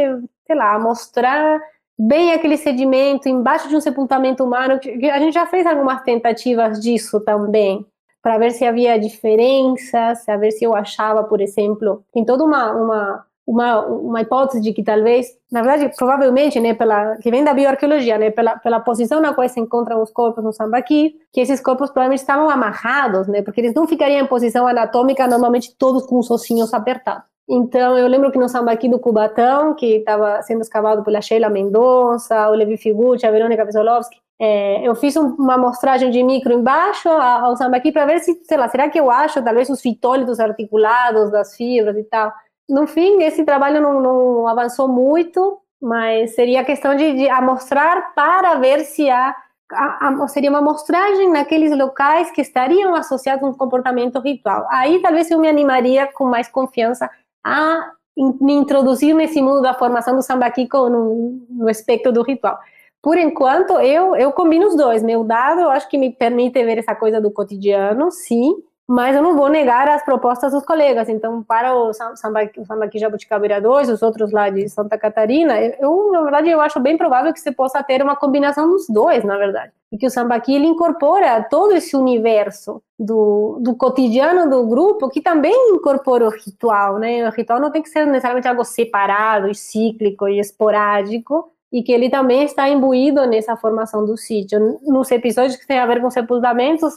sei 0.46 0.54
lá, 0.54 0.78
mostrar 0.78 1.60
bem 1.98 2.32
aquele 2.32 2.56
sedimento 2.56 3.28
embaixo 3.28 3.68
de 3.68 3.74
um 3.74 3.80
sepultamento 3.80 4.44
humano. 4.44 4.78
A 5.12 5.18
gente 5.18 5.34
já 5.34 5.46
fez 5.46 5.66
algumas 5.66 6.00
tentativas 6.02 6.78
disso 6.78 7.18
também, 7.24 7.84
para 8.24 8.38
ver 8.38 8.52
se 8.52 8.64
havia 8.64 8.98
diferenças, 8.98 10.24
ver 10.40 10.50
se 10.50 10.64
eu 10.64 10.74
achava, 10.74 11.22
por 11.24 11.42
exemplo, 11.42 12.02
tem 12.12 12.24
toda 12.24 12.42
uma, 12.42 12.72
uma 12.72 13.24
uma, 13.46 13.84
uma 13.86 14.22
hipótese 14.22 14.60
de 14.60 14.72
que 14.72 14.82
talvez, 14.82 15.26
na 15.52 15.60
verdade, 15.60 15.94
provavelmente, 15.96 16.58
né, 16.58 16.72
pela, 16.72 17.16
que 17.18 17.30
vem 17.30 17.44
da 17.44 17.52
bioarqueologia, 17.52 18.16
né, 18.16 18.30
pela, 18.30 18.56
pela 18.58 18.80
posição 18.80 19.20
na 19.20 19.34
qual 19.34 19.46
se 19.48 19.60
encontram 19.60 20.02
os 20.02 20.10
corpos 20.10 20.42
no 20.42 20.52
sambaqui, 20.52 21.14
que 21.30 21.42
esses 21.42 21.60
corpos 21.60 21.90
provavelmente 21.90 22.20
estavam 22.20 22.48
amarrados, 22.48 23.28
né, 23.28 23.42
porque 23.42 23.60
eles 23.60 23.74
não 23.74 23.86
ficariam 23.86 24.20
em 24.20 24.26
posição 24.26 24.66
anatômica, 24.66 25.26
normalmente 25.26 25.76
todos 25.76 26.06
com 26.06 26.18
os 26.18 26.30
ossinhos 26.30 26.72
apertados. 26.72 27.24
Então, 27.46 27.98
eu 27.98 28.06
lembro 28.06 28.32
que 28.32 28.38
no 28.38 28.48
sambaqui 28.48 28.88
do 28.88 28.98
Cubatão, 28.98 29.74
que 29.74 29.96
estava 29.96 30.40
sendo 30.40 30.62
escavado 30.62 31.04
pela 31.04 31.20
Sheila 31.20 31.50
Mendonça, 31.50 32.48
o 32.48 32.54
Levi 32.54 32.78
Figucci, 32.78 33.26
a 33.26 33.30
Verônica 33.30 33.66
Vesolowski, 33.66 34.16
é, 34.44 34.86
eu 34.86 34.94
fiz 34.94 35.16
um, 35.16 35.34
uma 35.36 35.54
amostragem 35.54 36.10
de 36.10 36.22
micro 36.22 36.52
embaixo 36.52 37.08
ao 37.08 37.56
sambaqui 37.56 37.90
para 37.90 38.04
ver 38.04 38.20
se, 38.20 38.34
sei 38.44 38.58
lá, 38.58 38.68
será 38.68 38.90
que 38.90 39.00
eu 39.00 39.10
acho 39.10 39.42
talvez 39.42 39.70
os 39.70 39.80
fitólitos 39.80 40.38
articulados 40.38 41.30
das 41.30 41.56
fibras 41.56 41.96
e 41.96 42.04
tal. 42.04 42.30
No 42.68 42.86
fim, 42.86 43.22
esse 43.22 43.42
trabalho 43.44 43.80
não, 43.80 44.00
não 44.00 44.48
avançou 44.48 44.86
muito, 44.86 45.58
mas 45.80 46.34
seria 46.34 46.64
questão 46.64 46.94
de, 46.94 47.14
de 47.14 47.28
amostrar 47.30 48.14
para 48.14 48.56
ver 48.56 48.80
se 48.80 49.08
há 49.08 49.34
a, 49.72 50.08
a, 50.08 50.28
seria 50.28 50.50
uma 50.50 50.58
amostragem 50.58 51.30
naqueles 51.30 51.76
locais 51.76 52.30
que 52.30 52.42
estariam 52.42 52.94
associados 52.94 53.42
a 53.44 53.48
um 53.48 53.54
comportamento 53.54 54.20
ritual. 54.20 54.66
Aí 54.70 55.00
talvez 55.00 55.30
eu 55.30 55.38
me 55.38 55.48
animaria 55.48 56.06
com 56.06 56.26
mais 56.26 56.48
confiança 56.48 57.10
a 57.42 57.92
in, 58.16 58.36
me 58.40 58.52
introduzir 58.52 59.14
nesse 59.14 59.40
mundo 59.40 59.62
da 59.62 59.72
formação 59.72 60.14
do 60.14 60.22
sambaqui 60.22 60.68
no, 60.70 61.46
no 61.48 61.70
espectro 61.70 62.12
do 62.12 62.22
ritual. 62.22 62.58
Por 63.04 63.18
enquanto, 63.18 63.74
eu, 63.80 64.16
eu 64.16 64.32
combino 64.32 64.66
os 64.66 64.74
dois. 64.74 65.02
Meu 65.02 65.22
dado, 65.22 65.60
eu 65.60 65.68
acho 65.68 65.86
que 65.90 65.98
me 65.98 66.10
permite 66.10 66.64
ver 66.64 66.78
essa 66.78 66.94
coisa 66.94 67.20
do 67.20 67.30
cotidiano, 67.30 68.10
sim, 68.10 68.54
mas 68.88 69.14
eu 69.14 69.22
não 69.22 69.36
vou 69.36 69.50
negar 69.50 69.86
as 69.90 70.02
propostas 70.02 70.52
dos 70.52 70.64
colegas. 70.64 71.10
Então, 71.10 71.42
para 71.42 71.76
o 71.76 71.92
Sambaqui, 71.92 72.58
o 72.58 72.64
Sambaqui 72.64 72.98
Jabuticabira 72.98 73.60
2, 73.60 73.90
os 73.90 74.00
outros 74.00 74.32
lá 74.32 74.48
de 74.48 74.70
Santa 74.70 74.96
Catarina, 74.96 75.54
eu, 75.60 76.12
na 76.12 76.22
verdade, 76.22 76.48
eu 76.48 76.62
acho 76.62 76.80
bem 76.80 76.96
provável 76.96 77.30
que 77.30 77.40
você 77.40 77.52
possa 77.52 77.82
ter 77.82 78.02
uma 78.02 78.16
combinação 78.16 78.70
dos 78.70 78.86
dois, 78.88 79.22
na 79.22 79.36
verdade. 79.36 79.70
E 79.92 79.98
que 79.98 80.06
o 80.06 80.10
Sambaqui, 80.10 80.54
ele 80.54 80.66
incorpora 80.66 81.46
todo 81.50 81.74
esse 81.74 81.94
universo 81.94 82.82
do, 82.98 83.58
do 83.60 83.76
cotidiano 83.76 84.48
do 84.48 84.66
grupo, 84.66 85.10
que 85.10 85.20
também 85.20 85.74
incorpora 85.74 86.26
o 86.26 86.30
ritual, 86.30 86.98
né? 86.98 87.28
O 87.28 87.32
ritual 87.32 87.60
não 87.60 87.70
tem 87.70 87.82
que 87.82 87.90
ser 87.90 88.06
necessariamente 88.06 88.48
algo 88.48 88.64
separado, 88.64 89.54
cíclico 89.54 90.26
e 90.26 90.40
esporádico, 90.40 91.50
e 91.74 91.82
que 91.82 91.90
ele 91.90 92.08
também 92.08 92.44
está 92.44 92.68
imbuído 92.68 93.26
nessa 93.26 93.56
formação 93.56 94.06
do 94.06 94.16
sítio. 94.16 94.78
Nos 94.82 95.10
episódios 95.10 95.56
que 95.56 95.66
têm 95.66 95.80
a 95.80 95.86
ver 95.86 96.00
com 96.00 96.08
sepultamentos, 96.08 96.94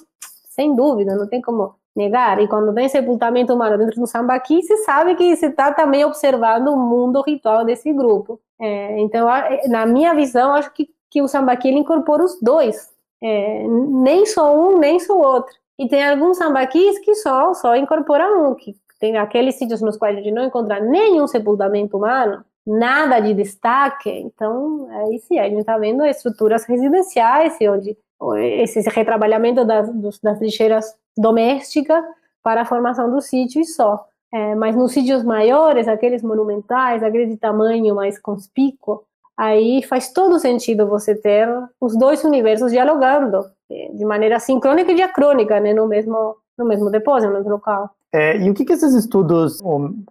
sem 0.51 0.75
dúvida, 0.75 1.15
não 1.15 1.27
tem 1.27 1.41
como 1.41 1.73
negar. 1.95 2.39
E 2.39 2.47
quando 2.47 2.71
tem 2.75 2.87
sepultamento 2.87 3.51
humano 3.55 3.75
dentro 3.75 3.99
do 3.99 4.05
sambaqui, 4.05 4.61
se 4.61 4.77
sabe 4.77 5.15
que 5.15 5.35
se 5.35 5.47
está 5.47 5.73
também 5.73 6.05
observando 6.05 6.67
o 6.67 6.77
mundo 6.77 7.23
ritual 7.25 7.65
desse 7.65 7.91
grupo. 7.91 8.39
É, 8.61 8.99
então, 8.99 9.27
na 9.67 9.87
minha 9.87 10.13
visão, 10.13 10.53
acho 10.53 10.71
que, 10.71 10.87
que 11.09 11.23
o 11.23 11.27
sambaqui 11.27 11.69
ele 11.69 11.79
incorpora 11.79 12.23
os 12.23 12.39
dois. 12.39 12.95
É, 13.19 13.65
nem 13.67 14.27
só 14.27 14.55
um, 14.55 14.77
nem 14.77 14.99
só 14.99 15.17
outro. 15.17 15.55
E 15.79 15.89
tem 15.89 16.07
alguns 16.07 16.37
sambaquis 16.37 16.99
que 16.99 17.15
só, 17.15 17.51
só 17.55 17.75
incorporam 17.75 18.51
um, 18.51 18.53
que 18.53 18.75
tem 18.99 19.17
aqueles 19.17 19.55
sítios 19.55 19.81
nos 19.81 19.97
quais 19.97 20.15
a 20.15 20.21
gente 20.21 20.33
não 20.33 20.45
encontra 20.45 20.79
nenhum 20.79 21.25
sepultamento 21.25 21.97
humano, 21.97 22.45
nada 22.67 23.19
de 23.19 23.33
destaque. 23.33 24.09
Então, 24.09 24.87
aí 24.91 25.19
sim, 25.19 25.39
a 25.39 25.43
gente 25.43 25.59
está 25.59 25.77
vendo 25.77 26.05
estruturas 26.05 26.65
residenciais, 26.65 27.57
onde 27.61 27.97
esse 28.39 28.81
retrabalhamento 28.89 29.63
das, 29.63 29.89
das 30.21 30.41
lixeiras 30.41 30.93
domésticas 31.17 32.03
para 32.43 32.61
a 32.61 32.65
formação 32.65 33.09
do 33.09 33.21
sítio 33.21 33.61
e 33.61 33.65
só. 33.65 34.05
É, 34.33 34.55
mas 34.55 34.75
nos 34.75 34.91
sítios 34.91 35.23
maiores, 35.23 35.87
aqueles 35.87 36.21
monumentais, 36.21 37.01
aqueles 37.01 37.29
de 37.29 37.37
tamanho 37.37 37.95
mais 37.95 38.19
conspícuo, 38.19 39.03
aí 39.37 39.81
faz 39.83 40.11
todo 40.11 40.39
sentido 40.39 40.87
você 40.87 41.15
ter 41.15 41.47
os 41.79 41.97
dois 41.97 42.23
universos 42.23 42.71
dialogando 42.71 43.45
é, 43.71 43.91
de 43.93 44.03
maneira 44.03 44.39
sincrônica 44.39 44.91
e 44.91 44.95
diacrônica, 44.95 45.59
né, 45.59 45.73
no 45.73 45.87
mesmo 45.87 46.35
no 46.57 46.65
mesmo 46.65 46.89
depósito, 46.89 47.31
no 47.31 47.37
mesmo 47.37 47.51
local. 47.51 47.91
É, 48.13 48.37
e 48.37 48.49
o 48.49 48.53
que, 48.53 48.63
que 48.63 48.73
esses 48.73 48.93
estudos 48.93 49.61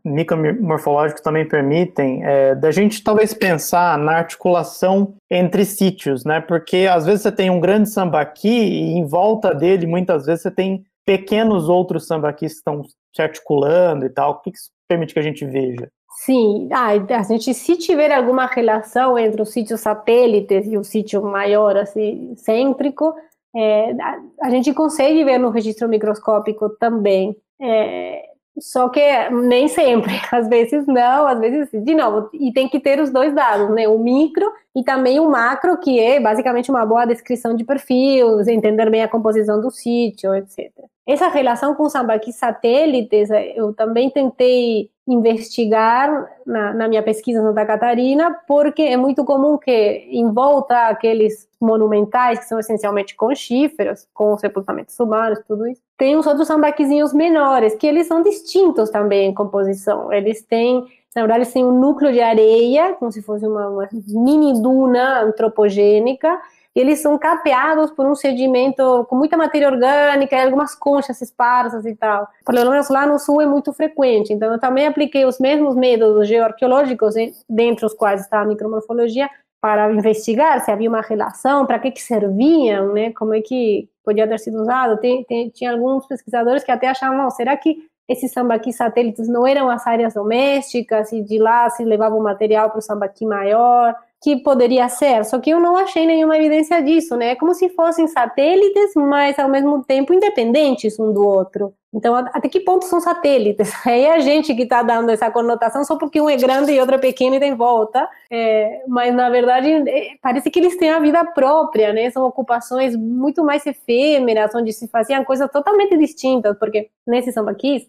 micromorfológicos 0.04 1.22
também 1.22 1.48
permitem 1.48 2.22
é, 2.24 2.54
da 2.54 2.70
gente 2.70 3.02
talvez 3.02 3.32
pensar 3.32 3.96
na 3.98 4.18
articulação 4.18 5.14
entre 5.30 5.64
sítios, 5.64 6.24
né? 6.24 6.40
Porque 6.40 6.86
às 6.90 7.06
vezes 7.06 7.22
você 7.22 7.32
tem 7.32 7.48
um 7.48 7.60
grande 7.60 7.88
sambaqui 7.88 8.48
e 8.48 8.98
em 8.98 9.06
volta 9.06 9.54
dele 9.54 9.86
muitas 9.86 10.26
vezes 10.26 10.42
você 10.42 10.50
tem 10.50 10.84
pequenos 11.06 11.68
outros 11.68 12.06
sambaquis 12.06 12.52
que 12.52 12.58
estão 12.58 12.82
se 13.14 13.22
articulando 13.22 14.04
e 14.04 14.10
tal. 14.10 14.32
O 14.32 14.40
que, 14.40 14.50
que 14.50 14.58
isso 14.58 14.70
permite 14.86 15.14
que 15.14 15.20
a 15.20 15.22
gente 15.22 15.46
veja? 15.46 15.88
Sim, 16.16 16.68
ah, 16.72 16.88
a 17.18 17.22
gente 17.22 17.52
se 17.52 17.76
tiver 17.76 18.10
alguma 18.10 18.46
relação 18.46 19.18
entre 19.18 19.42
os 19.42 19.50
sítios 19.52 19.80
satélites 19.80 20.66
e 20.66 20.78
o 20.78 20.82
sítio 20.82 21.22
maior, 21.22 21.76
assim, 21.76 22.34
cêntrico, 22.36 23.14
é, 23.54 23.90
a, 23.92 24.18
a, 24.42 24.50
gente 24.50 24.72
consegue 24.72 25.24
ver 25.24 25.38
no 25.38 25.50
registro 25.50 25.88
microscópico 25.88 26.70
também. 26.78 27.36
É, 27.60 28.22
só 28.58 28.88
que 28.88 29.00
nem 29.30 29.68
sempre, 29.68 30.12
às 30.32 30.48
vezes 30.48 30.86
não, 30.86 31.26
às 31.26 31.38
vezes 31.38 31.68
de 31.72 31.94
novo, 31.94 32.30
e 32.32 32.52
tem 32.52 32.68
que 32.68 32.80
ter 32.80 32.98
os 33.00 33.10
dois 33.10 33.34
dados, 33.34 33.70
né? 33.74 33.86
O 33.86 33.98
micro 33.98 34.50
e 34.74 34.82
também 34.82 35.20
o 35.20 35.28
macro, 35.28 35.78
que 35.78 36.00
é 36.00 36.18
basicamente 36.20 36.70
uma 36.70 36.84
boa 36.86 37.04
descrição 37.04 37.54
de 37.54 37.64
perfil, 37.64 38.40
entender 38.48 38.90
bem 38.90 39.02
a 39.02 39.08
composição 39.08 39.60
do 39.60 39.70
sítio, 39.70 40.34
etc. 40.34 40.70
Essa 41.06 41.28
relação 41.28 41.74
com 41.74 41.88
sambaquis 41.88 42.36
satélites, 42.36 43.28
eu 43.54 43.72
também 43.72 44.10
tentei 44.10 44.90
investigar 45.06 46.28
na, 46.44 46.74
na, 46.74 46.88
minha 46.88 47.02
pesquisa 47.02 47.38
em 47.38 47.42
Santa 47.42 47.64
Catarina, 47.64 48.36
porque 48.48 48.82
é 48.82 48.96
muito 48.96 49.24
comum 49.24 49.56
que 49.56 49.70
em 50.10 50.32
volta 50.32 50.88
aqueles 50.88 51.48
monumentais, 51.60 52.40
que 52.40 52.46
são 52.46 52.58
essencialmente 52.58 53.14
conchíferos, 53.14 54.08
com 54.12 54.36
sepultamentos 54.36 54.98
humanos, 54.98 55.38
tudo 55.46 55.68
isso, 55.68 55.80
tem 55.98 56.16
uns 56.16 56.26
outros 56.26 56.46
sambaquizinhos 56.46 57.12
menores, 57.12 57.74
que 57.74 57.86
eles 57.86 58.06
são 58.06 58.22
distintos 58.22 58.90
também 58.90 59.30
em 59.30 59.34
composição. 59.34 60.12
Eles 60.12 60.42
têm, 60.42 60.84
na 61.14 61.22
verdade, 61.22 61.40
eles 61.40 61.52
têm 61.52 61.64
um 61.64 61.78
núcleo 61.78 62.12
de 62.12 62.20
areia, 62.20 62.94
como 62.94 63.10
se 63.10 63.22
fosse 63.22 63.46
uma, 63.46 63.68
uma 63.68 63.88
mini 64.06 64.60
duna 64.60 65.22
antropogênica, 65.22 66.38
eles 66.76 67.00
são 67.00 67.18
capeados 67.18 67.90
por 67.90 68.04
um 68.04 68.14
sedimento 68.14 69.06
com 69.08 69.16
muita 69.16 69.34
matéria 69.34 69.66
orgânica 69.66 70.36
e 70.36 70.44
algumas 70.44 70.74
conchas 70.74 71.22
esparsas 71.22 71.86
e 71.86 71.96
tal. 71.96 72.28
Pelo 72.44 72.70
menos 72.70 72.90
lá 72.90 73.06
no 73.06 73.18
sul 73.18 73.40
é 73.40 73.46
muito 73.46 73.72
frequente. 73.72 74.30
Então 74.30 74.52
eu 74.52 74.60
também 74.60 74.86
apliquei 74.86 75.24
os 75.24 75.38
mesmos 75.38 75.74
métodos 75.74 76.28
geoarqueológicos, 76.28 77.14
dentre 77.48 77.86
os 77.86 77.94
quais 77.94 78.20
está 78.20 78.42
a 78.42 78.44
micromorfologia, 78.44 79.30
para 79.58 79.90
investigar 79.90 80.62
se 80.62 80.70
havia 80.70 80.90
uma 80.90 81.00
relação, 81.00 81.64
para 81.64 81.78
que 81.78 81.90
que 81.90 82.02
serviam, 82.02 82.92
né? 82.92 83.10
Como 83.12 83.32
é 83.32 83.40
que 83.40 83.88
podia 84.06 84.28
ter 84.28 84.38
sido 84.38 84.62
usado. 84.62 84.98
Tem, 84.98 85.24
tem, 85.24 85.50
tinha 85.50 85.72
alguns 85.72 86.06
pesquisadores 86.06 86.62
que 86.62 86.70
até 86.70 86.88
achavam, 86.88 87.28
será 87.30 87.56
que 87.56 87.76
esses 88.08 88.30
sambaqui 88.32 88.72
satélites 88.72 89.28
não 89.28 89.44
eram 89.44 89.68
as 89.68 89.84
áreas 89.84 90.14
domésticas 90.14 91.12
e 91.12 91.20
de 91.20 91.38
lá 91.38 91.68
se 91.70 91.84
levava 91.84 92.14
o 92.14 92.22
material 92.22 92.70
para 92.70 92.78
o 92.78 92.82
sambaqui 92.82 93.26
maior? 93.26 93.96
Que 94.22 94.36
poderia 94.42 94.88
ser, 94.88 95.24
só 95.24 95.38
que 95.38 95.50
eu 95.50 95.60
não 95.60 95.76
achei 95.76 96.06
nenhuma 96.06 96.36
evidência 96.36 96.82
disso, 96.82 97.16
né? 97.16 97.30
É 97.30 97.36
como 97.36 97.54
se 97.54 97.68
fossem 97.70 98.06
satélites, 98.06 98.92
mas 98.96 99.38
ao 99.38 99.48
mesmo 99.48 99.84
tempo 99.84 100.14
independentes 100.14 100.98
um 100.98 101.12
do 101.12 101.26
outro. 101.26 101.74
Então, 101.96 102.14
até 102.14 102.48
que 102.48 102.60
ponto 102.60 102.84
são 102.84 103.00
satélites? 103.00 103.72
É 103.86 104.12
a 104.12 104.18
gente 104.18 104.54
que 104.54 104.62
está 104.62 104.82
dando 104.82 105.10
essa 105.10 105.30
conotação 105.30 105.82
só 105.84 105.96
porque 105.96 106.20
um 106.20 106.28
é 106.28 106.36
grande 106.36 106.72
e 106.72 106.80
outro 106.80 106.96
é 106.96 106.98
pequeno 106.98 107.36
e 107.36 107.40
tem 107.40 107.54
volta. 107.54 108.06
É, 108.30 108.82
mas, 108.86 109.14
na 109.14 109.30
verdade, 109.30 109.70
é, 109.88 110.10
parece 110.20 110.50
que 110.50 110.58
eles 110.58 110.76
têm 110.76 110.90
a 110.90 110.98
vida 110.98 111.24
própria, 111.24 111.92
né? 111.92 112.10
São 112.10 112.26
ocupações 112.26 112.94
muito 112.94 113.42
mais 113.42 113.64
efêmeras, 113.64 114.54
onde 114.54 114.72
se 114.72 114.88
faziam 114.88 115.24
coisas 115.24 115.50
totalmente 115.50 115.96
distintas, 115.96 116.58
porque 116.58 116.90
nesses 117.06 117.32
sambaquis, 117.32 117.86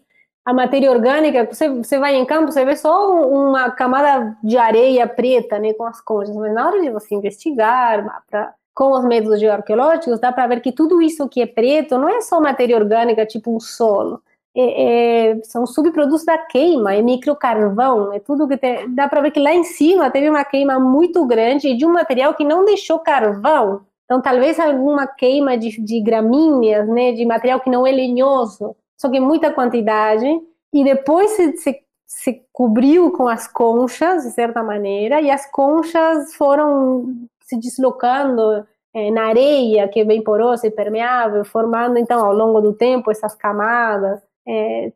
a 0.48 0.54
matéria 0.54 0.90
orgânica, 0.90 1.44
você, 1.44 1.68
você 1.68 1.98
vai 1.98 2.16
em 2.16 2.24
campo, 2.24 2.50
você 2.50 2.64
vê 2.64 2.74
só 2.74 3.20
uma 3.20 3.70
camada 3.70 4.34
de 4.42 4.56
areia 4.56 5.06
preta, 5.06 5.58
né, 5.58 5.74
com 5.74 5.84
as 5.84 6.00
conchas, 6.00 6.34
mas 6.34 6.54
na 6.54 6.66
hora 6.66 6.80
de 6.80 6.88
você 6.88 7.14
investigar, 7.14 8.22
pra, 8.30 8.54
com 8.74 8.92
os 8.92 9.04
métodos 9.04 9.40
geoarqueológicos, 9.40 10.18
dá 10.18 10.32
para 10.32 10.46
ver 10.46 10.62
que 10.62 10.72
tudo 10.72 11.02
isso 11.02 11.28
que 11.28 11.42
é 11.42 11.46
preto 11.46 11.98
não 11.98 12.08
é 12.08 12.22
só 12.22 12.40
matéria 12.40 12.78
orgânica, 12.78 13.26
tipo 13.26 13.54
um 13.54 13.60
solo, 13.60 14.22
é, 14.56 15.32
é, 15.32 15.40
são 15.42 15.66
subprodutos 15.66 16.24
da 16.24 16.38
queima, 16.38 16.94
é 16.94 17.02
microcarvão, 17.02 18.14
é 18.14 18.18
tudo 18.18 18.48
que 18.48 18.56
tem, 18.56 18.94
dá 18.94 19.06
para 19.06 19.20
ver 19.20 19.32
que 19.32 19.40
lá 19.40 19.52
em 19.52 19.64
cima 19.64 20.10
teve 20.10 20.30
uma 20.30 20.46
queima 20.46 20.80
muito 20.80 21.26
grande 21.26 21.76
de 21.76 21.84
um 21.84 21.92
material 21.92 22.32
que 22.32 22.42
não 22.42 22.64
deixou 22.64 22.98
carvão, 23.00 23.82
então 24.06 24.22
talvez 24.22 24.58
alguma 24.58 25.06
queima 25.06 25.58
de, 25.58 25.78
de 25.78 26.00
gramíneas, 26.00 26.88
né, 26.88 27.12
de 27.12 27.26
material 27.26 27.60
que 27.60 27.68
não 27.68 27.86
é 27.86 27.92
lenhoso, 27.92 28.74
só 28.98 29.08
que 29.08 29.20
muita 29.20 29.52
quantidade, 29.52 30.26
e 30.72 30.84
depois 30.84 31.30
se, 31.30 31.56
se, 31.56 31.80
se 32.04 32.42
cobriu 32.52 33.12
com 33.12 33.28
as 33.28 33.46
conchas, 33.46 34.24
de 34.24 34.32
certa 34.32 34.62
maneira, 34.62 35.20
e 35.20 35.30
as 35.30 35.50
conchas 35.50 36.34
foram 36.34 37.14
se 37.40 37.56
deslocando 37.56 38.66
é, 38.92 39.10
na 39.10 39.26
areia, 39.26 39.88
que 39.88 40.00
é 40.00 40.04
bem 40.04 40.22
porosa 40.22 40.66
e 40.66 40.70
permeável, 40.70 41.44
formando, 41.44 41.96
então, 41.96 42.26
ao 42.26 42.34
longo 42.34 42.60
do 42.60 42.74
tempo, 42.74 43.10
essas 43.10 43.34
camadas. 43.34 44.20
É, 44.46 44.90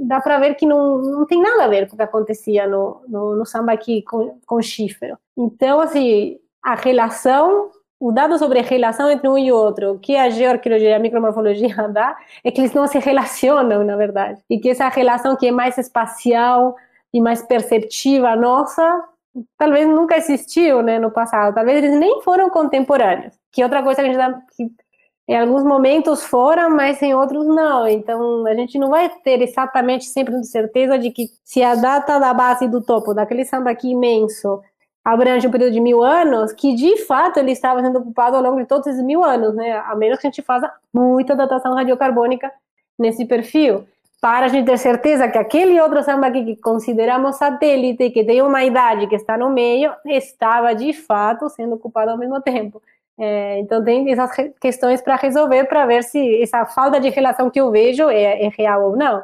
dá 0.00 0.20
para 0.20 0.38
ver 0.38 0.56
que 0.56 0.66
não, 0.66 0.98
não 0.98 1.26
tem 1.26 1.40
nada 1.40 1.64
a 1.64 1.68
ver 1.68 1.88
com 1.88 1.94
o 1.94 1.96
que 1.96 2.02
acontecia 2.02 2.66
no, 2.66 3.02
no, 3.08 3.36
no 3.36 3.46
sambaqui 3.46 4.02
com, 4.02 4.38
com 4.44 4.60
chifre. 4.60 5.14
Então, 5.36 5.80
assim, 5.80 6.38
a 6.62 6.74
relação 6.74 7.70
o 7.98 8.12
dado 8.12 8.38
sobre 8.38 8.58
a 8.58 8.62
relação 8.62 9.10
entre 9.10 9.28
um 9.28 9.38
e 9.38 9.50
outro, 9.50 9.98
que 9.98 10.16
a 10.16 10.28
geoarqueologia 10.28 10.90
e 10.90 10.94
a 10.94 10.98
micromorfologia 10.98 11.88
dá, 11.88 12.16
é 12.44 12.50
que 12.50 12.60
eles 12.60 12.72
não 12.72 12.86
se 12.86 12.98
relacionam, 12.98 13.84
na 13.84 13.96
verdade. 13.96 14.40
E 14.50 14.58
que 14.58 14.70
essa 14.70 14.88
relação 14.88 15.36
que 15.36 15.48
é 15.48 15.50
mais 15.50 15.78
espacial 15.78 16.76
e 17.12 17.20
mais 17.20 17.42
perceptiva 17.42 18.36
nossa, 18.36 19.04
talvez 19.58 19.88
nunca 19.88 20.16
existiu 20.16 20.82
né, 20.82 20.98
no 20.98 21.10
passado. 21.10 21.54
Talvez 21.54 21.82
eles 21.82 21.98
nem 21.98 22.20
foram 22.22 22.50
contemporâneos. 22.50 23.34
Que 23.50 23.62
outra 23.62 23.82
coisa 23.82 24.02
que 24.02 24.08
a 24.08 24.12
gente 24.12 24.18
dá, 24.18 24.40
que 24.54 24.70
em 25.28 25.36
alguns 25.36 25.64
momentos 25.64 26.22
foram, 26.22 26.70
mas 26.70 27.02
em 27.02 27.14
outros 27.14 27.46
não. 27.46 27.88
Então, 27.88 28.46
a 28.46 28.54
gente 28.54 28.78
não 28.78 28.90
vai 28.90 29.08
ter 29.24 29.42
exatamente 29.42 30.04
sempre 30.04 30.42
certeza 30.44 30.98
de 30.98 31.10
que 31.10 31.28
se 31.44 31.62
a 31.62 31.74
data 31.74 32.18
da 32.18 32.32
base 32.32 32.68
do 32.68 32.80
topo 32.82 33.12
daquele 33.12 33.44
samba 33.44 33.70
aqui 33.70 33.90
imenso 33.90 34.60
abrange 35.06 35.46
um 35.46 35.50
período 35.52 35.72
de 35.72 35.80
mil 35.80 36.02
anos, 36.02 36.52
que 36.52 36.74
de 36.74 36.96
fato 37.04 37.38
ele 37.38 37.52
estava 37.52 37.80
sendo 37.80 38.00
ocupado 38.00 38.34
ao 38.34 38.42
longo 38.42 38.58
de 38.58 38.66
todos 38.66 38.88
esses 38.88 39.00
mil 39.00 39.22
anos, 39.22 39.54
né? 39.54 39.78
A 39.86 39.94
menos 39.94 40.18
que 40.18 40.26
a 40.26 40.30
gente 40.30 40.42
faça 40.42 40.68
muita 40.92 41.36
datação 41.36 41.74
radiocarbônica 41.74 42.50
nesse 42.98 43.24
perfil, 43.24 43.86
para 44.20 44.46
a 44.46 44.48
gente 44.48 44.66
ter 44.66 44.76
certeza 44.78 45.28
que 45.28 45.38
aquele 45.38 45.80
outro 45.80 46.02
samba 46.02 46.28
que 46.32 46.56
consideramos 46.56 47.36
satélite, 47.36 48.10
que 48.10 48.24
tem 48.24 48.42
uma 48.42 48.64
idade 48.64 49.06
que 49.06 49.14
está 49.14 49.38
no 49.38 49.48
meio, 49.48 49.92
estava 50.04 50.74
de 50.74 50.92
fato 50.92 51.48
sendo 51.50 51.76
ocupado 51.76 52.10
ao 52.10 52.18
mesmo 52.18 52.40
tempo. 52.40 52.82
É, 53.16 53.60
então 53.60 53.84
tem 53.84 54.10
essas 54.10 54.30
questões 54.60 55.00
para 55.00 55.14
resolver 55.14 55.64
para 55.66 55.86
ver 55.86 56.02
se 56.02 56.42
essa 56.42 56.66
falta 56.66 56.98
de 56.98 57.10
relação 57.10 57.48
que 57.48 57.60
eu 57.60 57.70
vejo 57.70 58.10
é, 58.10 58.44
é 58.44 58.48
real 58.48 58.90
ou 58.90 58.96
não. 58.96 59.22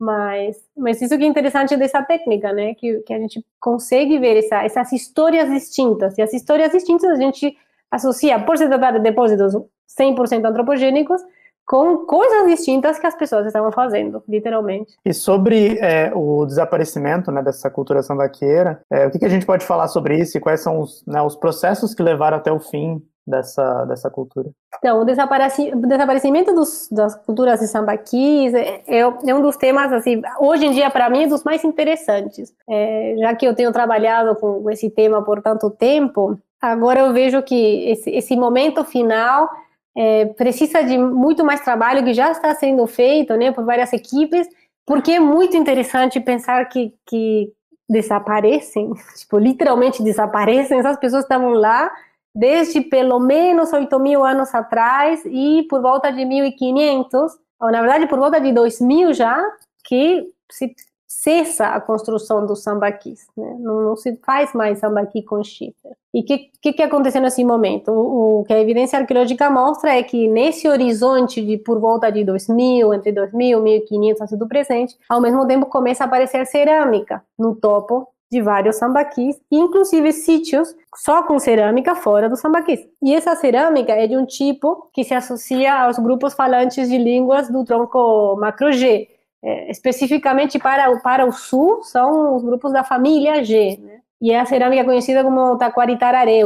Mas, 0.00 0.56
mas 0.74 1.02
isso 1.02 1.18
que 1.18 1.24
é 1.24 1.26
interessante 1.26 1.76
dessa 1.76 2.02
técnica, 2.02 2.52
né? 2.54 2.74
Que, 2.74 3.00
que 3.00 3.12
a 3.12 3.18
gente 3.18 3.44
consegue 3.60 4.18
ver 4.18 4.38
essa, 4.38 4.64
essas 4.64 4.90
histórias 4.92 5.50
distintas. 5.50 6.16
E 6.16 6.22
as 6.22 6.32
histórias 6.32 6.72
distintas 6.72 7.10
a 7.10 7.16
gente 7.16 7.54
associa, 7.90 8.40
por 8.40 8.56
se 8.56 8.66
tratar 8.66 8.92
de 8.92 9.00
depósitos 9.00 9.54
100% 10.00 10.44
antropogênicos, 10.44 11.20
com 11.66 11.98
coisas 11.98 12.48
distintas 12.48 12.98
que 12.98 13.06
as 13.06 13.14
pessoas 13.14 13.46
estavam 13.46 13.70
fazendo, 13.70 14.22
literalmente. 14.26 14.92
E 15.04 15.12
sobre 15.12 15.78
é, 15.78 16.10
o 16.14 16.44
desaparecimento 16.46 17.30
né, 17.30 17.42
dessa 17.42 17.70
cultura 17.70 18.02
sambaqueira, 18.02 18.80
é, 18.90 19.06
o 19.06 19.10
que, 19.10 19.18
que, 19.18 19.24
a 19.24 19.28
gente 19.28 19.46
pode 19.46 19.64
falar 19.64 19.86
sobre 19.86 20.18
isso 20.18 20.36
e 20.36 20.40
quais 20.40 20.60
são 20.60 20.80
os, 20.80 21.04
né, 21.06 21.22
os 21.22 21.36
processos 21.36 21.94
que 21.94 22.02
levaram 22.02 22.38
até 22.38 22.50
o 22.50 22.58
fim 22.58 23.00
dessa, 23.30 23.84
dessa 23.84 24.10
cultura? 24.10 24.50
Então, 24.78 25.00
o 25.00 25.04
desaparecimento 25.04 26.54
dos, 26.54 26.88
das 26.90 27.14
culturas 27.14 27.60
de 27.60 27.68
sambaquis 27.68 28.52
é, 28.52 28.82
é, 28.86 28.98
é, 28.98 29.34
um 29.34 29.40
dos 29.40 29.56
temas, 29.56 29.92
assim, 29.92 30.20
hoje 30.38 30.66
em 30.66 30.72
dia, 30.72 30.90
para 30.90 31.08
mim, 31.08 31.24
é 31.24 31.26
dos 31.26 31.44
mais 31.44 31.64
interessantes. 31.64 32.52
É, 32.68 33.14
já 33.18 33.34
que 33.34 33.46
eu 33.46 33.54
tenho 33.54 33.72
trabalhado 33.72 34.34
com 34.36 34.68
esse 34.70 34.90
tema 34.90 35.22
por 35.22 35.40
tanto 35.40 35.70
tempo, 35.70 36.38
agora 36.60 37.00
eu 37.00 37.12
vejo 37.12 37.42
que 37.42 37.90
esse, 37.90 38.10
esse 38.10 38.36
momento 38.36 38.84
final 38.84 39.48
é, 39.96 40.26
precisa 40.26 40.82
de 40.82 40.98
muito 40.98 41.44
mais 41.44 41.60
trabalho 41.60 42.04
que 42.04 42.14
já 42.14 42.30
está 42.30 42.54
sendo 42.54 42.86
feito 42.86 43.34
né, 43.36 43.52
por 43.52 43.64
várias 43.64 43.92
equipes, 43.92 44.48
porque 44.86 45.12
é 45.12 45.20
muito 45.20 45.56
interessante 45.56 46.20
pensar 46.20 46.64
que, 46.68 46.94
que 47.06 47.52
desaparecem, 47.88 48.92
tipo, 49.18 49.38
literalmente 49.38 50.02
desaparecem, 50.02 50.78
essas 50.78 50.96
pessoas 50.98 51.24
estavam 51.24 51.50
lá 51.50 51.90
desde 52.34 52.80
pelo 52.80 53.18
menos 53.18 53.72
8 53.72 53.98
mil 53.98 54.24
anos 54.24 54.54
atrás 54.54 55.22
e 55.26 55.66
por 55.68 55.82
volta 55.82 56.12
de 56.12 56.24
1500, 56.24 57.32
ou 57.60 57.70
na 57.70 57.80
verdade 57.80 58.06
por 58.06 58.18
volta 58.18 58.40
de 58.40 58.52
2000 58.52 59.12
já, 59.14 59.42
que 59.84 60.26
se 60.50 60.74
cessa 61.10 61.66
a 61.66 61.80
construção 61.80 62.46
dos 62.46 62.62
sambaquis, 62.62 63.26
né? 63.36 63.56
não, 63.58 63.82
não, 63.82 63.96
se 63.96 64.16
faz 64.24 64.54
mais 64.54 64.78
sambaqui 64.78 65.22
com 65.22 65.42
chifre. 65.42 65.90
E 66.14 66.20
o 66.20 66.24
que, 66.24 66.50
que, 66.62 66.72
que, 66.72 66.82
aconteceu 66.82 67.20
nesse 67.20 67.44
momento? 67.44 67.90
O, 67.90 68.40
o, 68.40 68.44
que 68.44 68.52
a 68.52 68.60
evidência 68.60 68.98
arqueológica 68.98 69.50
mostra 69.50 69.94
é 69.96 70.02
que 70.04 70.28
nesse 70.28 70.68
horizonte 70.68 71.44
de 71.44 71.58
por 71.58 71.80
volta 71.80 72.10
de 72.10 72.24
2000, 72.24 72.94
entre 72.94 73.12
2000 73.12 73.58
e 73.58 73.62
1500 73.62 74.22
antes 74.22 74.38
do 74.38 74.48
presente, 74.48 74.96
ao 75.08 75.20
mesmo 75.20 75.46
tempo 75.46 75.66
começa 75.66 76.04
a 76.04 76.06
aparecer 76.06 76.46
cerâmica 76.46 77.22
no 77.36 77.56
topo 77.56 78.08
de 78.30 78.40
vários 78.40 78.76
sambaquis, 78.76 79.40
inclusive 79.50 80.12
sítios 80.12 80.74
só 80.94 81.22
com 81.22 81.38
cerâmica 81.38 81.94
fora 81.94 82.28
dos 82.28 82.40
sambaquis. 82.40 82.80
E 83.02 83.14
essa 83.14 83.34
cerâmica 83.34 83.92
é 83.92 84.06
de 84.06 84.16
um 84.16 84.24
tipo 84.24 84.88
que 84.92 85.02
se 85.02 85.14
associa 85.14 85.74
aos 85.74 85.98
grupos 85.98 86.34
falantes 86.34 86.88
de 86.88 86.96
línguas 86.96 87.50
do 87.50 87.64
tronco 87.64 88.36
macro-G. 88.36 89.08
É, 89.42 89.70
especificamente 89.70 90.58
para, 90.58 90.94
para 91.00 91.24
o 91.26 91.32
sul, 91.32 91.82
são 91.82 92.36
os 92.36 92.44
grupos 92.44 92.72
da 92.72 92.84
família 92.84 93.42
G, 93.42 93.78
né? 93.80 94.00
E 94.20 94.32
é 94.32 94.38
a 94.38 94.44
cerâmica 94.44 94.84
conhecida 94.84 95.24
como 95.24 95.56
taquari 95.56 95.98
tararé. 95.98 96.42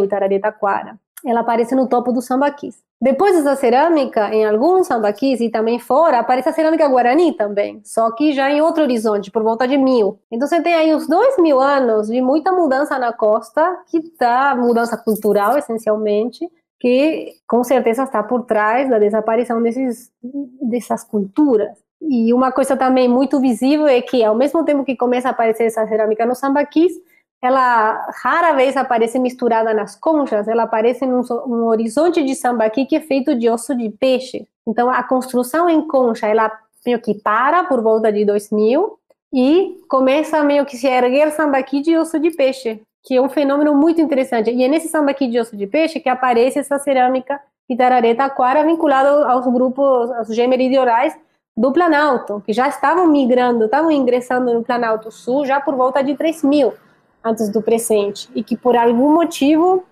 Ela 1.24 1.40
aparece 1.40 1.74
no 1.74 1.88
topo 1.88 2.12
dos 2.12 2.26
sambaquis. 2.26 2.82
Depois 3.00 3.34
dessa 3.36 3.56
cerâmica, 3.56 4.34
em 4.34 4.44
alguns 4.44 4.86
sambaquis 4.86 5.40
e 5.40 5.50
também 5.50 5.78
fora, 5.78 6.18
aparece 6.18 6.48
a 6.48 6.52
cerâmica 6.52 6.88
guarani 6.88 7.32
também, 7.32 7.80
só 7.84 8.10
que 8.12 8.32
já 8.32 8.50
em 8.50 8.62
outro 8.62 8.82
horizonte, 8.82 9.30
por 9.30 9.42
volta 9.42 9.68
de 9.68 9.76
mil. 9.76 10.18
Então 10.30 10.48
você 10.48 10.62
tem 10.62 10.74
aí 10.74 10.94
uns 10.94 11.06
dois 11.06 11.36
mil 11.38 11.60
anos 11.60 12.08
de 12.08 12.22
muita 12.22 12.52
mudança 12.52 12.98
na 12.98 13.12
costa, 13.12 13.78
que 13.88 13.98
está 13.98 14.54
mudança 14.54 14.96
cultural 14.96 15.58
essencialmente, 15.58 16.48
que 16.80 17.32
com 17.46 17.64
certeza 17.64 18.04
está 18.04 18.22
por 18.22 18.42
trás 18.42 18.88
da 18.88 18.98
desaparição 18.98 19.62
desses, 19.62 20.10
dessas 20.62 21.04
culturas. 21.04 21.76
E 22.00 22.32
uma 22.32 22.52
coisa 22.52 22.76
também 22.76 23.08
muito 23.08 23.40
visível 23.40 23.86
é 23.86 24.00
que, 24.02 24.22
ao 24.22 24.34
mesmo 24.34 24.64
tempo 24.64 24.84
que 24.84 24.96
começa 24.96 25.28
a 25.28 25.30
aparecer 25.30 25.64
essa 25.64 25.86
cerâmica 25.86 26.26
nos 26.26 26.38
sambaquis, 26.38 26.92
ela 27.44 28.06
rara 28.22 28.54
vez 28.54 28.76
aparece 28.76 29.18
misturada 29.18 29.74
nas 29.74 29.94
conchas, 29.94 30.48
ela 30.48 30.62
aparece 30.62 31.04
num, 31.04 31.20
num 31.46 31.66
horizonte 31.66 32.22
de 32.22 32.34
sambaqui 32.34 32.86
que 32.86 32.96
é 32.96 33.00
feito 33.00 33.34
de 33.34 33.50
osso 33.50 33.76
de 33.76 33.90
peixe. 33.90 34.46
Então, 34.66 34.88
a 34.88 35.02
construção 35.02 35.68
em 35.68 35.86
concha, 35.86 36.26
ela 36.26 36.50
meio 36.86 37.00
que 37.00 37.14
para 37.14 37.64
por 37.64 37.82
volta 37.82 38.10
de 38.10 38.24
2000 38.24 38.98
e 39.32 39.76
começa 39.88 40.42
meio 40.42 40.64
que 40.64 40.76
se 40.76 40.86
erguer 40.86 41.32
sambaqui 41.32 41.82
de 41.82 41.96
osso 41.98 42.18
de 42.18 42.30
peixe, 42.30 42.80
que 43.02 43.16
é 43.16 43.20
um 43.20 43.28
fenômeno 43.28 43.74
muito 43.74 44.00
interessante. 44.00 44.50
E 44.50 44.64
é 44.64 44.68
nesse 44.68 44.88
sambaqui 44.88 45.26
de 45.26 45.38
osso 45.38 45.54
de 45.56 45.66
peixe 45.66 46.00
que 46.00 46.08
aparece 46.08 46.58
essa 46.58 46.78
cerâmica 46.78 47.38
Itarareta 47.68 48.24
Aquara 48.24 48.64
vinculada 48.64 49.26
aos 49.26 49.46
grupos, 49.46 50.10
aos 50.12 50.34
gemeridionais 50.34 51.14
do 51.56 51.72
Planalto, 51.72 52.42
que 52.46 52.52
já 52.52 52.68
estavam 52.68 53.06
migrando, 53.06 53.66
estavam 53.66 53.90
ingressando 53.90 54.52
no 54.52 54.62
Planalto 54.62 55.10
Sul 55.10 55.44
já 55.44 55.60
por 55.60 55.74
volta 55.74 56.02
de 56.02 56.14
3000 56.14 56.72
antes 57.24 57.48
do 57.48 57.62
presente 57.62 58.28
e 58.34 58.44
que 58.44 58.56
por 58.56 58.76
algum 58.76 59.14
motivo 59.14 59.84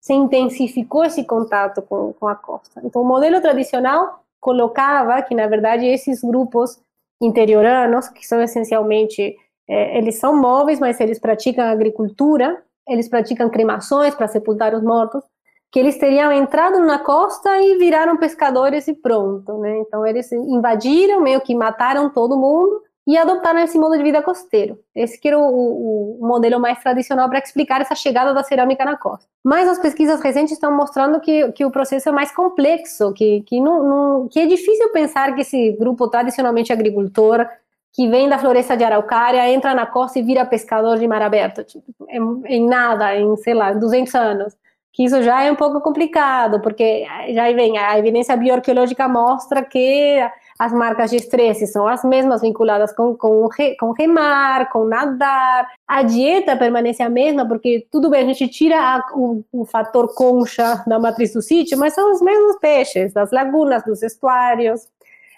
se 0.00 0.12
intensificou 0.12 1.02
esse 1.04 1.24
contato 1.24 1.80
com, 1.80 2.12
com 2.12 2.28
a 2.28 2.34
costa. 2.34 2.82
Então, 2.84 3.00
o 3.00 3.06
modelo 3.06 3.40
tradicional 3.40 4.22
colocava 4.38 5.22
que, 5.22 5.34
na 5.34 5.46
verdade, 5.46 5.86
esses 5.86 6.20
grupos 6.22 6.78
interioranos, 7.22 8.10
que 8.10 8.26
são 8.26 8.42
essencialmente, 8.42 9.34
é, 9.66 9.96
eles 9.96 10.16
são 10.16 10.36
móveis, 10.36 10.78
mas 10.78 11.00
eles 11.00 11.18
praticam 11.18 11.64
agricultura, 11.64 12.62
eles 12.86 13.08
praticam 13.08 13.48
cremações 13.48 14.14
para 14.14 14.28
sepultar 14.28 14.74
os 14.74 14.82
mortos, 14.82 15.24
que 15.72 15.78
eles 15.80 15.96
teriam 15.96 16.30
entrado 16.30 16.78
na 16.80 16.98
costa 16.98 17.58
e 17.62 17.78
viraram 17.78 18.18
pescadores 18.18 18.86
e 18.86 18.92
pronto, 18.92 19.56
né? 19.58 19.78
Então, 19.78 20.06
eles 20.06 20.30
invadiram, 20.30 21.22
meio 21.22 21.40
que 21.40 21.54
mataram 21.54 22.10
todo 22.10 22.36
mundo, 22.36 22.82
e 23.06 23.18
adotaram 23.18 23.60
esse 23.60 23.78
modo 23.78 23.96
de 23.96 24.02
vida 24.02 24.22
costeiro. 24.22 24.78
Esse 24.94 25.20
que 25.20 25.28
era 25.28 25.38
o, 25.38 26.18
o, 26.20 26.26
modelo 26.26 26.58
mais 26.58 26.80
tradicional 26.80 27.28
para 27.28 27.38
explicar 27.38 27.80
essa 27.80 27.94
chegada 27.94 28.32
da 28.32 28.42
cerâmica 28.42 28.84
na 28.84 28.96
costa. 28.96 29.26
Mas 29.44 29.68
as 29.68 29.78
pesquisas 29.78 30.20
recentes 30.20 30.52
estão 30.52 30.74
mostrando 30.74 31.20
que, 31.20 31.52
que 31.52 31.64
o 31.64 31.70
processo 31.70 32.08
é 32.08 32.12
mais 32.12 32.30
complexo, 32.32 33.12
que, 33.12 33.42
que, 33.42 33.60
não, 33.60 33.84
não, 33.84 34.28
que 34.28 34.40
é 34.40 34.46
difícil 34.46 34.90
pensar 34.90 35.34
que 35.34 35.42
esse 35.42 35.72
grupo 35.72 36.08
tradicionalmente 36.08 36.72
agricultor, 36.72 37.46
que 37.92 38.08
vem 38.08 38.28
da 38.28 38.38
floresta 38.38 38.76
de 38.76 38.84
araucária, 38.84 39.52
entra 39.52 39.74
na 39.74 39.86
costa 39.86 40.18
e 40.18 40.22
vira 40.22 40.46
pescador 40.46 40.98
de 40.98 41.06
mar 41.06 41.20
aberto, 41.20 41.62
tipo, 41.62 41.84
em, 42.08 42.42
em 42.46 42.66
nada, 42.66 43.14
em, 43.14 43.36
sei 43.36 43.52
lá, 43.52 43.72
200 43.72 44.14
anos 44.14 44.56
que 44.94 45.04
isso 45.04 45.20
já 45.24 45.42
é 45.42 45.50
um 45.50 45.56
pouco 45.56 45.80
complicado, 45.80 46.60
porque 46.60 47.04
já 47.34 47.52
vem 47.52 47.76
a 47.76 47.98
evidência 47.98 48.36
bioarqueológica 48.36 49.08
mostra 49.08 49.60
que 49.64 50.20
as 50.58 50.72
marcas 50.72 51.10
de 51.10 51.16
estresse 51.16 51.66
são 51.66 51.86
as 51.86 52.04
mesmas 52.04 52.40
vinculadas 52.40 52.94
com, 52.94 53.16
com, 53.16 53.48
com 53.78 53.92
remar, 53.92 54.70
com 54.70 54.84
nadar. 54.84 55.68
A 55.86 56.02
dieta 56.02 56.56
permanece 56.56 57.02
a 57.02 57.08
mesma, 57.08 57.46
porque 57.46 57.86
tudo 57.90 58.08
bem, 58.08 58.22
a 58.22 58.32
gente 58.32 58.48
tira 58.48 58.78
a, 58.78 59.04
o, 59.14 59.44
o, 59.52 59.64
fator 59.64 60.14
concha 60.14 60.82
da 60.86 60.98
matriz 60.98 61.32
do 61.32 61.42
sítio, 61.42 61.76
mas 61.76 61.94
são 61.94 62.12
os 62.12 62.20
mesmos 62.20 62.56
peixes, 62.58 63.12
das 63.12 63.32
lagunas, 63.32 63.82
dos 63.84 64.02
estuários, 64.02 64.86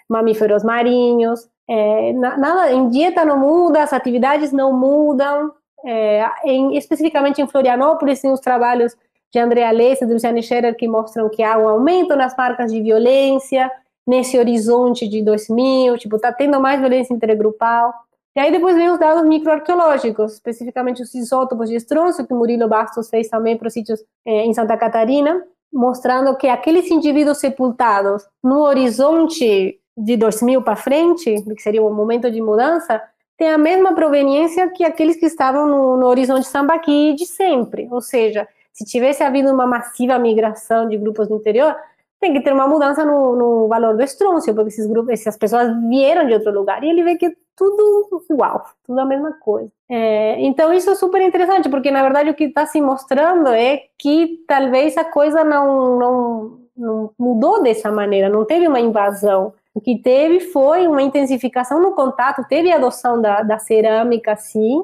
mamíferos 0.07 0.63
marinhos. 0.63 1.47
É, 1.67 2.13
nada, 2.13 2.71
em 2.71 2.87
dieta 2.89 3.25
não 3.25 3.39
muda, 3.39 3.81
as 3.81 3.93
atividades 3.93 4.51
não 4.51 4.71
mudam. 4.71 5.51
É, 5.83 6.25
em, 6.45 6.77
especificamente 6.77 7.41
em 7.41 7.47
Florianópolis, 7.47 8.21
tem 8.21 8.31
os 8.31 8.39
trabalhos 8.39 8.95
de 9.31 9.39
Andrea 9.39 9.71
Lessa 9.71 10.03
e 10.03 10.07
de 10.07 10.13
Luciane 10.13 10.43
Scherer 10.43 10.75
que 10.75 10.87
mostram 10.87 11.29
que 11.29 11.43
há 11.43 11.57
um 11.57 11.67
aumento 11.67 12.15
nas 12.15 12.35
marcas 12.35 12.71
de 12.71 12.81
violência, 12.81 13.71
nesse 14.07 14.39
horizonte 14.39 15.07
de 15.07 15.21
2000, 15.21 15.97
tipo, 15.97 16.17
tá 16.17 16.31
tendo 16.31 16.59
mais 16.61 16.79
violência 16.79 17.13
intergrupal. 17.13 17.93
E 18.35 18.39
aí 18.39 18.51
depois 18.51 18.75
vem 18.75 18.89
os 18.89 18.99
dados 18.99 19.27
microarqueológicos, 19.27 20.33
especificamente 20.33 21.01
os 21.01 21.13
isótopos 21.13 21.69
de 21.69 21.75
estrôncio, 21.75 22.25
que 22.25 22.33
Murilo 22.33 22.67
Bastos 22.67 23.09
fez 23.09 23.27
também 23.27 23.57
para 23.57 23.67
os 23.67 23.73
sítios 23.73 23.99
é, 24.25 24.45
em 24.45 24.53
Santa 24.53 24.77
Catarina, 24.77 25.43
mostrando 25.73 26.35
que 26.37 26.47
aqueles 26.47 26.89
indivíduos 26.89 27.39
sepultados 27.39 28.23
no 28.43 28.61
horizonte 28.61 29.79
de 29.97 30.15
2000 30.15 30.61
para 30.61 30.75
frente, 30.75 31.43
que 31.55 31.61
seria 31.61 31.83
o 31.83 31.93
momento 31.93 32.31
de 32.31 32.39
mudança, 32.39 33.01
têm 33.37 33.49
a 33.49 33.57
mesma 33.57 33.93
proveniência 33.93 34.69
que 34.69 34.83
aqueles 34.83 35.17
que 35.17 35.25
estavam 35.25 35.67
no, 35.67 35.97
no 35.97 36.05
horizonte 36.05 36.47
sambaqui 36.47 37.13
de 37.15 37.25
sempre. 37.25 37.87
Ou 37.91 38.01
seja, 38.01 38.47
se 38.71 38.85
tivesse 38.85 39.23
havido 39.23 39.51
uma 39.51 39.65
massiva 39.65 40.19
migração 40.19 40.87
de 40.87 40.97
grupos 40.97 41.27
do 41.27 41.35
interior, 41.35 41.75
tem 42.19 42.33
que 42.33 42.41
ter 42.41 42.53
uma 42.53 42.67
mudança 42.67 43.05
no, 43.05 43.35
no 43.35 43.67
valor 43.67 43.95
do 43.95 44.03
estrôncio, 44.03 44.53
porque 44.53 44.69
esses 44.69 44.87
grupos, 44.87 45.13
essas 45.13 45.37
pessoas 45.37 45.71
vieram 45.87 46.27
de 46.27 46.33
outro 46.33 46.51
lugar 46.51 46.83
e 46.83 46.89
ele 46.89 47.03
vê 47.03 47.15
que 47.15 47.27
é 47.27 47.31
tudo 47.55 48.23
igual, 48.29 48.65
tudo 48.85 48.99
a 48.99 49.05
mesma 49.05 49.33
coisa. 49.33 49.71
É, 49.89 50.39
então 50.41 50.73
isso 50.73 50.89
é 50.89 50.95
super 50.95 51.21
interessante, 51.21 51.69
porque 51.69 51.91
na 51.91 52.03
verdade 52.03 52.29
o 52.29 52.35
que 52.35 52.45
está 52.45 52.65
se 52.65 52.81
mostrando 52.81 53.49
é 53.49 53.83
que 53.97 54.43
talvez 54.47 54.97
a 54.97 55.05
coisa 55.05 55.43
não, 55.43 55.99
não, 55.99 56.59
não 56.75 57.11
mudou 57.17 57.63
dessa 57.63 57.91
maneira, 57.91 58.29
não 58.29 58.45
teve 58.45 58.67
uma 58.67 58.79
invasão. 58.79 59.53
O 59.73 59.81
que 59.81 59.99
teve 60.01 60.39
foi 60.39 60.87
uma 60.87 61.01
intensificação 61.01 61.79
no 61.79 61.93
contato, 61.93 62.47
teve 62.47 62.71
a 62.71 62.77
adoção 62.77 63.21
da, 63.21 63.43
da 63.43 63.59
cerâmica, 63.59 64.35
sim, 64.35 64.83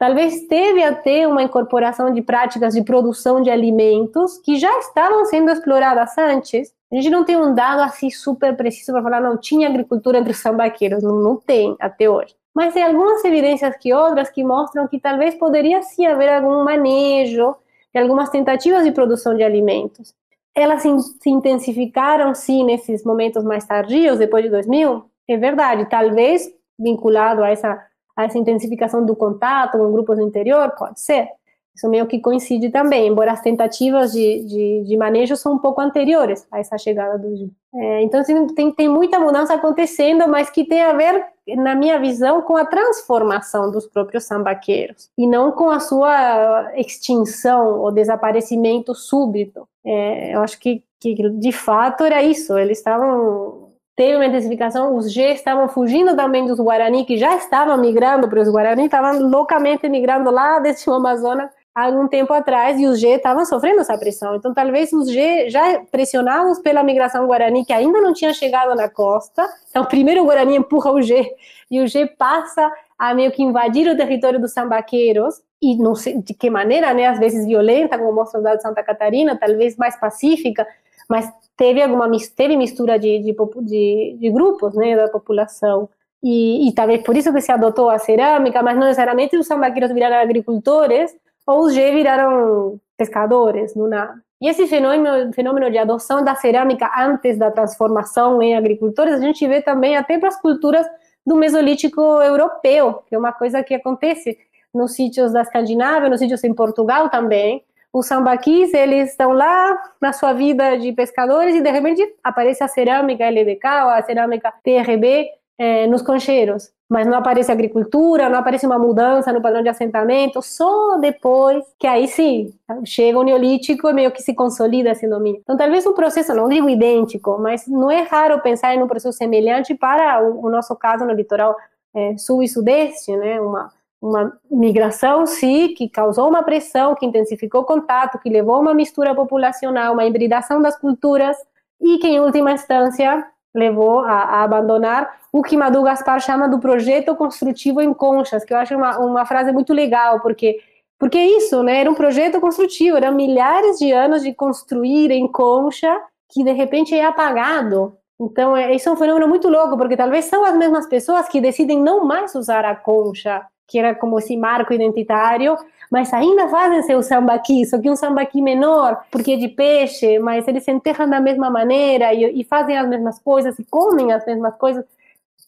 talvez 0.00 0.46
teve 0.46 0.82
até 0.82 1.28
uma 1.28 1.42
incorporação 1.42 2.10
de 2.10 2.22
práticas 2.22 2.72
de 2.72 2.82
produção 2.82 3.42
de 3.42 3.50
alimentos 3.50 4.38
que 4.38 4.58
já 4.58 4.78
estavam 4.78 5.26
sendo 5.26 5.50
exploradas 5.50 6.16
antes. 6.16 6.72
A 6.90 6.94
gente 6.96 7.10
não 7.10 7.22
tem 7.22 7.36
um 7.36 7.54
dado 7.54 7.82
assim 7.82 8.08
super 8.08 8.56
preciso 8.56 8.92
para 8.92 9.02
falar, 9.02 9.20
não 9.20 9.36
tinha 9.36 9.68
agricultura 9.68 10.18
entre 10.18 10.32
os 10.32 10.38
sambaqueiros, 10.38 11.02
não, 11.02 11.16
não 11.16 11.36
tem 11.36 11.76
até 11.78 12.08
hoje. 12.08 12.34
Mas 12.54 12.72
tem 12.72 12.82
algumas 12.82 13.22
evidências 13.26 13.76
que 13.76 13.92
outras 13.92 14.30
que 14.30 14.42
mostram 14.42 14.88
que 14.88 14.98
talvez 14.98 15.34
poderia 15.34 15.82
sim 15.82 16.06
haver 16.06 16.30
algum 16.30 16.64
manejo 16.64 17.54
de 17.94 18.00
algumas 18.00 18.30
tentativas 18.30 18.82
de 18.84 18.92
produção 18.92 19.36
de 19.36 19.42
alimentos. 19.42 20.14
Elas 20.54 20.82
se 20.82 21.28
intensificaram 21.28 22.34
sim 22.34 22.64
nesses 22.64 23.04
momentos 23.04 23.44
mais 23.44 23.66
tardios, 23.66 24.18
depois 24.18 24.42
de 24.42 24.50
2000, 24.50 25.04
é 25.28 25.36
verdade, 25.36 25.84
talvez 25.90 26.50
vinculado 26.78 27.44
a 27.44 27.50
essa 27.50 27.89
essa 28.24 28.38
intensificação 28.38 29.04
do 29.04 29.16
contato 29.16 29.78
com 29.78 29.92
grupos 29.92 30.16
do 30.16 30.22
interior? 30.22 30.70
Pode 30.76 31.00
ser. 31.00 31.28
Isso 31.74 31.88
meio 31.88 32.06
que 32.06 32.20
coincide 32.20 32.68
também, 32.68 33.06
embora 33.06 33.32
as 33.32 33.40
tentativas 33.40 34.12
de, 34.12 34.44
de, 34.44 34.84
de 34.86 34.96
manejo 34.96 35.36
são 35.36 35.54
um 35.54 35.58
pouco 35.58 35.80
anteriores 35.80 36.46
a 36.50 36.58
essa 36.58 36.76
chegada 36.76 37.16
do 37.16 37.34
Gil. 37.34 37.50
É, 37.72 38.02
então, 38.02 38.20
assim, 38.20 38.46
tem, 38.48 38.72
tem 38.72 38.88
muita 38.88 39.20
mudança 39.20 39.54
acontecendo, 39.54 40.28
mas 40.28 40.50
que 40.50 40.64
tem 40.64 40.82
a 40.82 40.92
ver, 40.92 41.24
na 41.56 41.74
minha 41.74 41.98
visão, 41.98 42.42
com 42.42 42.56
a 42.56 42.66
transformação 42.66 43.70
dos 43.70 43.86
próprios 43.86 44.24
sambaqueiros, 44.24 45.08
e 45.16 45.26
não 45.26 45.52
com 45.52 45.70
a 45.70 45.78
sua 45.78 46.72
extinção 46.76 47.80
ou 47.80 47.92
desaparecimento 47.92 48.94
súbito. 48.94 49.66
É, 49.84 50.34
eu 50.34 50.42
acho 50.42 50.58
que, 50.58 50.82
que, 50.98 51.14
de 51.14 51.52
fato, 51.52 52.04
era 52.04 52.22
isso. 52.22 52.58
Eles 52.58 52.78
estavam 52.78 53.59
teve 54.00 54.16
uma 54.16 54.24
intensificação, 54.24 54.96
os 54.96 55.12
G 55.12 55.34
estavam 55.34 55.68
fugindo 55.68 56.16
também 56.16 56.46
dos 56.46 56.58
Guarani, 56.58 57.04
que 57.04 57.18
já 57.18 57.36
estavam 57.36 57.76
migrando 57.76 58.26
para 58.30 58.40
os 58.40 58.48
Guarani, 58.48 58.86
estavam 58.86 59.20
loucamente 59.28 59.86
migrando 59.90 60.30
lá 60.30 60.58
desse 60.58 60.88
Amazonas 60.88 61.50
há 61.74 61.84
algum 61.84 62.08
tempo 62.08 62.32
atrás 62.32 62.80
e 62.80 62.86
os 62.86 62.98
G 62.98 63.16
estavam 63.16 63.44
sofrendo 63.44 63.82
essa 63.82 63.98
pressão. 63.98 64.34
Então, 64.36 64.54
talvez 64.54 64.90
os 64.94 65.12
G, 65.12 65.50
já 65.50 65.82
pressionados 65.92 66.60
pela 66.60 66.82
migração 66.82 67.26
guarani, 67.26 67.62
que 67.62 67.74
ainda 67.74 68.00
não 68.00 68.14
tinha 68.14 68.32
chegado 68.32 68.74
na 68.74 68.88
costa, 68.88 69.46
então, 69.68 69.84
primeiro 69.84 70.22
o 70.22 70.24
Guarani 70.24 70.56
empurra 70.56 70.92
o 70.92 71.02
G 71.02 71.30
e 71.70 71.82
o 71.82 71.86
G 71.86 72.06
passa 72.06 72.72
a 72.98 73.12
meio 73.12 73.30
que 73.30 73.42
invadir 73.42 73.86
o 73.86 73.94
território 73.98 74.40
dos 74.40 74.54
sambaqueiros, 74.54 75.42
e 75.60 75.76
não 75.76 75.94
sei 75.94 76.22
de 76.22 76.32
que 76.32 76.48
maneira, 76.48 76.94
né, 76.94 77.04
às 77.04 77.18
vezes 77.18 77.44
violenta, 77.44 77.98
como 77.98 78.14
mostra 78.14 78.40
o 78.40 78.42
dado 78.42 78.56
de 78.56 78.62
Santa 78.62 78.82
Catarina, 78.82 79.36
talvez 79.36 79.76
mais 79.76 79.94
pacífica, 80.00 80.66
mas 81.06 81.28
teve 81.60 81.82
alguma 81.82 82.10
teve 82.34 82.56
mistura 82.56 82.98
de, 82.98 83.18
de, 83.18 83.36
de, 83.62 84.16
de 84.18 84.30
grupos 84.30 84.74
né, 84.74 84.96
da 84.96 85.08
população. 85.08 85.90
E, 86.22 86.66
e 86.66 86.72
talvez 86.72 87.02
por 87.02 87.14
isso 87.14 87.30
que 87.34 87.40
se 87.42 87.52
adotou 87.52 87.90
a 87.90 87.98
cerâmica, 87.98 88.62
mas 88.62 88.78
não 88.78 88.84
necessariamente 88.84 89.36
os 89.36 89.46
sambaqueiros 89.46 89.92
viraram 89.92 90.16
agricultores, 90.16 91.14
ou 91.46 91.64
os 91.64 91.74
G 91.74 91.92
viraram 91.92 92.80
pescadores, 92.96 93.74
não 93.74 93.86
nada. 93.86 94.14
E 94.40 94.48
esse 94.48 94.66
fenômeno, 94.66 95.30
fenômeno 95.34 95.70
de 95.70 95.76
adoção 95.76 96.24
da 96.24 96.34
cerâmica 96.34 96.90
antes 96.96 97.36
da 97.36 97.50
transformação 97.50 98.40
em 98.40 98.56
agricultores, 98.56 99.12
a 99.12 99.20
gente 99.20 99.46
vê 99.46 99.60
também 99.60 99.98
até 99.98 100.18
para 100.18 100.28
as 100.28 100.40
culturas 100.40 100.86
do 101.26 101.36
Mesolítico 101.36 102.00
europeu, 102.00 103.02
que 103.06 103.14
é 103.14 103.18
uma 103.18 103.32
coisa 103.34 103.62
que 103.62 103.74
acontece 103.74 104.38
nos 104.72 104.94
sítios 104.94 105.30
da 105.30 105.42
Escandinávia, 105.42 106.08
nos 106.08 106.20
sítios 106.20 106.42
em 106.42 106.54
Portugal 106.54 107.10
também. 107.10 107.62
Os 107.92 108.06
sambaquis, 108.06 108.72
eles 108.72 109.10
estão 109.10 109.32
lá 109.32 109.76
na 110.00 110.12
sua 110.12 110.32
vida 110.32 110.76
de 110.78 110.92
pescadores 110.92 111.54
e 111.54 111.60
de 111.60 111.70
repente 111.70 112.02
aparece 112.22 112.62
a 112.62 112.68
cerâmica 112.68 113.24
LDK 113.24 113.66
ou 113.84 113.90
a 113.90 114.02
cerâmica 114.02 114.52
TRB 114.62 115.28
é, 115.60 115.86
nos 115.86 116.00
concheiros, 116.00 116.72
mas 116.88 117.06
não 117.06 117.18
aparece 117.18 117.52
agricultura, 117.52 118.30
não 118.30 118.38
aparece 118.38 118.64
uma 118.64 118.78
mudança 118.78 119.30
no 119.30 119.42
padrão 119.42 119.62
de 119.62 119.68
assentamento, 119.68 120.40
só 120.40 120.96
depois 120.98 121.62
que 121.78 121.86
aí 121.86 122.08
sim 122.08 122.50
chega 122.82 123.18
o 123.18 123.22
neolítico 123.22 123.86
e 123.86 123.92
meio 123.92 124.10
que 124.10 124.22
se 124.22 124.34
consolida 124.34 124.92
esse 124.92 125.06
domínio. 125.06 125.42
Então, 125.42 125.58
talvez 125.58 125.84
um 125.84 125.92
processo, 125.92 126.32
não 126.32 126.48
digo 126.48 126.70
idêntico, 126.70 127.38
mas 127.38 127.66
não 127.66 127.90
é 127.90 128.00
raro 128.02 128.40
pensar 128.40 128.74
em 128.74 128.82
um 128.82 128.88
processo 128.88 129.18
semelhante 129.18 129.74
para 129.74 130.22
o, 130.24 130.46
o 130.46 130.50
nosso 130.50 130.74
caso 130.76 131.04
no 131.04 131.12
litoral 131.12 131.54
é, 131.94 132.16
sul 132.16 132.42
e 132.42 132.48
sudeste, 132.48 133.14
né? 133.14 133.38
Uma, 133.38 133.70
uma 134.00 134.32
migração, 134.50 135.26
sim, 135.26 135.74
que 135.74 135.88
causou 135.88 136.28
uma 136.28 136.42
pressão, 136.42 136.94
que 136.94 137.04
intensificou 137.04 137.62
o 137.62 137.64
contato, 137.64 138.18
que 138.18 138.30
levou 138.30 138.54
a 138.54 138.60
uma 138.60 138.74
mistura 138.74 139.14
populacional, 139.14 139.92
uma 139.92 140.06
hibridação 140.06 140.60
das 140.60 140.78
culturas 140.78 141.36
e 141.80 141.98
que, 141.98 142.08
em 142.08 142.20
última 142.20 142.52
instância, 142.52 143.26
levou 143.54 144.00
a, 144.00 144.12
a, 144.12 144.42
abandonar 144.42 145.20
o 145.32 145.42
que 145.42 145.56
Madu 145.56 145.82
Gaspar 145.82 146.20
chama 146.20 146.48
do 146.48 146.58
projeto 146.58 147.14
construtivo 147.14 147.80
em 147.80 147.92
conchas, 147.92 148.44
que 148.44 148.54
eu 148.54 148.58
acho 148.58 148.74
uma, 148.74 148.98
uma 148.98 149.26
frase 149.26 149.52
muito 149.52 149.72
legal, 149.72 150.20
porque 150.20 150.60
porque 150.98 151.16
é 151.16 151.38
isso, 151.38 151.62
né? 151.62 151.80
Era 151.80 151.90
um 151.90 151.94
projeto 151.94 152.38
construtivo, 152.42 152.98
eram 152.98 153.14
milhares 153.14 153.78
de 153.78 153.90
anos 153.90 154.22
de 154.22 154.34
construir 154.34 155.10
em 155.10 155.26
concha 155.26 155.98
que 156.28 156.44
de 156.44 156.52
repente 156.52 156.94
é 156.94 157.06
apagado. 157.06 157.96
Então, 158.20 158.54
é, 158.54 158.74
isso 158.74 158.86
é 158.86 158.92
um 158.92 158.96
fenômeno 158.96 159.26
muito 159.26 159.48
louco, 159.48 159.78
porque 159.78 159.96
talvez 159.96 160.26
são 160.26 160.44
as 160.44 160.54
mesmas 160.54 160.86
pessoas 160.86 161.26
que 161.26 161.40
decidem 161.40 161.80
não 161.82 162.04
mais 162.04 162.34
usar 162.34 162.66
a 162.66 162.76
concha, 162.76 163.42
que 163.70 163.78
era 163.78 163.94
como 163.94 164.18
esse 164.18 164.36
marco 164.36 164.74
identitário, 164.74 165.56
mas 165.90 166.12
ainda 166.12 166.48
fazem 166.48 166.82
seu 166.82 167.02
sambaqui, 167.02 167.64
só 167.64 167.78
que 167.78 167.88
um 167.88 167.94
sambaqui 167.94 168.42
menor, 168.42 169.00
porque 169.10 169.32
é 169.32 169.36
de 169.36 169.48
peixe, 169.48 170.18
mas 170.18 170.46
eles 170.48 170.64
se 170.64 170.72
enterram 170.72 171.08
da 171.08 171.20
mesma 171.20 171.48
maneira 171.48 172.12
e, 172.12 172.40
e 172.40 172.44
fazem 172.44 172.76
as 172.76 172.88
mesmas 172.88 173.20
coisas 173.20 173.58
e 173.58 173.64
comem 173.64 174.12
as 174.12 174.26
mesmas 174.26 174.56
coisas, 174.56 174.84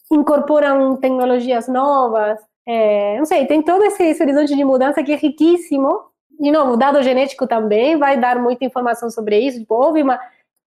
incorporam 0.09 0.95
tecnologias 0.95 1.67
novas, 1.67 2.39
é, 2.65 3.17
não 3.17 3.25
sei, 3.25 3.45
tem 3.45 3.61
todo 3.61 3.83
esse, 3.83 4.03
esse 4.03 4.23
horizonte 4.23 4.55
de 4.55 4.63
mudança 4.63 5.03
que 5.03 5.11
é 5.11 5.17
riquíssimo. 5.17 6.05
De 6.39 6.49
novo, 6.49 6.73
o 6.73 6.77
dado 6.77 7.03
genético 7.03 7.45
também 7.45 7.97
vai 7.97 8.17
dar 8.17 8.39
muita 8.39 8.65
informação 8.65 9.09
sobre 9.09 9.37
isso. 9.39 9.59
Tipo, 9.59 9.75
houve 9.75 10.01
uma. 10.01 10.19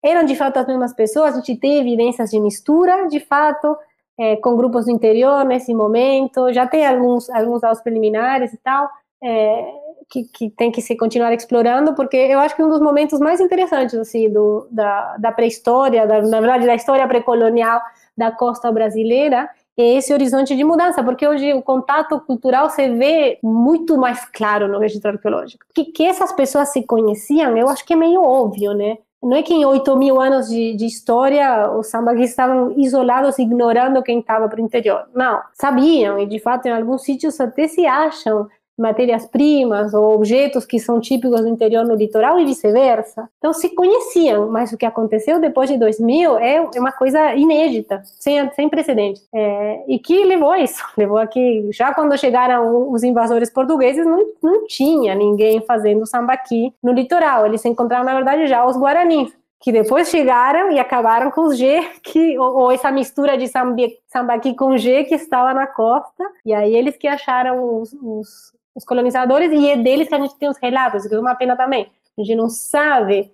Eram 0.02 0.24
de 0.24 0.36
fato 0.36 0.58
as 0.58 0.66
mesmas 0.66 0.92
pessoas, 0.92 1.34
a 1.34 1.36
gente 1.38 1.56
tem 1.56 1.78
evidências 1.78 2.30
de 2.30 2.38
mistura, 2.38 3.08
de 3.08 3.20
fato, 3.20 3.76
é, 4.18 4.36
com 4.36 4.56
grupos 4.56 4.86
do 4.86 4.90
interior 4.90 5.44
nesse 5.44 5.74
momento. 5.74 6.52
Já 6.52 6.66
tem 6.66 6.86
alguns, 6.86 7.28
alguns 7.30 7.60
dados 7.60 7.80
preliminares 7.80 8.52
e 8.52 8.58
tal 8.58 8.88
é, 9.22 9.64
que, 10.10 10.24
que, 10.24 10.50
tem 10.50 10.70
que 10.70 10.82
se 10.82 10.96
continuar 10.96 11.32
explorando, 11.32 11.94
porque 11.94 12.16
eu 12.16 12.38
acho 12.38 12.54
que 12.54 12.62
um 12.62 12.68
dos 12.68 12.80
momentos 12.80 13.18
mais 13.20 13.40
interessantes 13.40 13.94
assim 13.94 14.30
do, 14.30 14.66
da, 14.70 15.16
da 15.16 15.32
pré-história, 15.32 16.04
na 16.06 16.40
verdade 16.40 16.66
da 16.66 16.74
história 16.74 17.08
pré-colonial 17.08 17.80
da 18.16 18.30
costa 18.30 18.70
brasileira, 18.70 19.48
é 19.76 19.96
esse 19.96 20.12
horizonte 20.12 20.54
de 20.54 20.62
mudança, 20.62 21.02
porque 21.02 21.26
hoje 21.26 21.52
o 21.52 21.62
contato 21.62 22.20
cultural 22.20 22.70
se 22.70 22.88
vê 22.90 23.38
muito 23.42 23.96
mais 23.96 24.24
claro 24.26 24.68
no 24.68 24.78
registro 24.78 25.10
arqueológico. 25.10 25.64
Que, 25.74 25.86
que 25.86 26.04
essas 26.04 26.32
pessoas 26.32 26.68
se 26.68 26.84
conheciam, 26.84 27.56
eu 27.56 27.68
acho 27.68 27.84
que 27.84 27.92
é 27.92 27.96
meio 27.96 28.22
óbvio, 28.22 28.72
né? 28.72 28.98
Não 29.24 29.36
é 29.36 29.42
que 29.42 29.54
em 29.54 29.64
8 29.64 29.96
mil 29.96 30.20
anos 30.20 30.48
de, 30.48 30.74
de 30.74 30.84
história 30.84 31.70
os 31.70 31.86
sambaquis 31.86 32.30
estavam 32.30 32.72
isolados, 32.78 33.38
ignorando 33.38 34.02
quem 34.02 34.20
estava 34.20 34.48
para 34.48 34.60
o 34.60 34.64
interior. 34.64 35.06
Não, 35.14 35.40
sabiam, 35.54 36.18
e 36.18 36.26
de 36.26 36.38
fato 36.38 36.66
em 36.66 36.72
alguns 36.72 37.02
sítios 37.02 37.40
até 37.40 37.66
se 37.66 37.86
acham 37.86 38.48
matérias-primas 38.78 39.94
ou 39.94 40.14
objetos 40.14 40.64
que 40.64 40.78
são 40.78 41.00
típicos 41.00 41.40
do 41.40 41.48
interior 41.48 41.84
no 41.84 41.94
litoral 41.94 42.38
e 42.38 42.44
vice-versa. 42.44 43.28
Então 43.38 43.52
se 43.52 43.70
conheciam, 43.70 44.48
mas 44.50 44.72
o 44.72 44.76
que 44.76 44.86
aconteceu 44.86 45.40
depois 45.40 45.70
de 45.70 45.78
2000 45.78 46.38
é, 46.38 46.68
é 46.74 46.80
uma 46.80 46.92
coisa 46.92 47.34
inédita, 47.34 48.02
sem, 48.04 48.50
sem 48.52 48.68
precedentes. 48.68 49.26
É, 49.34 49.84
e 49.88 49.98
que 49.98 50.24
levou 50.24 50.50
a 50.50 50.58
isso, 50.58 50.82
levou 50.96 51.18
a 51.18 51.26
que 51.26 51.68
já 51.72 51.94
quando 51.94 52.18
chegaram 52.18 52.90
os 52.90 53.02
invasores 53.02 53.50
portugueses 53.50 54.06
não, 54.06 54.26
não 54.42 54.66
tinha 54.66 55.14
ninguém 55.14 55.60
fazendo 55.60 56.06
sambaqui 56.06 56.72
no 56.82 56.92
litoral, 56.92 57.46
eles 57.46 57.64
encontraram 57.64 58.04
na 58.04 58.14
verdade 58.14 58.46
já 58.46 58.64
os 58.66 58.76
guaranis 58.76 59.32
que 59.64 59.72
depois 59.72 60.10
chegaram 60.10 60.70
e 60.70 60.78
acabaram 60.78 61.30
com 61.30 61.46
os 61.46 61.56
G, 61.56 61.80
que, 62.02 62.38
ou, 62.38 62.54
ou 62.54 62.70
essa 62.70 62.92
mistura 62.92 63.38
de 63.38 63.46
sambaqui 63.48 64.54
com 64.54 64.76
G 64.76 65.04
que 65.04 65.14
estava 65.14 65.54
na 65.54 65.66
costa, 65.66 66.22
e 66.44 66.52
aí 66.52 66.76
eles 66.76 66.98
que 66.98 67.08
acharam 67.08 67.80
os, 67.80 67.94
os, 67.94 68.52
os 68.74 68.84
colonizadores, 68.84 69.52
e 69.52 69.70
é 69.70 69.76
deles 69.76 70.08
que 70.08 70.14
a 70.14 70.20
gente 70.20 70.36
tem 70.36 70.48
os 70.48 70.58
relatos, 70.58 71.06
que 71.06 71.14
é 71.14 71.18
uma 71.18 71.34
pena 71.34 71.56
também. 71.56 71.88
A 72.18 72.22
gente 72.22 72.36
não 72.36 72.48
sabe, 72.48 73.30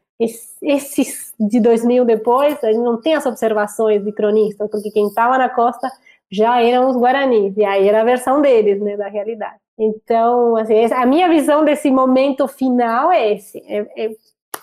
esses 0.62 1.32
de 1.38 1.61
2000 1.61 2.05
depois, 2.05 2.62
a 2.62 2.72
gente 2.72 2.82
não 2.82 3.01
tem 3.01 3.14
as 3.14 3.26
observações 3.26 4.05
de 4.05 4.12
cronistas, 4.12 4.68
porque 4.70 4.91
quem 4.91 5.07
estava 5.07 5.38
na 5.38 5.49
costa 5.49 5.91
já 6.30 6.62
eram 6.62 6.88
os 6.88 6.97
guaranis, 6.97 7.57
e 7.57 7.64
aí 7.64 7.88
era 7.88 8.03
a 8.03 8.05
versão 8.05 8.41
deles, 8.41 8.80
né, 8.80 8.97
da 8.97 9.09
realidade. 9.09 9.57
Então, 9.78 10.57
assim, 10.57 10.84
a 10.93 11.07
minha 11.07 11.28
visão 11.28 11.64
desse 11.64 11.91
momento 11.91 12.47
final 12.47 13.11
é 13.11 13.32
esse, 13.32 13.59
é, 13.66 13.86
é, 13.97 14.11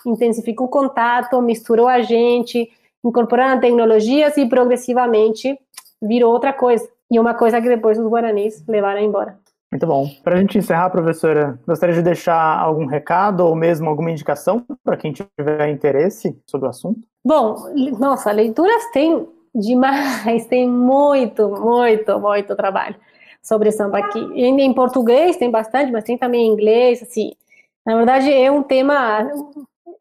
intensifica 0.06 0.62
o 0.62 0.68
contato, 0.68 1.42
misturou 1.42 1.88
a 1.88 2.00
gente, 2.00 2.70
incorporando 3.04 3.60
tecnologias 3.60 4.36
e 4.36 4.46
progressivamente 4.46 5.58
virou 6.00 6.32
outra 6.32 6.52
coisa. 6.52 6.88
E 7.10 7.18
uma 7.18 7.34
coisa 7.34 7.60
que 7.60 7.68
depois 7.68 7.98
os 7.98 8.06
guaranis 8.06 8.64
levaram 8.66 9.00
embora. 9.00 9.38
Muito 9.70 9.86
bom. 9.86 10.08
Para 10.24 10.36
a 10.36 10.40
gente 10.40 10.56
encerrar, 10.56 10.88
professora, 10.88 11.60
gostaria 11.66 11.94
de 11.94 12.02
deixar 12.02 12.58
algum 12.58 12.86
recado 12.86 13.40
ou 13.40 13.54
mesmo 13.54 13.88
alguma 13.88 14.10
indicação 14.10 14.64
para 14.82 14.96
quem 14.96 15.12
tiver 15.12 15.68
interesse 15.68 16.36
sobre 16.46 16.66
o 16.66 16.70
assunto? 16.70 17.00
Bom, 17.24 17.54
nossa, 17.98 18.32
leituras 18.32 18.90
tem 18.92 19.28
demais, 19.54 20.46
tem 20.48 20.66
muito, 20.66 21.48
muito, 21.48 22.18
muito 22.18 22.56
trabalho 22.56 22.96
sobre 23.42 23.70
samba 23.70 23.98
aqui. 23.98 24.18
Em 24.34 24.72
português 24.72 25.36
tem 25.36 25.50
bastante, 25.50 25.92
mas 25.92 26.04
tem 26.04 26.16
também 26.16 26.46
em 26.46 26.52
inglês, 26.52 27.02
assim. 27.02 27.32
Na 27.84 27.96
verdade, 27.96 28.32
é 28.32 28.50
um 28.50 28.62
tema 28.62 29.30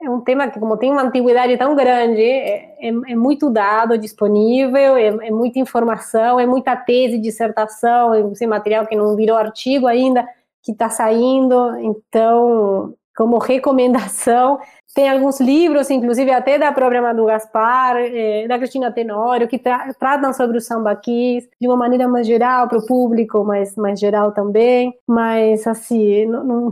é 0.01 0.09
um 0.09 0.21
tema 0.21 0.47
que, 0.47 0.59
como 0.59 0.77
tem 0.77 0.91
uma 0.91 1.03
antiguidade 1.03 1.57
tão 1.57 1.75
grande, 1.75 2.21
é, 2.21 2.75
é, 2.79 2.87
é 2.89 3.15
muito 3.15 3.49
dado 3.49 3.97
disponível, 3.97 4.95
é, 4.95 5.07
é, 5.07 5.31
muita 5.31 5.59
informação, 5.59 6.39
é 6.39 6.45
muita 6.45 6.75
tese, 6.75 7.17
dissertação, 7.17 8.31
esse 8.31 8.45
material 8.45 8.85
que 8.85 8.95
não 8.95 9.15
virou 9.15 9.37
artigo 9.37 9.87
ainda, 9.87 10.27
que 10.61 10.71
está 10.71 10.89
saindo. 10.89 11.75
Então, 11.79 12.93
como 13.15 13.39
recomendação, 13.39 14.59
tem 14.93 15.09
alguns 15.09 15.39
livros, 15.39 15.89
inclusive 15.89 16.31
até 16.31 16.59
da 16.59 16.71
própria 16.71 17.01
Madu 17.01 17.25
Gaspar, 17.25 17.97
é, 17.97 18.47
da 18.47 18.57
Cristina 18.57 18.91
Tenório, 18.91 19.47
que 19.47 19.57
tra 19.57 19.93
tratam 19.99 20.31
sobre 20.33 20.57
os 20.57 20.65
sambaquis 20.65 21.47
de 21.59 21.67
uma 21.67 21.77
maneira 21.77 22.07
mais 22.07 22.27
geral, 22.27 22.67
para 22.67 22.77
o 22.77 22.85
público, 22.85 23.43
mas 23.43 23.75
mais 23.75 23.99
geral 23.99 24.31
também. 24.31 24.93
Mas, 25.07 25.65
assim, 25.65 26.25
não, 26.27 26.43
não 26.43 26.71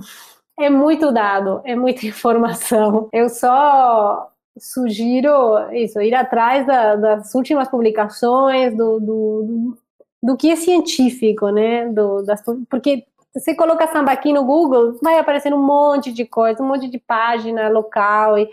É 0.58 0.70
muito 0.70 1.12
dado, 1.12 1.62
é 1.64 1.76
muita 1.76 2.06
informação. 2.08 3.10
Eu 3.12 3.30
só 3.30 4.32
sugiro 4.58 5.72
isso, 5.74 6.01
ir 6.01 6.16
atrás 6.16 6.66
da, 6.66 6.95
das 6.95 7.36
últimas 7.36 7.68
publicações, 7.68 8.76
do, 8.76 8.99
do, 8.99 9.78
do, 10.24 10.38
que 10.38 10.49
é 10.49 10.56
científico, 10.56 11.49
né? 11.49 11.89
Do, 11.89 12.24
das, 12.24 12.41
porque 12.70 13.06
você 13.34 13.53
coloca 13.53 13.88
sambaqui 13.88 14.32
no 14.32 14.45
Google, 14.45 14.97
vai 15.01 15.20
aparecer 15.20 15.53
um 15.53 15.62
monte 15.62 16.14
de 16.14 16.26
coisa, 16.26 16.64
um 16.64 16.68
monte 16.68 16.88
de 16.89 16.97
página 16.97 17.68
local 17.68 18.38
e 18.38 18.49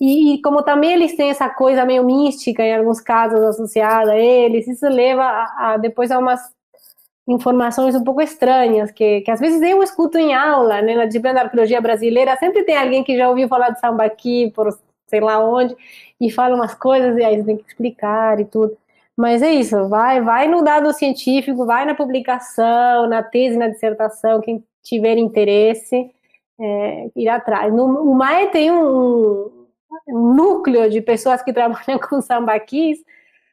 e, 0.00 0.40
como 0.42 0.62
também 0.62 0.92
eles 0.92 1.16
têm 1.16 1.30
essa 1.30 1.48
coisa 1.48 1.84
meio 1.84 2.04
mística 2.04 2.62
em 2.62 2.76
alguns 2.76 3.00
casos 3.00 3.40
associada 3.42 4.12
a 4.12 4.18
eles, 4.18 4.68
isso 4.68 4.86
leva 4.88 5.22
a, 5.22 5.72
a 5.72 5.76
depois 5.78 6.10
a 6.10 6.18
umas 6.18 6.40
informações 7.28 7.94
um 7.94 8.04
pouco 8.04 8.20
estranhas, 8.20 8.90
que, 8.92 9.20
que 9.22 9.30
às 9.30 9.40
vezes 9.40 9.60
eu 9.62 9.82
escuto 9.82 10.16
em 10.18 10.34
aula, 10.34 10.80
né, 10.82 10.94
na 10.94 11.06
disciplina 11.06 11.34
da 11.34 11.42
arqueologia 11.42 11.80
brasileira, 11.80 12.36
sempre 12.36 12.62
tem 12.62 12.76
alguém 12.76 13.02
que 13.02 13.16
já 13.16 13.28
ouviu 13.28 13.48
falar 13.48 13.70
de 13.70 13.80
sambaqui 13.80 14.50
por 14.54 14.68
sei 15.06 15.20
lá 15.20 15.38
onde, 15.38 15.76
e 16.20 16.30
fala 16.30 16.54
umas 16.54 16.74
coisas 16.74 17.16
e 17.16 17.24
aí 17.24 17.42
tem 17.44 17.56
que 17.56 17.68
explicar 17.68 18.40
e 18.40 18.44
tudo. 18.44 18.76
Mas 19.16 19.42
é 19.42 19.50
isso, 19.52 19.88
vai, 19.88 20.20
vai 20.20 20.46
no 20.46 20.62
dado 20.62 20.92
científico, 20.92 21.64
vai 21.64 21.86
na 21.86 21.94
publicação, 21.94 23.08
na 23.08 23.22
tese, 23.22 23.56
na 23.56 23.68
dissertação, 23.68 24.40
quem 24.40 24.62
tiver 24.82 25.16
interesse, 25.16 26.10
é, 26.60 27.10
ir 27.16 27.28
atrás. 27.28 27.72
No, 27.72 27.84
o 28.02 28.14
MAE 28.14 28.48
tem 28.48 28.70
um, 28.70 29.50
um 30.08 30.34
núcleo 30.34 30.90
de 30.90 31.00
pessoas 31.00 31.42
que 31.42 31.52
trabalham 31.54 31.98
com 31.98 32.20
sambaquis, 32.20 32.98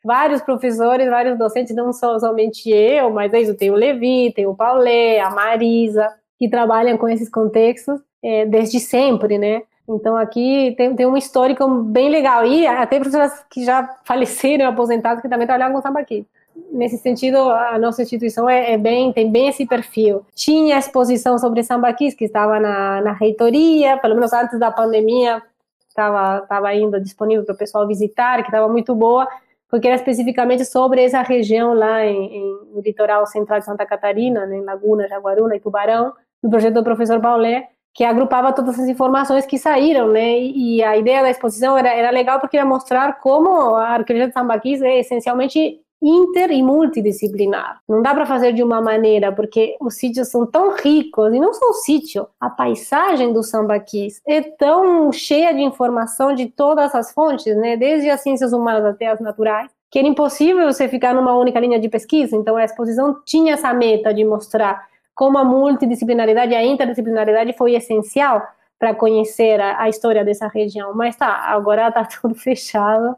vários 0.03 0.41
professores, 0.41 1.09
vários 1.09 1.37
docentes, 1.37 1.75
não 1.75 1.93
só 1.93 2.19
somente 2.19 2.69
eu, 2.69 3.09
mas 3.09 3.33
é 3.33 3.41
isso, 3.41 3.55
tem 3.55 3.71
o 3.71 3.75
Levi, 3.75 4.33
tem 4.33 4.45
o 4.45 4.55
Paulé, 4.55 5.19
a 5.19 5.29
Marisa, 5.29 6.09
que 6.37 6.49
trabalham 6.49 6.97
com 6.97 7.07
esses 7.07 7.29
contextos 7.29 8.01
é, 8.21 8.45
desde 8.45 8.79
sempre, 8.79 9.37
né? 9.37 9.63
Então 9.87 10.15
aqui 10.15 10.73
tem, 10.77 10.95
tem 10.95 11.05
um 11.05 11.17
histórico 11.17 11.67
bem 11.83 12.09
legal. 12.09 12.45
E 12.45 12.65
até 12.65 12.99
pessoas 12.99 13.31
que 13.49 13.65
já 13.65 13.97
faleceram, 14.05 14.67
aposentadas, 14.69 15.21
que 15.21 15.29
também 15.29 15.47
trabalham 15.47 15.73
com 15.73 15.81
sambaqui. 15.81 16.25
Nesse 16.71 16.97
sentido, 16.97 17.37
a 17.37 17.79
nossa 17.79 18.03
instituição 18.03 18.47
é, 18.49 18.73
é, 18.73 18.77
bem, 18.77 19.11
tem 19.11 19.31
bem 19.31 19.49
esse 19.49 19.65
perfil. 19.65 20.23
Tinha 20.35 20.77
exposição 20.77 21.37
sobre 21.37 21.63
sambaquis 21.63 22.13
que 22.13 22.25
estava 22.25 22.59
na, 22.59 23.01
na 23.01 23.11
reitoria, 23.11 23.97
pelo 23.97 24.13
menos 24.15 24.31
antes 24.33 24.59
da 24.59 24.71
pandemia, 24.71 25.41
estava 25.89 26.43
estava 26.43 26.67
ainda 26.67 26.99
disponível 27.01 27.43
para 27.43 27.55
o 27.55 27.57
pessoal 27.57 27.87
visitar, 27.87 28.41
que 28.43 28.49
estava 28.49 28.67
muito 28.69 28.93
boa, 28.93 29.27
porque 29.73 29.87
era 29.87 29.95
especificamente 29.95 30.63
sobre 30.65 31.03
essa 31.03 31.23
região 31.23 31.73
lá 31.73 32.05
em, 32.05 32.35
em, 32.35 32.59
no 32.75 32.79
litoral 32.79 33.25
central 33.25 33.57
de 33.57 33.65
Santa 33.65 33.83
Catarina, 33.87 34.45
né, 34.45 34.57
em 34.57 34.63
Laguna, 34.63 35.07
Jaguaruna 35.07 35.55
e 35.55 35.59
Tubarão, 35.59 36.13
do 36.43 36.47
projeto 36.47 36.75
do 36.75 36.83
professor 36.83 37.19
Paulé, 37.19 37.69
que 37.91 38.03
agrupava 38.03 38.53
todas 38.53 38.79
as 38.79 38.87
informações 38.87 39.47
que 39.47 39.57
saíram, 39.57 40.09
né? 40.09 40.37
E, 40.37 40.75
e 40.75 40.83
a 40.83 40.95
ideia 40.95 41.23
da 41.23 41.31
exposição 41.31 41.75
era, 41.75 41.91
era 41.91 42.11
legal 42.11 42.39
porque 42.39 42.55
ia 42.55 42.63
mostrar 42.63 43.19
como 43.19 43.73
a 43.73 43.87
arqueologia 43.89 44.27
de 44.27 44.33
Sambaquis 44.35 44.79
é 44.79 44.99
essencialmente 44.99 45.79
inter 46.03 46.51
e 46.51 46.61
multidisciplinar. 46.61 47.79
Não 47.87 48.01
dá 48.01 48.13
para 48.13 48.25
fazer 48.25 48.51
de 48.51 48.61
uma 48.61 48.81
maneira, 48.81 49.31
porque 49.31 49.77
os 49.79 49.95
sítios 49.95 50.27
são 50.27 50.45
tão 50.45 50.75
ricos, 50.75 51.33
e 51.33 51.39
não 51.39 51.53
só 51.53 51.69
o 51.69 51.73
sítio, 51.73 52.27
a 52.39 52.49
paisagem 52.49 53.31
do 53.31 53.41
sambaquis 53.41 54.21
é 54.27 54.41
tão 54.41 55.11
cheia 55.13 55.53
de 55.53 55.61
informação 55.61 56.35
de 56.35 56.47
todas 56.47 56.93
as 56.93 57.13
fontes, 57.13 57.55
né, 57.55 57.77
desde 57.77 58.09
as 58.09 58.21
ciências 58.21 58.51
humanas 58.51 58.83
até 58.83 59.07
as 59.07 59.21
naturais, 59.21 59.71
que 59.89 59.99
era 59.99 60.07
impossível 60.07 60.65
você 60.65 60.89
ficar 60.89 61.13
numa 61.13 61.37
única 61.37 61.59
linha 61.59 61.79
de 61.79 61.87
pesquisa. 61.87 62.35
Então 62.35 62.57
a 62.57 62.65
exposição 62.65 63.21
tinha 63.25 63.53
essa 63.53 63.73
meta 63.73 64.13
de 64.13 64.25
mostrar 64.25 64.87
como 65.15 65.37
a 65.37 65.45
multidisciplinaridade 65.45 66.51
e 66.51 66.55
a 66.55 66.65
interdisciplinaridade 66.65 67.53
foi 67.53 67.75
essencial 67.75 68.41
para 68.79 68.93
conhecer 68.93 69.61
a, 69.61 69.83
a, 69.83 69.89
história 69.89 70.25
dessa 70.25 70.47
região. 70.47 70.93
Mas 70.95 71.15
tá, 71.15 71.27
agora 71.27 71.87
está 71.87 72.03
tudo 72.21 72.35
fechado 72.35 73.15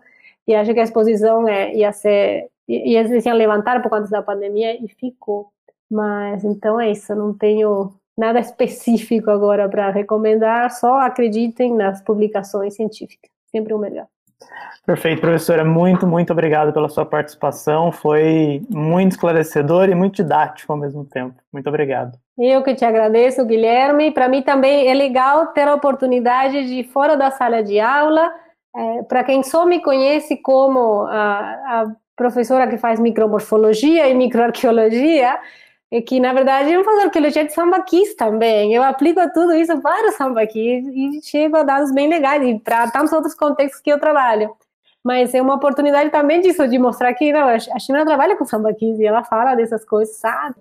e 0.47 0.53
acho 0.53 0.73
que 0.73 0.79
a 0.79 0.83
exposição 0.83 1.47
é, 1.47 1.73
ia 1.73 1.91
ser 1.91 2.49
e, 2.67 2.95
eles 2.95 3.25
iam 3.25 3.35
levantar 3.35 3.81
por 3.81 3.89
conta 3.89 4.07
da 4.09 4.21
pandemia 4.21 4.75
e 4.83 4.87
ficou. 4.87 5.49
Mas 5.89 6.43
então 6.43 6.79
é 6.79 6.91
isso, 6.91 7.13
não 7.15 7.33
tenho 7.33 7.93
nada 8.17 8.39
específico 8.39 9.29
agora 9.29 9.69
para 9.69 9.89
recomendar, 9.89 10.71
só 10.71 10.99
acreditem 10.99 11.73
nas 11.73 12.01
publicações 12.01 12.75
científicas, 12.75 13.29
sempre 13.51 13.73
o 13.73 13.77
melhor. 13.77 14.07
Perfeito, 14.85 15.19
professora. 15.19 15.65
Muito, 15.65 16.05
muito 16.05 16.31
obrigado 16.31 16.71
pela 16.71 16.87
sua 16.89 17.05
participação. 17.05 17.91
Foi 17.91 18.61
muito 18.69 19.13
esclarecedor 19.13 19.89
e 19.89 19.95
muito 19.95 20.17
didático 20.17 20.71
ao 20.71 20.77
mesmo 20.77 21.03
tempo. 21.03 21.35
Muito 21.51 21.67
obrigado. 21.67 22.17
Eu 22.37 22.61
que 22.63 22.75
te 22.75 22.85
agradeço, 22.85 23.45
Guilherme. 23.45 24.11
Para 24.11 24.27
mim 24.27 24.43
também 24.43 24.87
é 24.87 24.93
legal 24.93 25.47
ter 25.47 25.67
a 25.67 25.73
oportunidade 25.73 26.67
de, 26.67 26.83
fora 26.83 27.17
da 27.17 27.31
sala 27.31 27.63
de 27.63 27.79
aula, 27.79 28.31
é, 28.75 29.03
para 29.03 29.23
quem 29.23 29.41
só 29.41 29.65
me 29.65 29.81
conhece 29.81 30.37
como 30.37 31.03
a, 31.07 31.39
a 31.81 31.95
professora 32.15 32.67
que 32.67 32.77
faz 32.77 32.99
micromorfologia 32.99 34.07
e 34.07 34.13
microarqueologia, 34.13 35.37
e 35.91 36.01
que 36.01 36.19
na 36.19 36.33
verdade 36.33 36.71
eu 36.71 36.83
faço 36.83 37.01
arqueologia 37.01 37.45
de 37.45 37.53
sambaquis 37.53 38.15
também. 38.15 38.73
Eu 38.73 38.83
aplico 38.83 39.21
tudo 39.33 39.53
isso 39.53 39.79
para 39.81 40.09
o 40.09 40.11
sambaquis 40.11 40.85
e 40.87 41.21
chego 41.23 41.57
a 41.57 41.63
dados 41.63 41.91
bem 41.93 42.09
legais 42.09 42.43
e 42.43 42.59
para 42.59 42.89
tantos 42.89 43.13
outros 43.13 43.33
contextos 43.33 43.81
que 43.81 43.91
eu 43.91 43.99
trabalho. 43.99 44.55
Mas 45.03 45.35
é 45.35 45.41
uma 45.41 45.55
oportunidade 45.55 46.09
também 46.09 46.41
disso, 46.41 46.67
de 46.67 46.79
mostrar 46.79 47.13
que 47.13 47.31
não, 47.31 47.47
a 47.47 47.79
China 47.79 48.03
trabalha 48.03 48.35
com 48.35 48.43
sambaquis 48.43 48.99
e 48.99 49.05
ela 49.05 49.23
fala 49.23 49.53
dessas 49.53 49.85
coisas, 49.85 50.17
sabe? 50.17 50.55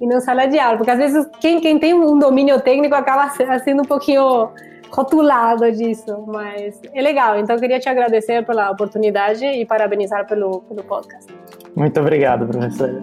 E 0.00 0.06
não 0.06 0.20
sala 0.20 0.46
de 0.46 0.58
aula, 0.58 0.78
porque 0.78 0.92
às 0.92 0.98
vezes 0.98 1.26
quem, 1.40 1.60
quem 1.60 1.78
tem 1.78 1.92
um 1.92 2.18
domínio 2.18 2.60
técnico 2.60 2.94
acaba 2.94 3.28
sendo 3.58 3.82
um 3.82 3.84
pouquinho 3.84 4.48
rotulado 4.90 5.70
disso, 5.72 6.24
mas 6.26 6.80
é 6.92 7.00
legal. 7.00 7.38
Então, 7.38 7.56
eu 7.56 7.60
queria 7.60 7.78
te 7.78 7.88
agradecer 7.88 8.44
pela 8.44 8.70
oportunidade 8.70 9.44
e 9.44 9.64
parabenizar 9.64 10.26
pelo, 10.26 10.62
pelo 10.62 10.82
podcast. 10.84 11.32
Muito 11.74 12.00
obrigado, 12.00 12.46
professora. 12.46 13.00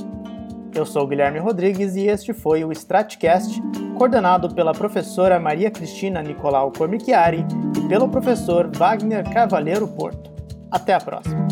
Eu 0.76 0.86
sou 0.86 1.04
o 1.04 1.08
Guilherme 1.08 1.40
Rodrigues 1.40 1.96
e 1.96 2.08
este 2.08 2.34
foi 2.34 2.64
o 2.64 2.72
Stratcast, 2.72 3.60
coordenado 3.98 4.54
pela 4.54 4.74
professora 4.74 5.40
Maria 5.40 5.72
Cristina 5.72 6.22
Nicolau 6.22 6.72
Cormichiari 6.72 7.46
e 7.76 7.88
pelo 7.88 8.08
professor 8.08 8.70
Wagner 8.76 9.28
Cavalheiro 9.34 9.88
Porto. 9.88 10.32
Até 10.70 10.94
a 10.94 11.00
próxima! 11.00 11.48